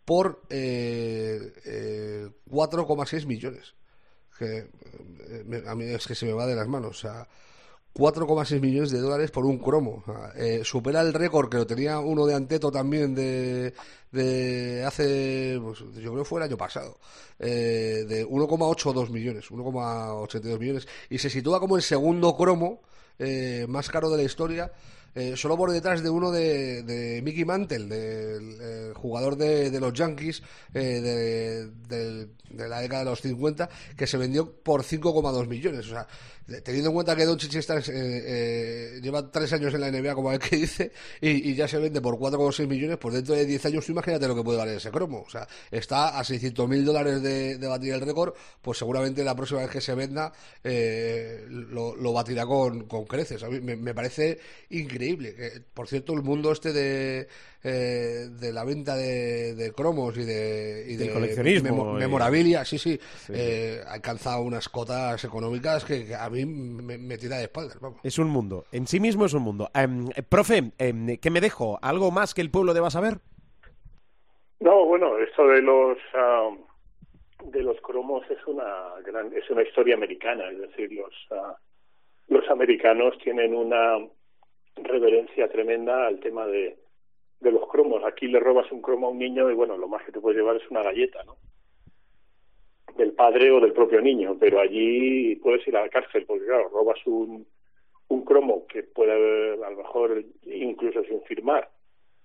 por 0.03 0.41
eh, 0.49 1.53
eh, 1.65 2.29
4,6 2.49 3.25
millones. 3.25 3.75
Que 4.37 4.57
eh, 4.59 5.63
a 5.67 5.75
mí 5.75 5.85
es 5.85 6.07
que 6.07 6.15
se 6.15 6.25
me 6.25 6.33
va 6.33 6.45
de 6.47 6.55
las 6.55 6.67
manos, 6.67 6.97
o 6.97 6.99
sea... 6.99 7.27
4,6 7.97 8.61
millones 8.61 8.91
de 8.91 8.99
dólares 8.99 9.31
por 9.31 9.45
un 9.45 9.57
cromo. 9.57 10.03
Eh, 10.35 10.61
supera 10.63 11.01
el 11.01 11.13
récord 11.13 11.49
que 11.49 11.57
lo 11.57 11.65
tenía 11.65 11.99
uno 11.99 12.27
de 12.27 12.35
Anteto 12.35 12.71
también 12.71 13.15
de, 13.15 13.73
de 14.11 14.83
hace, 14.85 15.59
pues, 15.61 15.79
yo 15.79 16.11
creo 16.11 16.17
que 16.17 16.25
fue 16.25 16.39
el 16.39 16.45
año 16.45 16.57
pasado, 16.57 16.99
eh, 17.39 18.05
de 18.07 18.25
1,82 18.27 19.09
millones, 19.09 19.49
1,82 19.49 20.59
millones. 20.59 20.87
Y 21.09 21.17
se 21.17 21.29
sitúa 21.31 21.59
como 21.59 21.75
el 21.75 21.81
segundo 21.81 22.37
cromo 22.37 22.81
eh, 23.17 23.65
más 23.67 23.89
caro 23.89 24.11
de 24.11 24.17
la 24.17 24.23
historia. 24.23 24.71
Eh, 25.17 25.35
solo 25.35 25.57
por 25.57 25.71
detrás 25.71 26.03
de 26.03 26.11
uno 26.11 26.29
de, 26.29 27.21
Mickey 27.23 27.43
Mantle, 27.43 27.87
del 27.87 28.57
eh, 28.61 28.91
jugador 28.93 29.35
de, 29.35 29.79
los 29.79 29.91
Yankees 29.91 30.43
eh, 30.75 31.71
de, 31.87 32.27
la 32.51 32.81
década 32.81 33.03
de 33.03 33.09
los 33.09 33.21
50, 33.21 33.67
que 33.97 34.05
se 34.05 34.17
vendió 34.17 34.53
por 34.61 34.83
5,2 34.83 35.47
millones. 35.47 35.87
O 35.87 35.89
sea, 35.89 36.07
teniendo 36.63 36.89
en 36.89 36.93
cuenta 36.93 37.15
que 37.15 37.25
Doncic 37.25 37.55
está, 37.55 37.81
eh, 37.87 38.99
lleva 39.01 39.31
tres 39.31 39.51
años 39.53 39.73
en 39.73 39.81
la 39.81 39.89
NBA, 39.89 40.13
como 40.13 40.31
el 40.31 40.37
que 40.37 40.55
dice, 40.55 40.91
y, 41.19 41.55
ya 41.55 41.67
se 41.67 41.79
vende 41.79 41.99
por 41.99 42.19
4,6 42.19 42.67
millones, 42.67 42.99
pues 43.01 43.15
dentro 43.15 43.33
de 43.33 43.43
10 43.47 43.65
años 43.65 43.89
imagínate 43.89 44.27
lo 44.27 44.35
que 44.35 44.43
puede 44.43 44.59
valer 44.59 44.77
ese 44.77 44.91
cromo. 44.91 45.23
O 45.25 45.29
sea, 45.31 45.47
está 45.71 46.19
a 46.19 46.23
600 46.23 46.69
mil 46.69 46.85
dólares 46.85 47.23
de, 47.23 47.57
batir 47.67 47.93
el 47.93 48.01
récord, 48.01 48.35
pues 48.61 48.77
seguramente 48.77 49.23
la 49.23 49.35
próxima 49.35 49.61
vez 49.61 49.71
que 49.71 49.81
se 49.81 49.95
venda 49.95 50.31
lo, 50.63 52.13
batirá 52.13 52.45
con, 52.45 52.83
con 52.83 53.05
creces. 53.05 53.41
A 53.41 53.49
mí 53.49 53.59
me 53.61 53.95
parece 53.95 54.37
increíble. 54.69 55.06
Que, 55.15 55.61
por 55.73 55.87
cierto, 55.87 56.13
el 56.13 56.21
mundo 56.23 56.51
este 56.51 56.73
de, 56.73 57.27
eh, 57.63 58.27
de 58.29 58.51
la 58.51 58.65
venta 58.65 58.95
de, 58.95 59.55
de 59.55 59.71
cromos 59.71 60.17
y 60.17 60.23
de, 60.25 60.85
y 60.87 60.95
Del 60.95 61.07
de 61.07 61.13
coleccionismo 61.13 61.69
memo- 61.85 61.95
y- 61.95 61.99
memorabilia, 61.99 62.65
sí, 62.65 62.77
sí, 62.77 62.99
eh, 63.29 63.81
ha 63.87 63.93
alcanzado 63.93 64.41
unas 64.41 64.67
cotas 64.69 65.23
económicas 65.23 65.85
que, 65.85 66.05
que 66.07 66.15
a 66.15 66.29
mí 66.29 66.45
me, 66.45 66.97
me 66.97 67.17
tira 67.17 67.37
de 67.37 67.43
espaldas. 67.43 67.79
Vamos. 67.79 67.99
Es 68.03 68.19
un 68.19 68.27
mundo. 68.27 68.65
En 68.71 68.87
sí 68.87 68.99
mismo 68.99 69.25
es 69.25 69.33
un 69.33 69.43
mundo. 69.43 69.69
Em, 69.73 70.07
eh, 70.15 70.23
profe, 70.23 70.71
em, 70.77 71.17
¿qué 71.17 71.29
me 71.29 71.39
dejo? 71.41 71.79
¿Algo 71.81 72.11
más 72.11 72.33
que 72.33 72.41
el 72.41 72.51
pueblo 72.51 72.73
deba 72.73 72.89
saber? 72.89 73.19
No, 74.59 74.85
bueno, 74.85 75.17
esto 75.19 75.47
de 75.47 75.61
los 75.61 75.97
de 77.51 77.61
los 77.61 77.79
cromos 77.81 78.23
es 78.29 78.39
una 78.47 78.65
gran 79.05 79.31
es 79.33 79.47
una 79.51 79.61
historia 79.61 79.95
americana, 79.95 80.49
es 80.49 80.57
decir, 80.59 80.91
los 80.91 81.13
ah, 81.31 81.55
los 82.27 82.49
americanos 82.49 83.13
tienen 83.23 83.53
una 83.53 83.97
reverencia 84.83 85.47
tremenda 85.49 86.07
al 86.07 86.19
tema 86.19 86.45
de 86.45 86.77
de 87.39 87.51
los 87.51 87.67
cromos. 87.67 88.03
Aquí 88.03 88.27
le 88.27 88.39
robas 88.39 88.71
un 88.71 88.81
cromo 88.81 89.07
a 89.07 89.11
un 89.11 89.19
niño 89.19 89.49
y 89.49 89.53
bueno, 89.53 89.77
lo 89.77 89.87
más 89.87 90.03
que 90.03 90.11
te 90.11 90.19
puedes 90.19 90.37
llevar 90.37 90.55
es 90.57 90.69
una 90.69 90.83
galleta, 90.83 91.23
¿no? 91.23 91.37
Del 92.95 93.13
padre 93.13 93.51
o 93.51 93.59
del 93.59 93.73
propio 93.73 94.01
niño, 94.01 94.37
pero 94.39 94.59
allí 94.59 95.35
puedes 95.35 95.67
ir 95.67 95.77
a 95.77 95.81
la 95.81 95.89
cárcel 95.89 96.25
porque 96.25 96.45
claro, 96.45 96.69
robas 96.69 96.99
un 97.05 97.45
un 98.09 98.23
cromo 98.23 98.65
que 98.67 98.83
puede 98.83 99.11
haber, 99.11 99.63
a 99.65 99.69
lo 99.69 99.77
mejor 99.79 100.23
incluso 100.45 101.03
sin 101.03 101.21
firmar, 101.23 101.69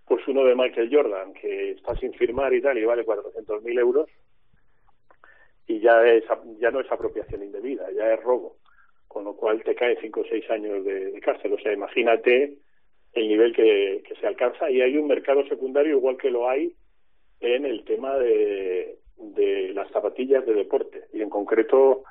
pues 0.06 0.26
uno 0.28 0.44
de 0.44 0.54
Michael 0.54 0.94
Jordan 0.94 1.32
que 1.34 1.72
está 1.72 1.96
sin 1.96 2.14
firmar 2.14 2.54
y 2.54 2.62
tal 2.62 2.78
y 2.78 2.84
vale 2.84 3.04
400.000 3.04 3.80
euros 3.80 4.08
y 5.66 5.80
ya 5.80 6.06
es 6.06 6.24
ya 6.60 6.70
no 6.70 6.80
es 6.80 6.90
apropiación 6.90 7.42
indebida, 7.42 7.90
ya 7.90 8.14
es 8.14 8.22
robo, 8.22 8.58
con 9.12 9.24
lo 9.24 9.36
cual 9.36 9.62
te 9.62 9.74
cae 9.74 9.98
cinco 10.00 10.20
o 10.20 10.24
seis 10.24 10.48
años 10.50 10.84
de, 10.84 11.20
cárcel. 11.20 11.52
O 11.52 11.58
sea, 11.58 11.72
imagínate 11.72 12.54
el 13.12 13.28
nivel 13.28 13.54
que, 13.54 14.02
se 14.18 14.26
alcanza 14.26 14.70
y 14.70 14.80
hay 14.80 14.96
un 14.96 15.06
mercado 15.06 15.46
secundario 15.46 15.98
igual 15.98 16.16
que 16.16 16.30
lo 16.30 16.48
hay 16.48 16.74
en 17.40 17.66
el 17.66 17.84
tema 17.84 18.16
de, 18.16 18.96
de 19.16 19.72
las 19.74 19.90
zapatillas 19.90 20.46
de 20.46 20.54
deporte 20.54 21.04
y 21.12 21.20
en 21.20 21.28
concreto 21.28 22.04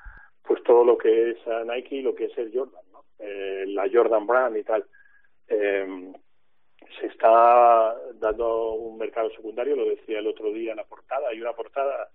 pues 0.43 0.61
todo 0.63 0.83
lo 0.83 0.97
que 0.97 1.31
es 1.31 1.37
Nike 1.65 1.97
y 1.97 2.01
lo 2.01 2.13
que 2.13 2.25
es 2.25 2.37
el 2.37 2.51
Jordan, 2.53 2.83
eh, 3.19 3.65
la 3.67 3.89
Jordan 3.91 4.27
Brand 4.27 4.57
y 4.57 4.63
tal. 4.63 4.85
Eh, 5.47 6.11
se 6.99 7.07
está 7.07 7.95
dando 8.15 8.73
un 8.73 8.97
mercado 8.97 9.29
secundario, 9.31 9.75
lo 9.75 9.85
decía 9.85 10.19
el 10.19 10.27
otro 10.27 10.51
día 10.51 10.71
en 10.71 10.77
la 10.77 10.83
portada, 10.83 11.29
hay 11.29 11.41
una 11.41 11.53
portada 11.53 12.09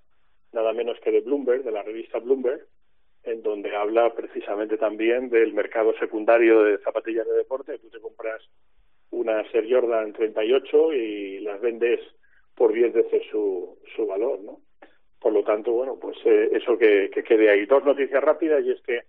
nada 0.53 0.73
menos 0.73 0.99
que 1.01 1.11
de 1.11 1.21
Bloomberg, 1.21 1.65
de 1.65 1.73
la 1.73 1.83
revista 1.83 2.19
Bloomberg, 2.19 2.67
en 3.27 3.43
donde 3.43 3.75
habla 3.75 4.15
precisamente 4.15 4.79
también 4.79 5.29
del 5.29 5.53
mercado 5.53 5.93
secundario 5.99 6.63
de 6.63 6.79
zapatillas 6.79 7.27
de 7.27 7.35
deporte. 7.35 7.79
Tú 7.79 7.91
te 7.91 8.01
compras 8.01 8.41
una 9.11 9.43
Air 9.53 9.67
Jordan 9.69 10.13
38 10.13 10.93
y 10.93 11.41
las 11.41 11.61
vendes 11.61 12.01
por 12.55 12.73
10 12.73 12.93
veces 12.93 13.23
su, 13.31 13.79
su 13.95 14.07
valor, 14.07 14.41
¿no? 14.41 14.61
Por 15.21 15.33
lo 15.33 15.43
tanto, 15.43 15.73
bueno, 15.73 15.99
pues 16.01 16.17
eh, 16.25 16.51
eso 16.53 16.79
que, 16.79 17.11
que 17.13 17.25
quede 17.25 17.51
ahí. 17.51 17.67
Dos 17.67 17.85
noticias 17.85 18.23
rápidas 18.23 18.65
y 18.65 18.71
es 18.71 18.81
que 18.83 19.03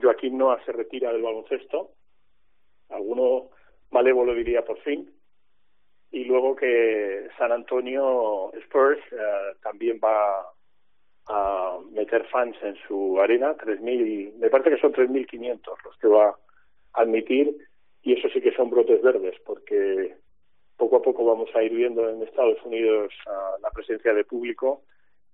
Joaquín 0.00 0.36
Noah 0.36 0.62
se 0.64 0.72
retira 0.72 1.12
del 1.12 1.22
baloncesto. 1.22 1.92
Alguno 2.90 3.50
malévolo 3.90 4.34
diría 4.34 4.64
por 4.64 4.78
fin. 4.80 5.10
Y 6.10 6.24
luego 6.24 6.54
que 6.54 7.28
San 7.38 7.52
Antonio 7.52 8.52
Spurs 8.64 9.00
eh, 9.12 9.56
también 9.62 9.98
va 10.02 10.52
a 11.28 11.78
meter 11.92 12.24
fans 12.28 12.56
en 12.62 12.76
su 12.86 13.20
arena, 13.20 13.56
3.000, 13.56 14.34
me 14.38 14.50
parece 14.50 14.70
que 14.70 14.80
son 14.80 14.92
3.500 14.92 15.60
los 15.84 15.96
que 15.98 16.08
va 16.08 16.28
a 16.28 17.00
admitir, 17.00 17.56
y 18.02 18.14
eso 18.14 18.28
sí 18.30 18.40
que 18.40 18.54
son 18.54 18.70
brotes 18.70 19.00
verdes, 19.02 19.36
porque 19.44 20.16
poco 20.76 20.96
a 20.96 21.02
poco 21.02 21.24
vamos 21.24 21.48
a 21.54 21.62
ir 21.62 21.72
viendo 21.72 22.08
en 22.08 22.22
Estados 22.22 22.58
Unidos 22.64 23.12
la 23.62 23.70
presencia 23.70 24.12
de 24.12 24.24
público, 24.24 24.82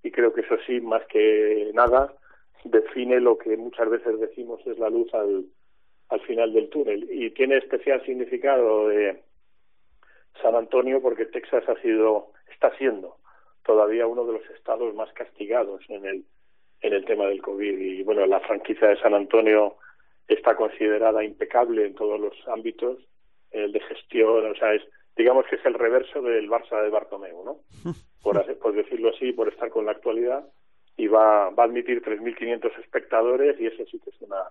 y 0.02 0.10
creo 0.10 0.32
que 0.32 0.42
eso 0.42 0.56
sí, 0.66 0.80
más 0.80 1.04
que 1.06 1.70
nada, 1.74 2.12
define 2.64 3.20
lo 3.20 3.38
que 3.38 3.56
muchas 3.56 3.88
veces 3.88 4.20
decimos 4.20 4.60
es 4.66 4.78
la 4.78 4.90
luz 4.90 5.12
al, 5.14 5.46
al 6.08 6.20
final 6.20 6.52
del 6.52 6.68
túnel. 6.68 7.08
Y 7.10 7.30
tiene 7.30 7.56
especial 7.56 8.04
significado 8.04 8.88
de 8.88 9.22
San 10.42 10.54
Antonio 10.54 11.00
porque 11.00 11.26
Texas 11.26 11.68
ha 11.68 11.80
sido, 11.80 12.32
está 12.52 12.76
siendo 12.76 13.16
todavía 13.64 14.06
uno 14.06 14.24
de 14.24 14.34
los 14.34 14.50
estados 14.50 14.94
más 14.94 15.12
castigados 15.12 15.82
en 15.88 16.06
el 16.06 16.24
en 16.80 16.92
el 16.92 17.04
tema 17.04 17.26
del 17.26 17.42
COVID. 17.42 17.78
Y 17.78 18.02
bueno 18.02 18.26
la 18.26 18.40
franquicia 18.40 18.88
de 18.88 19.00
San 19.00 19.14
Antonio 19.14 19.76
está 20.28 20.54
considerada 20.54 21.24
impecable 21.24 21.86
en 21.86 21.94
todos 21.94 22.20
los 22.20 22.34
ámbitos 22.48 22.98
el 23.50 23.72
de 23.72 23.80
gestión 23.80 24.50
o 24.50 24.54
sea 24.54 24.74
es 24.74 24.82
digamos 25.16 25.46
que 25.46 25.56
es 25.56 25.64
el 25.64 25.74
reverso 25.74 26.20
del 26.20 26.48
Barça 26.48 26.82
de 26.82 26.90
Bartomeu 26.90 27.44
no 27.44 27.60
por 28.22 28.58
por 28.58 28.72
decirlo 28.74 29.10
así 29.10 29.32
por 29.32 29.48
estar 29.48 29.70
con 29.70 29.86
la 29.86 29.92
actualidad 29.92 30.46
y 30.96 31.06
va 31.06 31.50
va 31.50 31.62
a 31.62 31.66
admitir 31.66 32.02
3.500 32.02 32.78
espectadores 32.80 33.58
y 33.58 33.66
eso 33.66 33.84
sí 33.90 33.98
que 34.00 34.10
es 34.10 34.20
una 34.20 34.42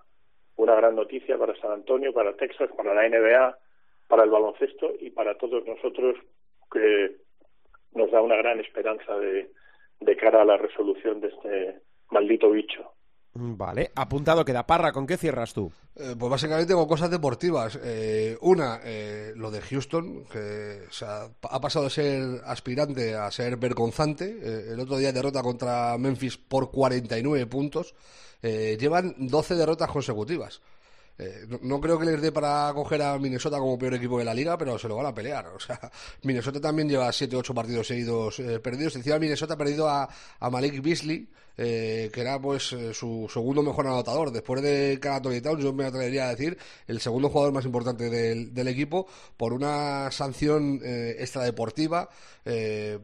una 0.56 0.74
gran 0.74 0.96
noticia 0.96 1.38
para 1.38 1.54
San 1.60 1.70
Antonio 1.70 2.12
para 2.12 2.34
Texas 2.36 2.70
para 2.76 2.92
la 2.92 3.08
NBA 3.08 3.56
para 4.08 4.24
el 4.24 4.30
baloncesto 4.30 4.94
y 4.98 5.10
para 5.10 5.36
todos 5.36 5.64
nosotros 5.64 6.16
que 6.72 7.16
nos 7.92 8.10
da 8.10 8.20
una 8.20 8.36
gran 8.36 8.60
esperanza 8.60 9.16
de, 9.18 9.50
de 10.00 10.16
cara 10.16 10.42
a 10.42 10.44
la 10.44 10.56
resolución 10.56 11.20
de 11.20 11.28
este 11.28 11.82
maldito 12.10 12.50
bicho. 12.50 12.92
Vale, 13.40 13.92
apuntado 13.94 14.44
queda. 14.44 14.66
Parra, 14.66 14.90
¿con 14.90 15.06
qué 15.06 15.16
cierras 15.16 15.54
tú? 15.54 15.70
Eh, 15.94 16.16
pues 16.18 16.30
básicamente 16.30 16.74
con 16.74 16.88
cosas 16.88 17.10
deportivas. 17.10 17.78
Eh, 17.84 18.36
una, 18.40 18.80
eh, 18.84 19.32
lo 19.36 19.50
de 19.50 19.60
Houston, 19.60 20.24
que 20.24 20.80
ha 21.00 21.60
pasado 21.60 21.84
de 21.84 21.90
ser 21.90 22.22
aspirante 22.44 23.14
a 23.14 23.30
ser 23.30 23.56
vergonzante. 23.56 24.72
el 24.72 24.80
otro 24.80 24.96
día 24.96 25.12
derrota 25.12 25.42
contra 25.42 25.96
Memphis 25.98 26.36
por 26.36 26.70
49 26.72 27.46
puntos. 27.46 27.94
llevan 28.42 29.14
12 29.18 29.54
derrotas 29.54 29.90
consecutivas. 29.90 30.60
Eh, 31.18 31.46
no, 31.62 31.80
creo 31.80 31.98
que 31.98 32.06
les 32.06 32.22
dé 32.22 32.30
para 32.30 32.72
coger 32.72 33.02
a 33.02 33.18
Minnesota 33.18 33.58
como 33.58 33.76
peor 33.76 33.94
equipo 33.94 34.18
de 34.18 34.24
la 34.24 34.32
liga, 34.32 34.56
pero 34.56 34.78
se 34.78 34.86
lo 34.86 34.96
van 34.96 35.06
a 35.06 35.14
pelear. 35.14 35.48
O 35.48 35.58
sea, 35.58 35.78
Minnesota 36.22 36.60
también 36.60 36.88
lleva 36.88 37.08
7-8 37.08 37.52
partidos 37.54 37.88
seguidos 37.88 38.38
eh, 38.38 38.60
perdidos. 38.60 38.96
Encima 38.96 39.18
Minnesota 39.18 39.54
ha 39.54 39.58
perdido 39.58 39.88
a, 39.88 40.08
a 40.38 40.50
Malik 40.50 40.80
Beasley, 40.80 41.28
eh, 41.58 42.08
que 42.12 42.20
era 42.20 42.40
pues 42.40 42.72
eh, 42.72 42.94
su 42.94 43.28
segundo 43.28 43.62
mejor 43.62 43.86
anotador. 43.88 44.30
Después 44.30 44.62
de 44.62 44.98
Anthony 45.02 45.40
Towns, 45.42 45.62
yo 45.62 45.72
me 45.72 45.84
atrevería 45.84 46.26
a 46.26 46.30
decir 46.30 46.56
el 46.86 47.00
segundo 47.00 47.28
jugador 47.28 47.52
más 47.52 47.64
importante 47.64 48.08
del, 48.08 48.68
equipo 48.68 49.06
por 49.36 49.54
una 49.54 50.10
sanción 50.10 50.80
eh, 50.84 51.16
extradeportiva, 51.18 52.10
eh, 52.44 52.98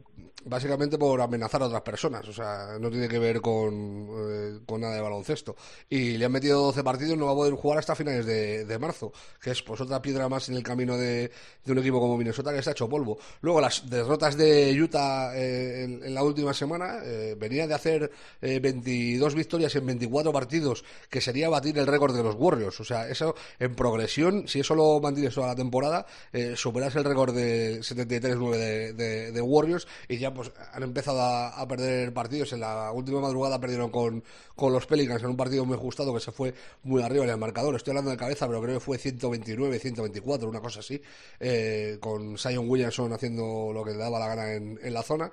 básicamente 0.45 0.97
por 0.97 1.19
amenazar 1.19 1.63
a 1.63 1.65
otras 1.65 1.81
personas. 1.81 2.27
O 2.27 2.33
sea, 2.33 2.77
no 2.79 2.89
tiene 2.89 3.09
que 3.09 3.19
ver 3.19 3.41
con, 3.41 4.63
con 4.65 4.79
nada 4.79 4.95
de 4.95 5.01
baloncesto. 5.01 5.55
Y 5.89 6.17
le 6.17 6.25
han 6.25 6.31
metido 6.31 6.61
12 6.61 6.83
partidos, 6.83 7.17
no 7.17 7.25
va 7.25 7.31
a 7.31 7.35
poder 7.35 7.53
jugar 7.55 7.79
hasta 7.79 7.95
finales 7.95 8.25
de, 8.25 8.63
de 8.63 8.79
marzo, 8.79 9.11
que 9.41 9.51
es 9.51 9.61
pues 9.63 9.81
otra 9.81 10.01
piedra 10.01 10.29
más 10.29 10.47
en 10.47 10.55
el 10.55 10.63
camino 10.63 10.97
de, 10.97 11.31
de, 11.63 11.71
un 11.71 11.79
equipo 11.79 11.99
como 11.99 12.15
Minnesota 12.15 12.53
que 12.53 12.59
está 12.59 12.71
hecho 12.71 12.87
polvo. 12.87 13.17
Luego 13.41 13.59
las 13.59 13.89
derrotas 13.89 14.37
de 14.37 14.79
Utah 14.79 15.35
en, 15.35 16.03
en, 16.03 16.13
la 16.13 16.23
última 16.23 16.53
semana 16.53 16.99
venía 17.37 17.67
de 17.67 17.73
hacer 17.73 18.11
22 18.45 19.33
eh, 19.33 19.35
victorias 19.35 19.75
en 19.75 19.85
24 19.85 20.31
partidos, 20.31 20.83
que 21.09 21.21
sería 21.21 21.49
batir 21.49 21.77
el 21.77 21.87
récord 21.87 22.15
de 22.15 22.23
los 22.23 22.35
Warriors. 22.35 22.79
O 22.79 22.83
sea, 22.83 23.09
eso 23.09 23.35
en 23.59 23.75
progresión, 23.75 24.47
si 24.47 24.59
eso 24.59 24.75
lo 24.75 24.99
mantienes 24.99 25.33
toda 25.33 25.47
la 25.47 25.55
temporada, 25.55 26.05
eh, 26.31 26.53
superas 26.55 26.95
el 26.95 27.03
récord 27.03 27.33
de 27.33 27.79
73-9 27.79 28.93
de, 28.93 29.31
de, 29.31 29.41
Warriors 29.41 29.87
y 30.07 30.17
ya 30.17 30.33
pues 30.33 30.51
han 30.73 30.83
empezado 30.83 31.21
a, 31.21 31.67
perder 31.67 32.13
partidos. 32.13 32.53
En 32.53 32.59
la 32.61 32.91
última 32.91 33.19
madrugada 33.19 33.59
perdieron 33.59 33.89
con, 33.89 34.23
con 34.55 34.71
los 34.71 34.85
Pelicans 34.85 35.23
en 35.23 35.29
un 35.29 35.37
partido 35.37 35.65
muy 35.65 35.75
ajustado 35.75 36.13
que 36.13 36.19
se 36.19 36.31
fue 36.31 36.53
muy 36.83 37.01
arriba 37.01 37.23
en 37.23 37.31
el 37.31 37.37
marcador. 37.37 37.75
Estoy 37.75 37.91
hablando 37.91 38.11
de 38.11 38.17
cabeza, 38.17 38.47
pero 38.47 38.61
creo 38.61 38.75
que 38.75 38.79
fue 38.79 38.97
129, 38.97 39.79
124, 39.79 40.47
una 40.47 40.61
cosa 40.61 40.79
así, 40.79 41.01
eh, 41.39 41.97
con 41.99 42.37
Zion 42.37 42.69
Williamson 42.69 43.11
haciendo 43.13 43.71
lo 43.73 43.83
que 43.83 43.91
le 43.91 43.97
daba 43.97 44.19
la 44.19 44.27
gana 44.27 44.53
en 44.53 44.93
la 44.93 45.03
zona. 45.03 45.31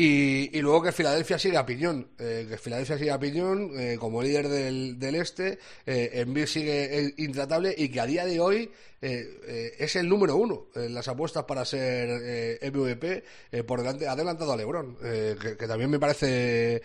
Y, 0.00 0.56
y, 0.56 0.62
luego 0.62 0.80
que 0.80 0.92
Filadelfia 0.92 1.40
sigue 1.40 1.56
a 1.56 1.66
piñón, 1.66 2.06
eh, 2.20 2.46
que 2.48 2.56
Filadelfia 2.56 2.96
sigue 2.96 3.10
a 3.10 3.18
piñón 3.18 3.72
eh, 3.76 3.96
como 3.98 4.22
líder 4.22 4.46
del, 4.46 4.96
del 4.96 5.16
este, 5.16 5.58
eh, 5.86 6.10
Envir 6.12 6.46
sigue 6.46 7.14
intratable 7.16 7.74
y 7.76 7.88
que 7.88 8.00
a 8.00 8.06
día 8.06 8.24
de 8.24 8.38
hoy 8.38 8.70
eh, 9.00 9.40
eh, 9.46 9.74
es 9.78 9.94
el 9.96 10.08
número 10.08 10.36
uno 10.36 10.66
en 10.74 10.92
las 10.92 11.06
apuestas 11.06 11.44
para 11.44 11.64
ser 11.64 12.08
eh, 12.10 12.70
MVP 12.72 13.24
eh, 13.52 13.62
por 13.62 13.80
delante, 13.80 14.08
adelantado 14.08 14.52
a 14.52 14.56
Lebron, 14.56 14.96
eh, 15.02 15.36
que, 15.40 15.66
también 15.68 15.90
me 15.90 16.00
parece 16.00 16.82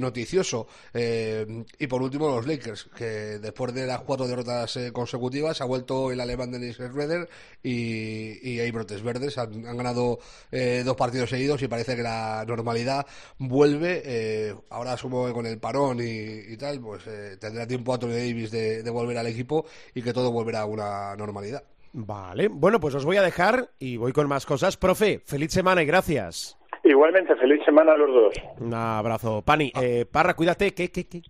noticioso. 0.00 0.66
y 0.92 1.86
por 1.86 2.02
último 2.02 2.28
los 2.28 2.46
Lakers, 2.46 2.88
que 2.96 3.38
después 3.38 3.72
de 3.74 3.86
las 3.86 4.00
cuatro 4.00 4.26
derrotas 4.26 4.78
consecutivas 4.92 5.60
ha 5.60 5.64
vuelto 5.64 6.10
el 6.10 6.20
alemán 6.20 6.50
Dennis 6.50 6.76
Schroeder 6.76 7.28
y, 7.62 8.50
y 8.50 8.60
hay 8.60 8.70
brotes 8.70 9.02
verdes. 9.02 9.38
Han, 9.38 9.66
han 9.66 9.76
ganado 9.76 10.18
dos 10.50 10.96
partidos 10.96 11.30
seguidos 11.30 11.62
y 11.62 11.68
parece 11.68 11.96
que 11.96 12.02
la 12.02 12.44
normalidad 12.46 13.06
vuelve. 13.38 14.54
ahora 14.70 14.94
asumo 14.94 15.26
que 15.26 15.32
con 15.32 15.46
el 15.46 15.58
parón 15.58 16.00
y, 16.00 16.52
y 16.52 16.56
tal, 16.56 16.80
pues 16.80 17.02
tendrá 17.38 17.66
tiempo 17.66 17.94
Anthony 17.94 18.08
Davis 18.08 18.50
de, 18.50 18.82
de 18.82 18.90
volver 18.90 19.18
al 19.18 19.26
equipo 19.26 19.66
y 19.94 20.02
que 20.02 20.12
todo 20.12 20.32
volverá 20.32 20.60
a 20.60 20.66
una 20.66 21.14
normalidad. 21.16 21.43
Vale, 21.92 22.48
bueno, 22.48 22.80
pues 22.80 22.94
os 22.94 23.04
voy 23.04 23.16
a 23.16 23.22
dejar 23.22 23.70
y 23.78 23.96
voy 23.96 24.12
con 24.12 24.26
más 24.28 24.46
cosas. 24.46 24.76
Profe, 24.76 25.22
feliz 25.24 25.52
semana 25.52 25.82
y 25.82 25.86
gracias. 25.86 26.58
Igualmente, 26.82 27.34
feliz 27.36 27.64
semana 27.64 27.92
a 27.92 27.96
los 27.96 28.10
dos. 28.12 28.34
Un 28.58 28.74
abrazo. 28.74 29.42
Pani, 29.42 29.72
eh, 29.80 30.04
Parra, 30.10 30.34
cuídate. 30.34 30.74
¿Qué, 30.74 30.90
qué, 30.90 31.06
qué? 31.06 31.22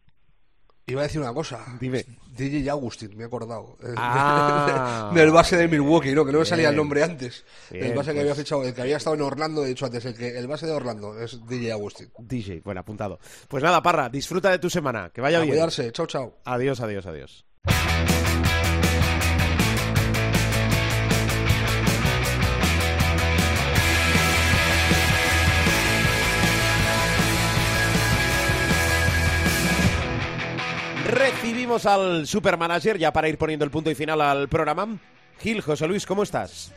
Iba 0.87 1.01
a 1.01 1.05
decir 1.05 1.21
una 1.21 1.33
cosa. 1.33 1.65
Dime. 1.81 2.05
DJ 2.37 2.69
Agustín, 2.71 3.17
me 3.17 3.25
he 3.25 3.27
acordado. 3.27 3.77
Ah. 3.97 5.11
del 5.15 5.31
base 5.31 5.57
de 5.57 5.69
Milwaukee, 5.69 6.13
¿no? 6.13 6.25
Que 6.25 6.33
no 6.33 6.41
me 6.41 6.45
salía 6.45 6.71
el 6.71 6.77
nombre 6.77 7.03
antes. 7.03 7.45
Bien, 7.71 7.85
el 7.87 7.91
base 7.95 8.07
pues. 8.07 8.15
que 8.15 8.21
había 8.21 8.35
fichado, 8.35 8.65
el 8.65 8.75
que 8.75 8.83
había 8.83 8.97
estado 8.97 9.17
en 9.17 9.23
Orlando, 9.23 9.63
de 9.63 9.71
hecho 9.71 9.87
antes, 9.87 10.05
el, 10.05 10.17
que, 10.17 10.37
el 10.37 10.47
base 10.47 10.67
de 10.67 10.73
Orlando 10.73 11.19
es 11.19 11.47
DJ 11.47 11.73
Agustín. 11.73 12.09
DJ, 12.19 12.61
bueno, 12.65 12.81
apuntado. 12.81 13.19
Pues 13.49 13.63
nada, 13.63 13.83
Parra, 13.83 14.09
disfruta 14.09 14.51
de 14.51 14.59
tu 14.59 14.69
semana. 14.69 15.11
Que 15.11 15.21
vaya 15.21 15.39
a 15.39 15.41
bien. 15.43 15.53
cuidarse. 15.53 15.91
Chao, 15.93 16.07
chao. 16.07 16.35
Adiós, 16.45 16.81
adiós, 16.81 17.07
adiós. 17.07 17.45
Recibimos 31.65 31.87
al 31.87 32.27
supermanager 32.27 32.99
ya 32.99 33.11
para 33.11 33.27
ir 33.27 33.39
poniendo 33.39 33.65
el 33.65 33.71
punto 33.71 33.91
y 33.91 33.95
final 33.95 34.21
al 34.21 34.49
programa. 34.51 34.87
Gil, 35.41 35.63
José 35.63 35.89
Luis, 35.89 36.05
¿cómo 36.05 36.23
estás? 36.23 36.71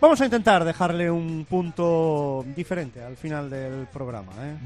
Vamos 0.00 0.20
a 0.20 0.24
intentar 0.24 0.64
dejarle 0.64 1.08
un 1.08 1.46
punto 1.48 2.44
diferente 2.56 3.00
al 3.00 3.16
final 3.16 3.48
del 3.48 3.86
programa. 3.92 4.32
¿eh? 4.40 4.56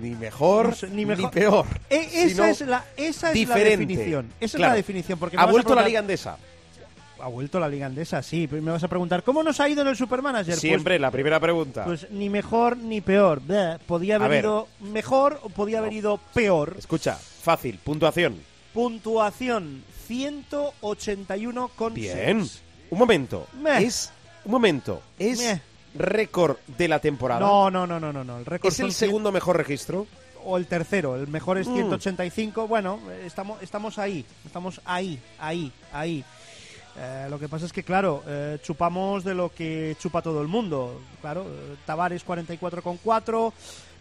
Ni 0.00 0.14
mejor, 0.14 0.68
No 0.68 0.74
sé, 0.76 0.88
ni, 0.88 1.04
peor. 1.26 1.66
Eh, 1.90 2.08
esa 2.14 2.48
es 2.48 2.62
la, 2.62 2.86
esa 2.96 3.32
es 3.32 3.46
la 3.46 3.54
definición. 3.54 4.30
Esa 4.40 4.56
Claro. 4.56 4.70
es 4.70 4.72
la 4.72 4.76
definición. 4.76 5.18
Porque 5.18 5.36
Ha 5.36 5.44
vuelto 5.44 5.74
la 5.74 5.82
preguntar- 5.82 5.86
Liga 5.86 5.98
Andesa. 6.00 6.38
Ha 7.20 7.28
vuelto 7.28 7.60
la 7.60 7.68
Liga 7.68 7.84
Andesa, 7.84 8.22
sí. 8.22 8.48
Me 8.50 8.70
vas 8.70 8.82
a 8.82 8.88
preguntar, 8.88 9.22
¿cómo 9.24 9.42
nos 9.42 9.60
ha 9.60 9.68
ido 9.68 9.82
en 9.82 9.88
el 9.88 9.96
Supermanager? 9.96 10.54
Pues- 10.54 10.60
Siempre 10.60 10.98
la 10.98 11.10
primera 11.10 11.38
pregunta. 11.38 11.84
Pues, 11.84 12.10
ni 12.10 12.30
mejor 12.30 12.78
ni 12.78 13.02
peor. 13.02 13.42
Podía 13.86 14.16
haber 14.16 14.40
ido 14.42 14.68
mejor 14.80 15.38
o 15.42 15.50
podía 15.50 15.80
haber 15.80 15.92
ido 15.92 16.18
peor. 16.32 16.76
Escucha, 16.78 17.14
fácil, 17.14 17.78
puntuación. 17.84 18.53
Puntuación 18.74 19.82
181,6. 20.08 21.92
Bien. 21.94 22.46
Un 22.90 22.98
momento. 22.98 23.46
Meh. 23.60 23.84
Es 23.84 24.12
un 24.44 24.52
momento. 24.52 25.00
Es 25.18 25.38
Meh. 25.38 25.60
récord 25.94 26.56
de 26.66 26.88
la 26.88 26.98
temporada. 26.98 27.40
No, 27.40 27.70
no, 27.70 27.86
no, 27.86 27.98
no, 28.00 28.12
no, 28.12 28.22
no. 28.24 28.38
El 28.38 28.44
récord 28.44 28.72
es 28.72 28.80
el 28.80 28.88
cien- 28.88 28.92
segundo 28.92 29.32
mejor 29.32 29.56
registro. 29.56 30.06
o 30.46 30.58
el 30.58 30.66
tercero, 30.66 31.16
el 31.16 31.26
mejor 31.26 31.56
es 31.56 31.66
Mm. 31.66 31.74
185. 31.74 32.68
Bueno, 32.68 32.98
eh, 33.08 33.22
estamos, 33.24 33.62
estamos 33.62 33.96
ahí, 33.98 34.26
estamos 34.44 34.78
ahí, 34.84 35.18
ahí, 35.38 35.72
ahí. 35.90 36.22
Eh, 36.98 37.28
lo 37.30 37.38
que 37.38 37.48
pasa 37.48 37.64
es 37.64 37.72
que, 37.72 37.82
claro, 37.82 38.22
eh, 38.26 38.58
chupamos 38.62 39.24
de 39.24 39.32
lo 39.34 39.48
que 39.54 39.96
chupa 39.98 40.20
todo 40.20 40.42
el 40.42 40.48
mundo. 40.48 41.00
Claro, 41.22 41.46
eh, 41.48 41.76
Tavares 41.86 42.22
44,4, 42.26 43.54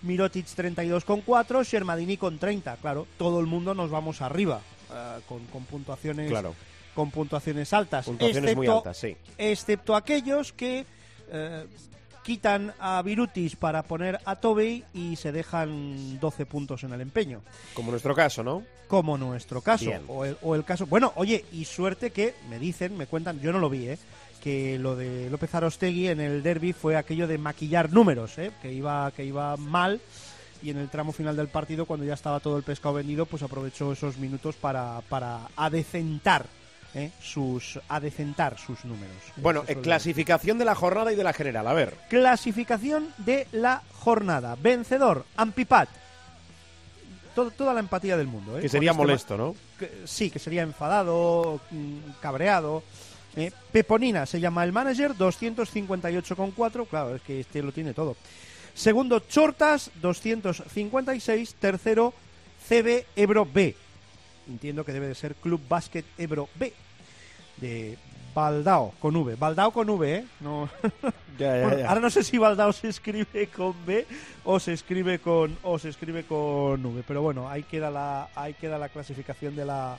Mirotic 0.04 0.46
32,4, 0.46 1.64
Shermadini 1.64 2.18
con 2.18 2.38
30. 2.38 2.76
Claro, 2.78 3.08
todo 3.18 3.40
el 3.40 3.46
mundo 3.48 3.74
nos 3.74 3.90
vamos 3.90 4.22
arriba 4.22 4.62
eh, 4.94 5.20
con, 5.28 5.46
con 5.48 5.64
puntuaciones 5.66 6.30
Claro. 6.30 6.54
con 6.96 7.10
puntuaciones 7.12 7.74
altas. 7.74 8.06
Puntuaciones 8.06 8.56
muy 8.56 8.68
excepto- 8.68 8.78
altas, 8.78 8.98
sí. 8.98 9.16
excepto 9.38 9.96
aquellos 9.96 10.54
que 10.54 10.86
eh, 11.32 11.66
quitan 12.24 12.74
a 12.80 13.02
Virutis 13.02 13.56
para 13.56 13.84
poner 13.84 14.20
a 14.26 14.36
Tobey 14.38 14.84
y 14.94 15.16
se 15.18 15.32
dejan 15.32 16.20
12 16.20 16.46
puntos 16.46 16.84
en 16.84 16.94
el 16.94 17.02
empeño. 17.02 17.42
Como 17.74 17.92
nuestro 17.92 18.16
caso, 18.16 18.44
¿no? 18.44 18.64
Como 18.88 19.18
nuestro 19.18 19.62
caso. 19.62 19.90
O 20.08 20.24
el, 20.24 20.38
o 20.42 20.56
el 20.56 20.64
caso. 20.64 20.86
Bueno, 20.86 21.12
oye, 21.16 21.44
y 21.52 21.66
suerte 21.66 22.12
que 22.12 22.36
me 22.50 22.60
dicen, 22.60 22.96
me 22.98 23.08
cuentan, 23.08 23.40
yo 23.42 23.52
no 23.52 23.60
lo 23.60 23.70
vi, 23.70 23.88
¿eh? 23.90 23.98
Que 24.44 24.78
lo 24.78 24.98
de 24.98 25.30
López 25.30 25.56
Arostegui 25.56 26.10
en 26.10 26.20
el 26.20 26.44
derby 26.44 26.74
fue 26.74 26.98
aquello 26.98 27.28
de 27.28 27.38
maquillar 27.38 27.94
números, 27.94 28.38
¿eh? 28.38 28.52
Que 28.62 28.74
iba, 28.74 29.10
que 29.12 29.24
iba 29.24 29.56
mal 29.56 30.02
y 30.62 30.70
en 30.70 30.78
el 30.80 30.90
tramo 30.90 31.12
final 31.14 31.36
del 31.38 31.48
partido, 31.48 31.86
cuando 31.86 32.06
ya 32.06 32.14
estaba 32.14 32.40
todo 32.42 32.58
el 32.58 32.64
pescado 32.64 32.96
vendido, 32.96 33.26
pues 33.26 33.42
aprovechó 33.44 33.94
esos 33.94 34.18
minutos 34.18 34.56
para, 34.56 35.00
para 35.10 35.48
adecentar, 35.56 36.46
¿eh? 36.94 37.12
sus, 37.22 37.80
adecentar 37.90 38.58
sus 38.58 38.84
números. 38.86 39.16
Bueno, 39.38 39.62
eh, 39.62 39.66
es 39.72 39.76
lo- 39.78 39.82
clasificación 39.82 40.58
de 40.58 40.66
la 40.66 40.76
jornada 40.76 41.12
y 41.14 41.16
de 41.16 41.24
la 41.24 41.32
general. 41.34 41.66
A 41.68 41.74
ver. 41.74 41.96
Clasificación 42.10 43.08
de 43.20 43.48
la 43.54 43.82
jornada. 43.94 44.56
Vencedor, 44.62 45.26
Ampipat. 45.38 45.88
Todo- 47.36 47.52
toda 47.52 47.74
la 47.74 47.80
empatía 47.80 48.16
del 48.16 48.28
mundo. 48.28 48.58
¿eh? 48.58 48.62
Que 48.62 48.70
sería 48.70 48.92
este 48.92 49.02
molesto, 49.02 49.38
¿no? 49.38 49.56
que- 49.80 50.04
sí, 50.06 50.30
que 50.30 50.40
sería 50.40 50.62
enfadado, 50.64 51.60
mm, 51.72 51.98
cabreado. 52.22 52.84
Eh, 53.36 53.52
Peponina 53.72 54.26
se 54.26 54.40
llama 54.40 54.64
el 54.64 54.72
manager, 54.72 55.16
258,4. 55.16 56.88
Claro, 56.88 57.16
es 57.16 57.22
que 57.22 57.40
este 57.40 57.64
lo 57.64 57.72
tiene 57.72 57.94
todo. 57.94 58.16
Segundo, 58.74 59.20
Chortas, 59.20 59.92
256. 60.02 61.56
Tercero, 61.56 62.14
CB 62.68 63.06
Ebro 63.16 63.48
B. 63.52 63.76
Entiendo 64.48 64.84
que 64.84 64.94
debe 64.94 65.08
de 65.08 65.16
ser 65.16 65.36
Club 65.36 65.62
Básquet 65.68 66.06
Ebro 66.18 66.50
B. 66.56 66.74
De 67.58 67.98
Baldao, 68.34 68.94
con 69.00 69.16
V. 69.16 69.36
Baldao 69.36 69.72
con 69.72 69.90
V, 69.90 70.16
¿eh? 70.16 70.26
No, 70.40 70.70
Ya, 71.38 71.68
bueno, 71.68 71.90
ahora 71.90 72.02
no 72.02 72.10
sé 72.12 72.24
si 72.24 72.38
Baldao 72.38 72.72
se 72.74 72.90
escribe 72.90 73.48
con 73.48 73.74
B 73.86 74.06
o 74.44 74.60
se 74.60 74.74
escribe 74.74 75.18
con 75.18 75.58
o 75.64 75.80
se 75.80 75.90
escribe 75.90 76.24
con 76.26 76.86
V, 76.86 77.04
pero 77.08 77.24
bueno, 77.24 77.50
ahí 77.50 77.64
queda 77.64 77.90
la 77.90 78.30
ahí 78.36 78.54
queda 78.54 78.78
la 78.78 78.90
clasificación 78.90 79.56
de 79.56 79.66
la 79.66 79.98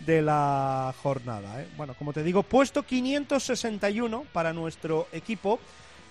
de 0.00 0.22
la 0.22 0.94
jornada. 1.02 1.62
¿eh? 1.62 1.68
Bueno, 1.76 1.94
como 1.94 2.12
te 2.12 2.22
digo, 2.22 2.42
puesto 2.42 2.82
561 2.84 4.24
para 4.32 4.52
nuestro 4.52 5.08
equipo, 5.12 5.58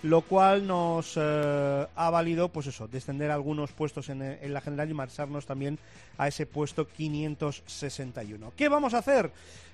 lo 0.04 0.22
cual 0.22 0.68
nos 0.68 1.14
eh, 1.18 1.88
ha 1.96 2.10
valido, 2.10 2.50
pues 2.50 2.68
eso, 2.68 2.88
descender 2.88 3.32
algunos 3.32 3.72
puestos 3.72 4.10
en, 4.10 4.22
en 4.22 4.54
la 4.54 4.62
general 4.62 4.90
y 4.90 4.94
marcharnos 4.94 5.46
también 5.46 5.80
a 6.18 6.28
ese 6.28 6.46
puesto 6.46 6.88
561. 6.88 8.54
¿Qué 8.56 8.70
vamos 8.70 8.94
a 8.94 9.00
hacer 9.00 9.32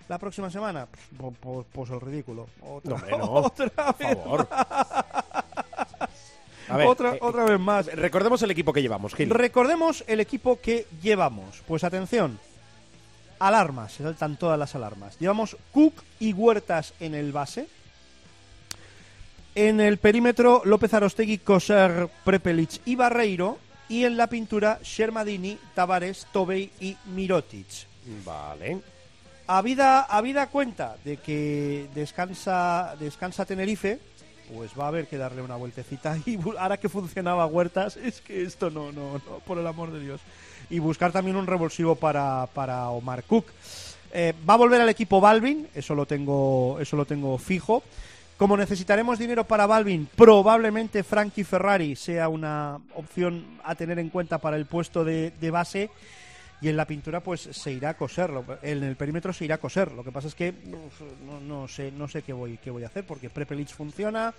la 0.07 0.17
próxima 0.19 0.49
semana? 0.49 0.87
Pues, 1.17 1.35
pues- 1.39 1.65
pues 1.71 1.89
el 1.89 2.01
ridículo. 2.01 2.47
Otra, 2.61 2.97
No, 3.09 3.17
no. 3.17 3.25
otra 3.33 3.69
Por 3.69 3.97
vez 3.97 4.17
favor. 4.17 4.47
A 6.69 6.77
ver, 6.77 6.87
otra, 6.87 7.15
eh, 7.15 7.19
otra 7.21 7.43
vez 7.43 7.59
más. 7.59 7.87
Recordemos 7.87 8.41
el 8.43 8.51
equipo 8.51 8.71
que 8.71 8.81
llevamos, 8.81 9.13
Gil. 9.13 9.29
Recordemos 9.29 10.03
el 10.07 10.19
equipo 10.21 10.59
que 10.61 10.87
llevamos. 11.01 11.61
Pues 11.67 11.83
atención, 11.83 12.39
alarmas, 13.41 13.93
se 13.93 14.03
saltan 14.03 14.37
todas 14.37 14.57
las 14.57 14.75
alarmas. 14.75 15.17
Llevamos 15.19 15.57
Cook 15.73 16.03
y 16.19 16.33
Huertas 16.33 16.93
en 16.99 17.15
el 17.15 17.31
base. 17.31 17.67
En 19.55 19.81
el 19.81 19.97
perímetro, 19.97 20.61
López 20.63 20.93
Arostegui, 20.93 21.39
Coser, 21.39 22.09
Prepelic 22.23 22.81
y 22.85 22.95
Barreiro. 22.95 23.57
Y 23.89 24.05
en 24.05 24.15
la 24.15 24.27
pintura, 24.27 24.79
Shermadini, 24.81 25.57
Tavares, 25.75 26.27
Tobey 26.31 26.71
y 26.79 26.95
Mirotic. 27.13 27.67
Vale. 28.23 28.79
Habida, 29.47 30.03
habida 30.03 30.47
cuenta 30.47 30.95
de 31.03 31.17
que 31.17 31.89
descansa, 31.93 32.95
descansa 32.97 33.43
Tenerife, 33.43 33.99
pues 34.55 34.71
va 34.79 34.85
a 34.85 34.87
haber 34.87 35.07
que 35.07 35.17
darle 35.17 35.41
una 35.41 35.57
vueltecita. 35.57 36.17
Y 36.25 36.39
ahora 36.57 36.77
que 36.77 36.87
funcionaba 36.87 37.45
Huertas, 37.47 37.97
es 37.97 38.21
que 38.21 38.43
esto 38.43 38.69
no, 38.69 38.91
no, 38.91 39.13
no, 39.13 39.39
por 39.45 39.57
el 39.57 39.67
amor 39.67 39.91
de 39.91 39.99
Dios. 39.99 40.21
Y 40.71 40.79
buscar 40.79 41.11
también 41.11 41.35
un 41.35 41.45
revulsivo 41.45 41.95
para, 41.95 42.47
para 42.47 42.89
Omar 42.89 43.23
Cook. 43.23 43.45
Eh, 44.13 44.33
va 44.49 44.55
a 44.55 44.57
volver 44.57 44.81
al 44.81 44.89
equipo 44.89 45.21
Balvin, 45.21 45.67
eso 45.75 45.93
lo 45.93 46.05
tengo, 46.05 46.77
eso 46.79 46.97
lo 46.97 47.05
tengo 47.05 47.37
fijo. 47.37 47.83
Como 48.37 48.57
necesitaremos 48.57 49.19
dinero 49.19 49.43
para 49.45 49.67
Balvin, 49.67 50.09
probablemente 50.15 51.03
Frankie 51.03 51.43
Ferrari 51.43 51.95
sea 51.95 52.27
una 52.27 52.79
opción 52.95 53.59
a 53.63 53.75
tener 53.75 53.99
en 53.99 54.09
cuenta 54.09 54.39
para 54.39 54.57
el 54.57 54.65
puesto 54.65 55.03
de, 55.03 55.31
de 55.39 55.51
base. 55.51 55.91
Y 56.61 56.69
en 56.69 56.77
la 56.77 56.85
pintura, 56.85 57.21
pues 57.21 57.41
se 57.41 57.71
irá 57.71 57.89
a 57.89 57.93
coser. 57.97 58.31
En 58.61 58.83
el 58.83 58.95
perímetro 58.95 59.33
se 59.33 59.45
irá 59.45 59.55
a 59.55 59.57
coser. 59.57 59.91
Lo 59.91 60.03
que 60.03 60.11
pasa 60.11 60.27
es 60.27 60.35
que 60.35 60.53
no, 61.25 61.39
no 61.39 61.67
sé, 61.67 61.91
no 61.91 62.07
sé 62.07 62.21
qué 62.21 62.33
voy, 62.33 62.57
qué 62.57 62.69
voy 62.69 62.83
a 62.83 62.87
hacer, 62.87 63.03
porque 63.05 63.29
Prepelic 63.29 63.69
funciona. 63.69 64.33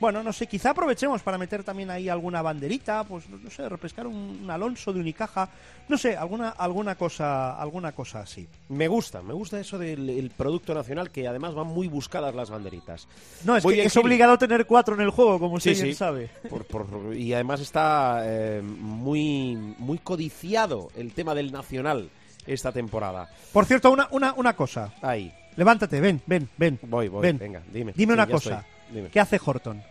Bueno, 0.00 0.22
no 0.22 0.32
sé, 0.32 0.46
quizá 0.46 0.70
aprovechemos 0.70 1.22
para 1.22 1.36
meter 1.36 1.62
también 1.62 1.90
ahí 1.90 2.08
alguna 2.08 2.40
banderita, 2.40 3.04
pues 3.04 3.28
no, 3.28 3.36
no 3.36 3.50
sé, 3.50 3.68
repescar 3.68 4.06
un, 4.06 4.40
un 4.42 4.50
Alonso 4.50 4.92
de 4.94 5.00
Unicaja, 5.00 5.50
no 5.88 5.98
sé, 5.98 6.16
alguna, 6.16 6.48
alguna 6.50 6.94
cosa, 6.94 7.54
alguna 7.60 7.92
cosa 7.92 8.20
así. 8.20 8.48
Me 8.70 8.88
gusta, 8.88 9.20
me 9.22 9.34
gusta 9.34 9.60
eso 9.60 9.78
del 9.78 10.08
el 10.08 10.30
producto 10.30 10.72
nacional, 10.74 11.10
que 11.10 11.28
además 11.28 11.54
van 11.54 11.66
muy 11.66 11.86
buscadas 11.86 12.34
las 12.34 12.48
banderitas. 12.50 13.06
No, 13.44 13.56
es 13.56 13.64
que 13.66 13.82
es 13.84 13.96
obligado 13.96 14.38
tener 14.38 14.66
cuatro 14.66 14.94
en 14.94 15.02
el 15.02 15.10
juego, 15.10 15.38
como 15.38 15.56
usted 15.56 15.74
sí. 15.74 15.92
sabe. 15.94 16.30
Por- 16.48 16.64
por- 16.64 17.14
y 17.14 17.34
además 17.34 17.60
está 17.60 18.22
eh, 18.24 18.62
muy, 18.62 19.54
muy 19.78 19.98
codiciado 19.98 20.88
el 20.96 21.12
tema 21.12 21.34
del 21.34 21.52
nacional 21.52 22.08
esta 22.46 22.72
temporada. 22.72 23.28
Por 23.52 23.66
cierto, 23.66 23.90
una, 23.90 24.08
una, 24.12 24.32
una 24.34 24.56
cosa. 24.56 24.94
Ahí, 25.02 25.32
Levántate, 25.56 26.00
ven, 26.00 26.22
ven, 26.26 26.48
ven. 26.56 26.78
voy, 26.84 27.08
voy, 27.08 27.22
Ven. 27.22 27.36
venga, 27.38 27.60
dime. 27.70 27.92
Dime 27.94 28.12
Sí, 28.12 28.14
una 28.14 28.26
cosa. 28.26 28.64
Dime. 28.90 29.08
¿Qué 29.08 29.20
hace 29.20 29.38
Horton? 29.44 29.82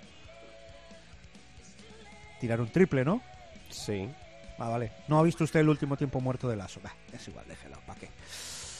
Tirar 2.40 2.60
un 2.62 2.70
triple, 2.70 3.04
¿no? 3.06 3.22
Sí. 3.70 4.08
Ah, 4.58 4.70
vale. 4.70 4.92
No 5.08 5.20
ha 5.20 5.24
visto 5.24 5.44
usted 5.44 5.60
el 5.62 5.70
último 5.70 5.96
tiempo 5.98 6.20
muerto 6.20 6.48
de 6.50 6.56
Lazo. 6.56 6.80
Bah, 6.84 6.94
es 7.14 7.28
igual, 7.28 7.46
déjelo, 7.48 7.78
¿para 7.86 8.00
qué? 8.00 8.10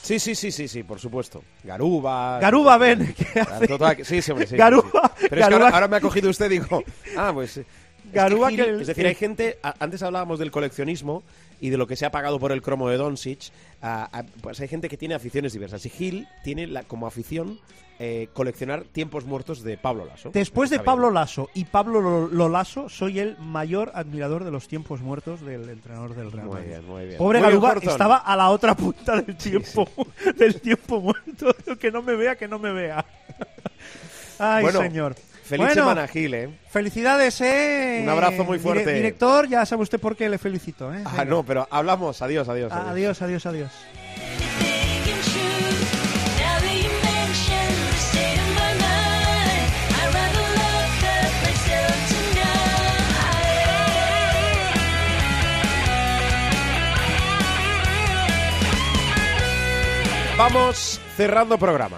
Sí, 0.02 0.18
sí, 0.20 0.34
sí, 0.36 0.52
sí, 0.52 0.68
sí, 0.68 0.84
por 0.84 1.00
supuesto. 1.00 1.44
Garuba. 1.64 2.40
Garuba, 2.40 2.78
ven. 2.78 3.14
que- 3.14 4.06
sí, 4.06 4.22
sí, 4.22 4.32
hombre, 4.32 4.46
sí, 4.48 4.52
sí, 4.52 4.58
Garuba, 4.58 5.12
sí. 5.20 5.28
Pero 5.30 5.42
es 5.42 5.48
que 5.48 5.54
ahora, 5.54 5.70
ahora 5.70 5.88
me 5.88 5.98
ha 5.98 6.02
cogido 6.02 6.30
usted 6.30 6.48
y 6.48 6.60
digo, 6.60 6.84
ah, 7.18 7.32
pues... 7.34 7.58
es 7.58 7.66
que 7.66 7.72
Garuba 8.12 8.50
que 8.50 8.62
el- 8.62 8.82
es 8.82 8.88
decir, 8.88 9.06
hay 9.06 9.16
gente, 9.16 9.60
antes 9.80 10.02
hablábamos 10.02 10.40
del 10.40 10.52
coleccionismo 10.52 11.24
y 11.62 11.70
de 11.70 11.78
lo 11.78 11.88
que 11.88 11.96
se 11.96 12.06
ha 12.06 12.12
pagado 12.12 12.40
por 12.40 12.52
el 12.52 12.62
cromo 12.62 12.90
de 12.90 12.98
Doncic, 12.98 13.52
pues 14.42 14.60
hay 14.60 14.68
gente 14.68 14.90
que 14.90 14.98
tiene 14.98 15.16
aficiones 15.16 15.54
diversas. 15.54 15.86
Y 15.86 15.90
Gil 15.90 16.28
tiene 16.44 16.68
la- 16.68 16.84
como 16.84 17.08
afición 17.08 17.60
eh, 18.02 18.30
coleccionar 18.32 18.86
tiempos 18.86 19.26
muertos 19.26 19.62
de 19.62 19.78
Pablo 19.78 20.06
Lasso. 20.06 20.30
Después 20.34 20.70
de. 20.70 20.80
Pablo 20.80 21.12
Lasso 21.12 21.50
y 21.54 21.66
Pablo 21.66 22.00
Lo- 22.00 22.28
Lolaso, 22.30 22.88
soy 22.88 23.20
el 23.20 23.38
mayor 23.40 23.92
admirador 23.94 24.46
de 24.46 24.52
los 24.52 24.70
tiempos 24.70 25.02
muertos 25.02 25.42
del 25.42 25.68
entrenador 25.70 26.16
del 26.16 26.32
Real 26.32 26.46
Muy 26.46 26.54
Madrid. 26.56 26.68
bien, 26.70 26.86
muy 26.88 27.06
bien. 27.08 27.18
Pobre 27.18 27.40
Muy 27.40 27.48
bien, 27.50 27.60
Garuba 27.62 27.72
Horton. 27.76 27.90
estaba 27.90 28.16
a 28.20 28.38
la 28.38 28.52
otra 28.52 28.74
punta 28.74 29.20
del 29.22 29.36
tiempo, 29.36 29.86
del 30.38 30.62
tiempo 30.62 31.02
muerto. 31.02 31.54
Que 31.78 31.92
no 31.92 32.02
me 32.02 32.16
vea, 32.16 32.38
que 32.38 32.48
no 32.48 32.58
me 32.58 32.72
vea. 32.72 33.06
Ay, 34.40 34.64
Bueno, 34.64 34.80
señor. 34.82 35.16
Feliz 35.50 35.66
Bueno. 35.66 35.82
semana, 35.82 36.08
Gil, 36.08 36.34
¿eh? 36.36 36.50
Felicidades, 36.70 37.42
¿eh? 37.42 38.02
Un 38.04 38.10
abrazo 38.10 38.44
muy 38.44 38.60
Dire- 38.60 38.62
fuerte. 38.62 38.94
director, 38.94 39.50
ya 39.50 39.66
sabe 39.66 39.82
usted 39.82 40.00
por 40.00 40.16
qué 40.16 40.30
le 40.30 40.38
felicito, 40.38 40.94
¿eh? 40.94 41.02
Ah, 41.04 41.26
no, 41.26 41.44
pero 41.44 41.68
hablamos. 41.72 42.22
Adiós, 42.22 42.48
adiós. 42.50 42.72
adiós. 42.72 42.88
Adiós, 42.92 43.22
adiós, 43.24 43.46
adiós. 43.48 43.72
Vamos 60.38 61.00
cerrando 61.18 61.58
programa. 61.58 61.98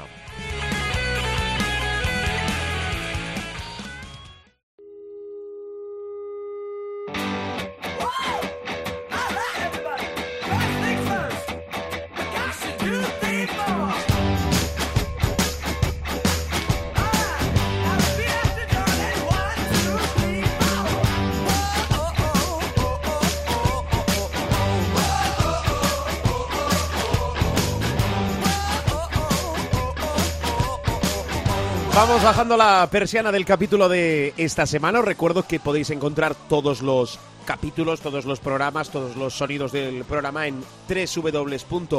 Vamos 32.01 32.23
bajando 32.23 32.57
la 32.57 32.89
persiana 32.91 33.31
del 33.31 33.45
capítulo 33.45 33.87
de 33.87 34.33
esta 34.35 34.65
semana. 34.65 35.01
Os 35.01 35.05
recuerdo 35.05 35.45
que 35.45 35.59
podéis 35.59 35.91
encontrar 35.91 36.33
todos 36.33 36.81
los 36.81 37.19
capítulos, 37.45 38.01
todos 38.01 38.25
los 38.25 38.39
programas, 38.39 38.89
todos 38.89 39.15
los 39.15 39.35
sonidos 39.35 39.71
del 39.71 40.03
programa 40.05 40.47
en 40.47 40.63
www.cope.es, 40.89 41.95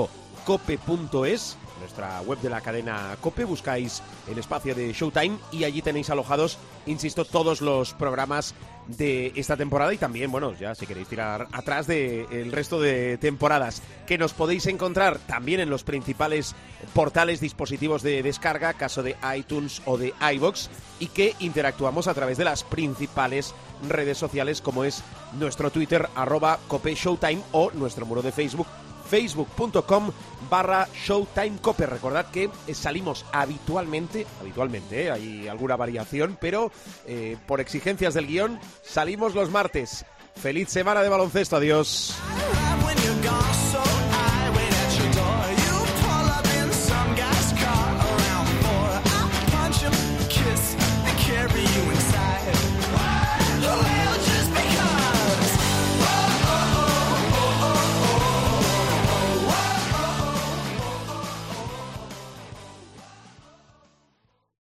nuestra 1.83 2.22
web 2.22 2.39
de 2.41 2.49
la 2.49 2.61
cadena 2.61 3.16
Cope. 3.20 3.45
Buscáis 3.45 4.03
el 4.30 4.39
espacio 4.39 4.74
de 4.74 4.93
Showtime 4.93 5.37
y 5.51 5.64
allí 5.64 5.83
tenéis 5.83 6.11
alojados, 6.11 6.59
insisto, 6.87 7.24
todos 7.24 7.61
los 7.61 7.93
programas 7.93 8.55
de 8.87 9.33
esta 9.37 9.57
temporada 9.57 9.93
y 9.93 9.99
también, 9.99 10.30
bueno, 10.30 10.55
ya 10.55 10.74
si 10.74 10.87
queréis 10.87 11.09
tirar 11.09 11.49
atrás 11.53 11.87
del 11.87 12.51
resto 12.51 12.80
de 12.80 13.18
temporadas 13.18 13.83
que 14.07 14.18
nos 14.18 14.33
podéis 14.33 14.66
encontrar 14.66 15.18
también 15.18 15.61
en 15.61 15.70
los 15.70 15.85
principales 15.85 16.55
portales 16.95 17.41
dispositivos 17.41 18.03
de 18.03 18.22
descarga, 18.22 18.74
caso 18.74 19.03
de 19.03 19.16
iTunes 19.37 19.83
o 19.85 19.99
de 19.99 20.14
iBox, 20.35 20.70
y 21.01 21.09
que 21.09 21.35
interactuamos 21.41 22.07
a 22.09 22.14
través 22.14 22.39
de 22.39 22.45
las 22.45 22.64
principales 22.64 23.55
redes 23.89 24.18
sociales 24.18 24.61
como 24.61 24.85
es 24.85 25.03
nuestro 25.39 25.70
Twitter 25.70 26.09
arroba 26.14 26.59
Cope 26.68 26.95
Showtime 26.95 27.43
o 27.53 27.70
nuestro 27.72 28.07
muro 28.07 28.22
de 28.22 28.33
Facebook 28.33 28.66
facebook.com 29.13 30.11
barra 30.49 30.89
Showtime 31.05 31.59
Cope. 31.61 31.85
Recordad 31.85 32.31
que 32.31 32.49
eh, 32.67 32.75
salimos 32.75 33.27
habitualmente, 33.31 34.27
habitualmente, 34.41 35.05
eh, 35.05 35.11
hay 35.11 35.49
alguna 35.49 35.77
variación, 35.77 36.39
pero 36.41 36.73
eh, 37.07 37.37
por 37.47 37.61
exigencias 37.61 38.15
del 38.15 38.27
guion 38.27 38.59
salimos 38.83 39.35
los 39.35 39.51
martes. 39.51 40.07
Feliz 40.35 40.71
semana 40.71 41.03
de 41.03 41.11
baloncesto, 41.11 41.57
adiós. 41.57 42.17